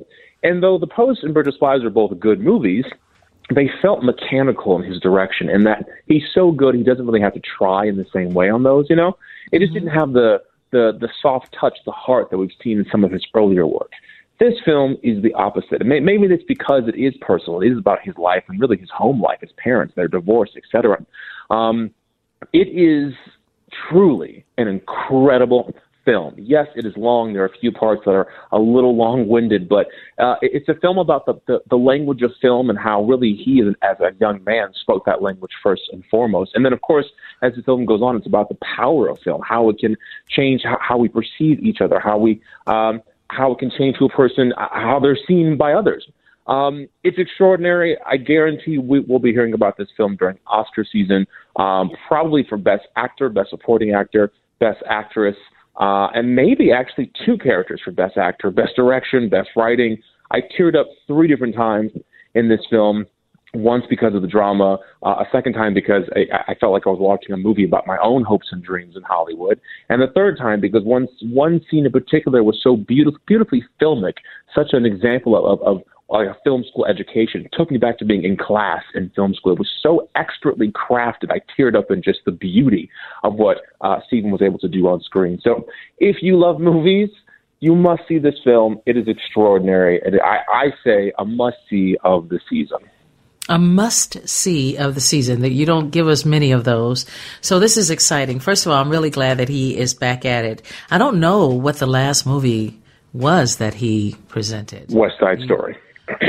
and 0.44 0.62
though 0.62 0.78
The 0.78 0.88
Post 0.88 1.24
and 1.24 1.34
Bridge 1.34 1.48
of 1.48 1.56
Spies 1.56 1.84
are 1.84 1.90
both 1.90 2.18
good 2.20 2.40
movies, 2.40 2.86
they 3.54 3.70
felt 3.82 4.04
mechanical 4.04 4.76
in 4.82 4.84
his 4.90 5.00
direction, 5.00 5.50
and 5.50 5.66
that 5.66 5.86
he's 6.06 6.24
so 6.34 6.52
good 6.52 6.76
he 6.76 6.84
doesn't 6.84 7.06
really 7.06 7.22
have 7.22 7.34
to 7.34 7.40
try 7.40 7.86
in 7.86 7.96
the 7.98 8.06
same 8.14 8.34
way 8.34 8.50
on 8.50 8.64
those. 8.64 8.88
You 8.90 8.96
know, 8.96 9.18
it 9.52 9.60
just 9.60 9.74
didn't 9.74 9.90
have 9.90 10.14
the 10.14 10.42
the 10.72 10.98
the 11.00 11.10
soft 11.22 11.56
touch, 11.60 11.78
the 11.86 11.92
heart 11.92 12.30
that 12.30 12.38
we've 12.38 12.52
seen 12.62 12.80
in 12.80 12.86
some 12.92 13.04
of 13.04 13.12
his 13.12 13.26
earlier 13.34 13.66
work. 13.66 13.92
This 14.40 14.54
film 14.64 14.98
is 15.02 15.24
the 15.24 15.34
opposite. 15.34 15.80
And 15.82 15.90
may- 15.90 16.00
Maybe 16.00 16.28
it's 16.28 16.44
because 16.44 16.84
it 16.88 16.96
is 16.96 17.16
personal. 17.22 17.62
It 17.62 17.72
is 17.72 17.78
about 17.78 18.02
his 18.04 18.16
life 18.18 18.44
and 18.48 18.60
really 18.60 18.78
his 18.78 18.90
home 18.90 19.20
life, 19.20 19.40
his 19.42 19.52
parents, 19.58 19.96
their 19.96 20.08
divorce, 20.08 20.52
etc. 20.56 21.04
Um, 21.50 21.92
it 22.54 22.68
is 22.68 23.14
truly 23.90 24.46
an 24.58 24.68
incredible 24.68 25.74
film. 26.08 26.34
Yes, 26.38 26.68
it 26.76 26.86
is 26.86 26.94
long. 26.96 27.34
There 27.34 27.44
are 27.44 27.48
a 27.48 27.58
few 27.60 27.72
parts 27.72 28.04
that 28.06 28.12
are 28.12 28.28
a 28.54 28.58
little 28.58 28.96
long-winded, 28.96 29.68
but 29.68 29.88
uh, 30.18 30.36
it's 30.42 30.70
a 30.70 30.76
film 30.76 30.98
about 30.98 31.26
the, 31.26 31.34
the, 31.48 31.60
the 31.70 31.76
language 31.76 32.22
of 32.22 32.32
film 32.42 32.70
and 32.70 32.80
how 32.80 33.04
really 33.04 33.34
he, 33.34 33.62
as 33.82 34.00
a 34.00 34.12
young 34.22 34.42
man, 34.46 34.70
spoke 34.74 35.06
that 35.06 35.22
language 35.22 35.52
first 35.62 35.84
and 35.92 36.04
foremost. 36.10 36.52
And 36.56 36.64
then, 36.64 36.72
of 36.72 36.82
course, 36.82 37.08
as 37.42 37.54
the 37.56 37.62
film 37.62 37.86
goes 37.86 38.02
on, 38.02 38.16
it's 38.16 38.26
about 38.26 38.48
the 38.48 38.58
power 38.78 39.10
of 39.10 39.20
film, 39.20 39.42
how 39.46 39.70
it 39.70 39.80
can 39.80 39.98
change 40.30 40.62
how, 40.64 40.78
how 40.80 40.98
we 40.98 41.10
perceive 41.10 41.60
each 41.60 41.82
other, 41.82 42.00
how 42.00 42.18
we 42.18 42.42
um, 42.68 43.02
how 43.30 43.52
it 43.52 43.60
can 43.60 43.70
change 43.78 43.98
to 43.98 44.06
a 44.06 44.10
person, 44.10 44.54
uh, 44.58 44.70
how 44.72 45.00
they're 45.02 45.20
seen 45.28 45.58
by 45.58 45.74
others. 45.74 46.08
Um, 46.48 46.88
it's 47.04 47.18
extraordinary. 47.18 47.98
I 48.06 48.16
guarantee 48.16 48.78
we, 48.78 49.02
we'll 49.02 49.20
be 49.20 49.34
hearing 49.34 49.54
about 49.54 49.76
this 49.78 49.90
film 49.98 50.16
during 50.16 50.40
Oscar 50.48 50.86
season, 50.90 51.28
um, 51.58 51.92
probably 52.08 52.46
for 52.48 52.58
Best 52.58 52.88
Actor, 52.96 53.28
Best 53.30 53.50
Supporting 53.50 53.94
Actor, 53.94 54.32
Best 54.60 54.82
Actress, 54.90 55.36
uh, 55.80 56.08
and 56.14 56.36
maybe 56.36 56.72
actually 56.72 57.12
two 57.26 57.38
characters 57.38 57.82
for 57.84 57.92
Best 57.92 58.18
Actor, 58.18 58.52
Best 58.52 58.76
Direction, 58.76 59.30
Best 59.30 59.50
Writing. 59.56 59.98
I 60.32 60.40
teared 60.58 60.76
up 60.76 60.88
three 61.06 61.28
different 61.28 61.56
times 61.56 61.92
in 62.34 62.50
this 62.50 62.62
film. 62.70 63.06
Once 63.54 63.86
because 63.90 64.14
of 64.14 64.22
the 64.22 64.28
drama, 64.28 64.78
uh, 65.04 65.10
a 65.10 65.26
second 65.32 65.54
time 65.54 65.74
because 65.74 66.04
I, 66.16 66.52
I 66.52 66.56
felt 66.56 66.74
like 66.74 66.86
I 66.86 66.90
was 66.90 67.00
watching 67.00 67.34
a 67.34 67.38
movie 67.38 67.64
about 67.64 67.88
my 67.88 67.98
own 68.04 68.24
hopes 68.24 68.48
and 68.52 68.62
dreams 68.62 68.96
in 68.98 69.04
Hollywood, 69.04 69.60
and 69.90 70.02
the 70.02 70.12
third 70.14 70.38
time 70.38 70.60
because 70.60 70.84
one 70.84 71.08
one 71.22 71.62
scene 71.72 71.86
in 71.86 71.92
particular 71.92 72.44
was 72.44 72.60
so 72.62 72.76
beautiful, 72.76 73.20
beautifully 73.26 73.64
filmic, 73.82 74.16
such 74.54 74.74
an 74.74 74.86
example 74.86 75.36
of, 75.38 75.62
of, 75.62 75.78
of 75.78 75.84
like 76.10 76.28
a 76.28 76.38
film 76.44 76.64
school 76.70 76.86
education. 76.86 77.46
It 77.46 77.54
took 77.58 77.70
me 77.70 77.78
back 77.78 77.98
to 78.00 78.06
being 78.06 78.24
in 78.24 78.38
class 78.38 78.84
in 78.96 79.10
film 79.16 79.34
school. 79.34 79.54
It 79.54 79.60
was 79.60 79.70
so 79.82 80.10
expertly 80.16 80.72
crafted. 80.72 81.32
I 81.32 81.42
teared 81.58 81.76
up 81.76 81.92
in 81.92 82.02
just 82.02 82.20
the 82.26 82.32
beauty 82.32 82.90
of 83.24 83.34
what 83.36 83.58
uh, 83.82 84.00
Steven 84.08 84.32
was 84.32 84.42
able 84.42 84.60
to 84.60 84.70
do 84.70 84.88
on 84.88 85.02
screen. 85.02 85.40
So 85.44 85.68
if 85.98 86.18
you 86.22 86.40
love 86.40 86.60
movies, 86.60 87.10
you 87.60 87.76
must 87.76 88.04
see 88.08 88.20
this 88.20 88.36
film. 88.44 88.80
It 88.86 88.96
is 88.96 89.08
extraordinary. 89.08 90.00
And 90.06 90.20
I, 90.22 90.38
I 90.54 90.66
say 90.84 91.12
a 91.18 91.26
must 91.26 91.58
see 91.70 91.98
of 92.04 92.30
the 92.30 92.40
season. 92.50 92.78
a 93.50 93.58
must 93.58 94.28
see 94.28 94.78
of 94.78 94.96
the 94.96 95.02
season 95.02 95.42
that 95.42 95.52
you 95.52 95.66
don't 95.66 95.90
give 95.90 96.08
us 96.08 96.26
many 96.26 96.52
of 96.52 96.64
those. 96.64 97.06
So 97.42 97.60
this 97.60 97.78
is 97.78 97.90
exciting. 97.90 98.40
First 98.40 98.66
of 98.66 98.72
all, 98.72 98.80
I'm 98.80 98.90
really 98.90 99.10
glad 99.10 99.40
that 99.40 99.50
he 99.50 99.78
is 99.78 99.94
back 99.94 100.26
at 100.26 100.46
it. 100.46 100.62
I 100.92 100.98
don't 100.98 101.20
know 101.20 101.48
what 101.48 101.78
the 101.78 101.88
last 101.88 102.26
movie 102.26 102.80
was 103.14 103.58
that 103.58 103.74
he 103.74 104.16
presented. 104.28 104.94
West 104.94 105.16
Side 105.20 105.40
Story. 105.42 105.78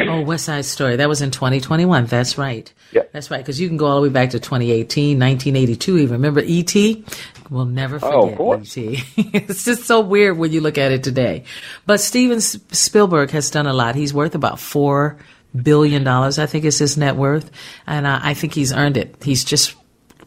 Oh, 0.08 0.22
West 0.22 0.46
Side 0.46 0.64
Story. 0.64 0.96
That 0.96 1.08
was 1.08 1.22
in 1.22 1.30
2021. 1.30 2.06
That's 2.06 2.36
right. 2.38 2.72
Yeah. 2.92 3.02
That's 3.12 3.30
right. 3.30 3.38
Because 3.38 3.60
you 3.60 3.68
can 3.68 3.76
go 3.76 3.86
all 3.86 3.96
the 3.96 4.08
way 4.08 4.12
back 4.12 4.30
to 4.30 4.40
2018, 4.40 5.18
1982. 5.18 5.98
Even 5.98 6.12
remember 6.14 6.40
E.T. 6.40 7.04
We'll 7.50 7.64
never 7.64 7.98
Oh, 8.02 8.22
forget 8.22 8.36
course. 8.38 8.76
E.T. 8.76 9.04
it's 9.34 9.64
just 9.64 9.84
so 9.84 10.00
weird 10.00 10.36
when 10.36 10.52
you 10.52 10.60
look 10.60 10.78
at 10.78 10.90
it 10.92 11.02
today. 11.04 11.44
But 11.86 12.00
Steven 12.00 12.40
Spielberg 12.40 13.30
has 13.30 13.50
done 13.50 13.66
a 13.66 13.72
lot. 13.72 13.94
He's 13.94 14.12
worth 14.12 14.34
about 14.34 14.58
four 14.58 15.18
billion 15.62 16.04
dollars. 16.04 16.38
I 16.38 16.46
think 16.46 16.64
is 16.64 16.78
his 16.78 16.96
net 16.96 17.16
worth, 17.16 17.50
and 17.86 18.06
I, 18.06 18.30
I 18.30 18.34
think 18.34 18.54
he's 18.54 18.72
earned 18.72 18.96
it. 18.96 19.16
He's 19.22 19.44
just 19.44 19.74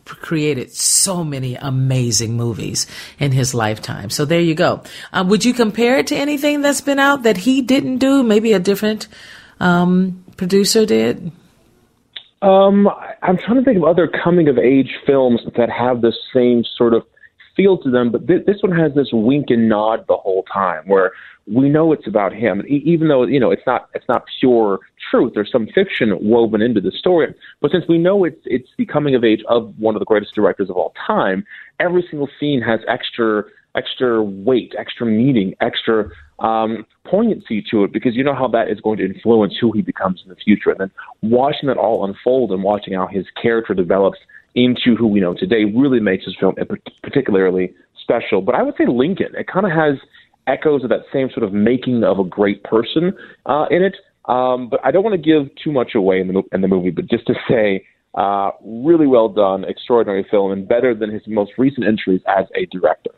created 0.05 0.73
so 0.73 1.23
many 1.23 1.55
amazing 1.55 2.35
movies 2.35 2.87
in 3.19 3.31
his 3.31 3.53
lifetime. 3.53 4.09
So 4.09 4.25
there 4.25 4.41
you 4.41 4.55
go. 4.55 4.83
Uh, 5.13 5.23
would 5.27 5.45
you 5.45 5.53
compare 5.53 5.97
it 5.99 6.07
to 6.07 6.15
anything 6.15 6.61
that's 6.61 6.81
been 6.81 6.99
out 6.99 7.23
that 7.23 7.37
he 7.37 7.61
didn't 7.61 7.99
do? 7.99 8.23
Maybe 8.23 8.53
a 8.53 8.59
different 8.59 9.07
um, 9.61 10.23
producer 10.37 10.85
did. 10.85 11.31
Um, 12.41 12.89
I'm 13.21 13.37
trying 13.37 13.57
to 13.57 13.63
think 13.63 13.77
of 13.77 13.83
other 13.83 14.07
coming 14.07 14.47
of 14.47 14.57
age 14.57 14.97
films 15.05 15.41
that 15.55 15.69
have 15.69 16.01
the 16.01 16.13
same 16.33 16.63
sort 16.75 16.93
of 16.93 17.03
feel 17.55 17.77
to 17.77 17.91
them, 17.91 18.11
but 18.11 18.27
th- 18.27 18.45
this 18.45 18.57
one 18.61 18.77
has 18.77 18.93
this 18.95 19.09
wink 19.11 19.45
and 19.49 19.69
nod 19.69 20.05
the 20.07 20.17
whole 20.17 20.43
time, 20.51 20.83
where 20.87 21.11
we 21.45 21.69
know 21.69 21.91
it's 21.91 22.07
about 22.07 22.33
him, 22.33 22.63
e- 22.67 22.81
even 22.85 23.07
though 23.07 23.23
you 23.25 23.39
know 23.39 23.51
it's 23.51 23.65
not 23.67 23.89
it's 23.93 24.07
not 24.07 24.23
pure 24.39 24.79
truth. 25.11 25.33
There's 25.35 25.51
some 25.51 25.67
fiction 25.67 26.17
woven 26.19 26.61
into 26.61 26.81
the 26.81 26.91
story, 26.91 27.33
but 27.61 27.71
since 27.71 27.85
we 27.87 27.99
know 27.99 28.23
it's 28.23 28.41
it's 28.45 28.69
the 28.77 28.85
coming 28.85 29.13
of 29.13 29.23
age 29.23 29.43
of 29.47 29.77
one 29.77 29.95
of 29.95 29.99
the 29.99 30.05
greatest 30.05 30.33
directors 30.33 30.69
of 30.69 30.77
all 30.77 30.93
time, 31.05 31.45
every 31.79 32.05
single 32.09 32.29
scene 32.39 32.61
has 32.61 32.79
extra 32.87 33.43
extra 33.75 34.21
weight, 34.23 34.73
extra 34.77 35.05
meaning, 35.05 35.55
extra 35.61 36.09
um, 36.39 36.85
poignancy 37.05 37.63
to 37.71 37.83
it 37.83 37.93
because 37.93 38.15
you 38.15 38.23
know 38.23 38.35
how 38.35 38.47
that 38.47 38.69
is 38.69 38.79
going 38.81 38.97
to 38.97 39.05
influence 39.05 39.53
who 39.59 39.71
he 39.71 39.81
becomes 39.81 40.21
in 40.23 40.29
the 40.29 40.35
future. 40.35 40.71
And 40.71 40.79
then 40.79 40.91
watching 41.21 41.67
that 41.67 41.77
all 41.77 42.05
unfold 42.05 42.51
and 42.51 42.63
watching 42.63 42.93
how 42.93 43.07
his 43.07 43.25
character 43.41 43.73
develops 43.73 44.17
into 44.55 44.95
who 44.97 45.07
we 45.07 45.19
know 45.19 45.33
today 45.33 45.63
really 45.63 45.99
makes 45.99 46.25
this 46.25 46.35
film 46.39 46.55
particularly 47.03 47.73
special. 48.01 48.41
But 48.41 48.55
I 48.55 48.63
would 48.63 48.75
say 48.77 48.85
Lincoln. 48.87 49.33
It 49.37 49.47
kind 49.47 49.65
of 49.65 49.71
has 49.71 49.95
echoes 50.47 50.83
of 50.83 50.89
that 50.89 51.01
same 51.13 51.29
sort 51.33 51.43
of 51.43 51.53
making 51.53 52.03
of 52.03 52.19
a 52.19 52.23
great 52.23 52.63
person 52.63 53.13
uh, 53.45 53.65
in 53.69 53.83
it. 53.83 53.95
Um, 54.25 54.69
but 54.69 54.79
I 54.83 54.91
don't 54.91 55.03
want 55.03 55.13
to 55.13 55.21
give 55.21 55.53
too 55.63 55.71
much 55.71 55.95
away 55.95 56.19
in 56.19 56.27
the 56.27 56.43
in 56.51 56.61
the 56.61 56.67
movie. 56.67 56.91
But 56.91 57.09
just 57.09 57.25
to 57.27 57.33
say, 57.49 57.85
uh, 58.15 58.51
really 58.63 59.07
well 59.07 59.29
done, 59.29 59.63
extraordinary 59.63 60.25
film, 60.29 60.51
and 60.51 60.67
better 60.67 60.93
than 60.93 61.11
his 61.11 61.21
most 61.27 61.51
recent 61.57 61.87
entries 61.87 62.21
as 62.27 62.45
a 62.55 62.65
director. 62.67 63.11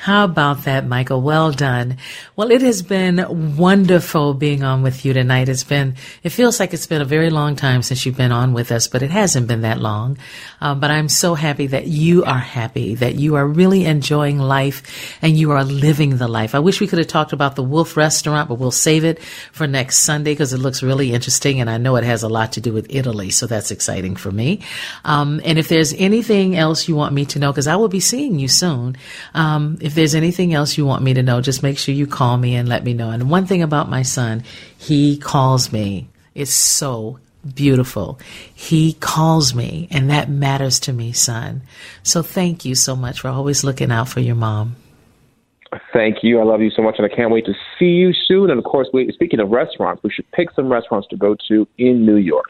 How 0.00 0.24
about 0.24 0.64
that, 0.64 0.86
Michael? 0.86 1.20
Well 1.20 1.52
done. 1.52 1.98
Well, 2.34 2.50
it 2.50 2.62
has 2.62 2.80
been 2.80 3.58
wonderful 3.58 4.32
being 4.32 4.62
on 4.62 4.82
with 4.82 5.04
you 5.04 5.12
tonight. 5.12 5.50
It's 5.50 5.62
been, 5.62 5.94
it 6.22 6.30
feels 6.30 6.58
like 6.58 6.72
it's 6.72 6.86
been 6.86 7.02
a 7.02 7.04
very 7.04 7.28
long 7.28 7.54
time 7.54 7.82
since 7.82 8.06
you've 8.06 8.16
been 8.16 8.32
on 8.32 8.54
with 8.54 8.72
us, 8.72 8.88
but 8.88 9.02
it 9.02 9.10
hasn't 9.10 9.46
been 9.46 9.60
that 9.60 9.78
long. 9.78 10.16
Um, 10.62 10.80
but 10.80 10.90
I'm 10.90 11.10
so 11.10 11.34
happy 11.34 11.66
that 11.66 11.86
you 11.86 12.24
are 12.24 12.38
happy, 12.38 12.94
that 12.94 13.16
you 13.16 13.34
are 13.34 13.46
really 13.46 13.84
enjoying 13.84 14.38
life 14.38 15.18
and 15.20 15.36
you 15.36 15.50
are 15.50 15.64
living 15.64 16.16
the 16.16 16.28
life. 16.28 16.54
I 16.54 16.60
wish 16.60 16.80
we 16.80 16.86
could 16.86 16.98
have 16.98 17.08
talked 17.08 17.34
about 17.34 17.54
the 17.54 17.62
Wolf 17.62 17.94
restaurant, 17.94 18.48
but 18.48 18.54
we'll 18.54 18.70
save 18.70 19.04
it 19.04 19.22
for 19.22 19.66
next 19.66 19.98
Sunday 19.98 20.32
because 20.32 20.54
it 20.54 20.60
looks 20.60 20.82
really 20.82 21.12
interesting 21.12 21.60
and 21.60 21.68
I 21.68 21.76
know 21.76 21.96
it 21.96 22.04
has 22.04 22.22
a 22.22 22.28
lot 22.30 22.52
to 22.52 22.62
do 22.62 22.72
with 22.72 22.86
Italy. 22.88 23.28
So 23.28 23.46
that's 23.46 23.70
exciting 23.70 24.16
for 24.16 24.32
me. 24.32 24.62
Um, 25.04 25.42
and 25.44 25.58
if 25.58 25.68
there's 25.68 25.92
anything 25.92 26.56
else 26.56 26.88
you 26.88 26.96
want 26.96 27.12
me 27.12 27.26
to 27.26 27.38
know, 27.38 27.52
because 27.52 27.66
I 27.66 27.76
will 27.76 27.88
be 27.88 28.00
seeing 28.00 28.38
you 28.38 28.48
soon, 28.48 28.96
um, 29.34 29.76
if 29.90 29.96
there's 29.96 30.14
anything 30.14 30.54
else 30.54 30.78
you 30.78 30.86
want 30.86 31.02
me 31.02 31.14
to 31.14 31.22
know, 31.24 31.40
just 31.40 31.64
make 31.64 31.76
sure 31.76 31.92
you 31.92 32.06
call 32.06 32.36
me 32.36 32.54
and 32.54 32.68
let 32.68 32.84
me 32.84 32.94
know. 32.94 33.10
And 33.10 33.28
one 33.28 33.46
thing 33.46 33.60
about 33.60 33.90
my 33.90 34.02
son, 34.02 34.44
he 34.78 35.18
calls 35.18 35.72
me. 35.72 36.08
It's 36.32 36.52
so 36.52 37.18
beautiful. 37.56 38.20
He 38.54 38.92
calls 38.92 39.52
me, 39.52 39.88
and 39.90 40.08
that 40.10 40.30
matters 40.30 40.78
to 40.80 40.92
me, 40.92 41.10
son. 41.10 41.62
So 42.04 42.22
thank 42.22 42.64
you 42.64 42.76
so 42.76 42.94
much 42.94 43.18
for 43.18 43.26
always 43.26 43.64
looking 43.64 43.90
out 43.90 44.08
for 44.08 44.20
your 44.20 44.36
mom. 44.36 44.76
Thank 45.92 46.18
you. 46.22 46.38
I 46.38 46.44
love 46.44 46.60
you 46.60 46.70
so 46.70 46.82
much, 46.82 46.94
and 46.98 47.12
I 47.12 47.12
can't 47.12 47.32
wait 47.32 47.46
to 47.46 47.54
see 47.76 47.86
you 47.86 48.12
soon. 48.12 48.48
And 48.48 48.60
of 48.60 48.64
course, 48.64 48.86
we, 48.92 49.10
speaking 49.10 49.40
of 49.40 49.50
restaurants, 49.50 50.04
we 50.04 50.12
should 50.12 50.30
pick 50.30 50.52
some 50.52 50.70
restaurants 50.70 51.08
to 51.08 51.16
go 51.16 51.34
to 51.48 51.66
in 51.78 52.06
New 52.06 52.14
York. 52.14 52.46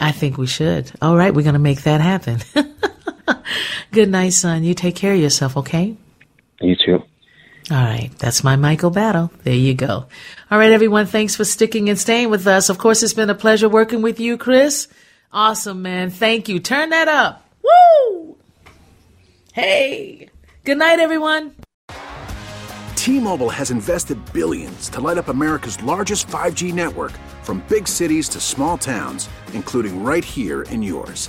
I 0.00 0.10
think 0.10 0.36
we 0.36 0.48
should. 0.48 0.90
All 1.00 1.16
right, 1.16 1.32
we're 1.32 1.42
going 1.42 1.52
to 1.52 1.60
make 1.60 1.82
that 1.82 2.00
happen. 2.00 2.40
Good 3.92 4.08
night, 4.08 4.30
son. 4.30 4.64
You 4.64 4.74
take 4.74 4.96
care 4.96 5.14
of 5.14 5.20
yourself, 5.20 5.56
okay? 5.58 5.96
You 6.62 6.76
too. 6.76 7.02
All 7.70 7.76
right. 7.76 8.10
That's 8.18 8.42
my 8.42 8.56
Michael 8.56 8.90
Battle. 8.90 9.30
There 9.44 9.54
you 9.54 9.74
go. 9.74 10.06
All 10.50 10.58
right, 10.58 10.72
everyone. 10.72 11.06
Thanks 11.06 11.36
for 11.36 11.44
sticking 11.44 11.88
and 11.88 11.98
staying 11.98 12.30
with 12.30 12.46
us. 12.46 12.68
Of 12.68 12.78
course, 12.78 13.02
it's 13.02 13.14
been 13.14 13.30
a 13.30 13.34
pleasure 13.34 13.68
working 13.68 14.02
with 14.02 14.20
you, 14.20 14.36
Chris. 14.36 14.88
Awesome, 15.32 15.82
man. 15.82 16.10
Thank 16.10 16.48
you. 16.48 16.60
Turn 16.60 16.90
that 16.90 17.08
up. 17.08 17.48
Woo! 17.62 18.36
Hey. 19.52 20.28
Good 20.64 20.78
night, 20.78 20.98
everyone. 20.98 21.54
T-Mobile 22.96 23.50
has 23.50 23.70
invested 23.70 24.18
billions 24.32 24.88
to 24.90 25.00
light 25.00 25.18
up 25.18 25.28
America's 25.28 25.82
largest 25.82 26.28
5G 26.28 26.72
network 26.72 27.12
from 27.42 27.64
big 27.68 27.88
cities 27.88 28.28
to 28.28 28.40
small 28.40 28.78
towns, 28.78 29.28
including 29.54 30.04
right 30.04 30.24
here 30.24 30.62
in 30.62 30.82
yours. 30.82 31.28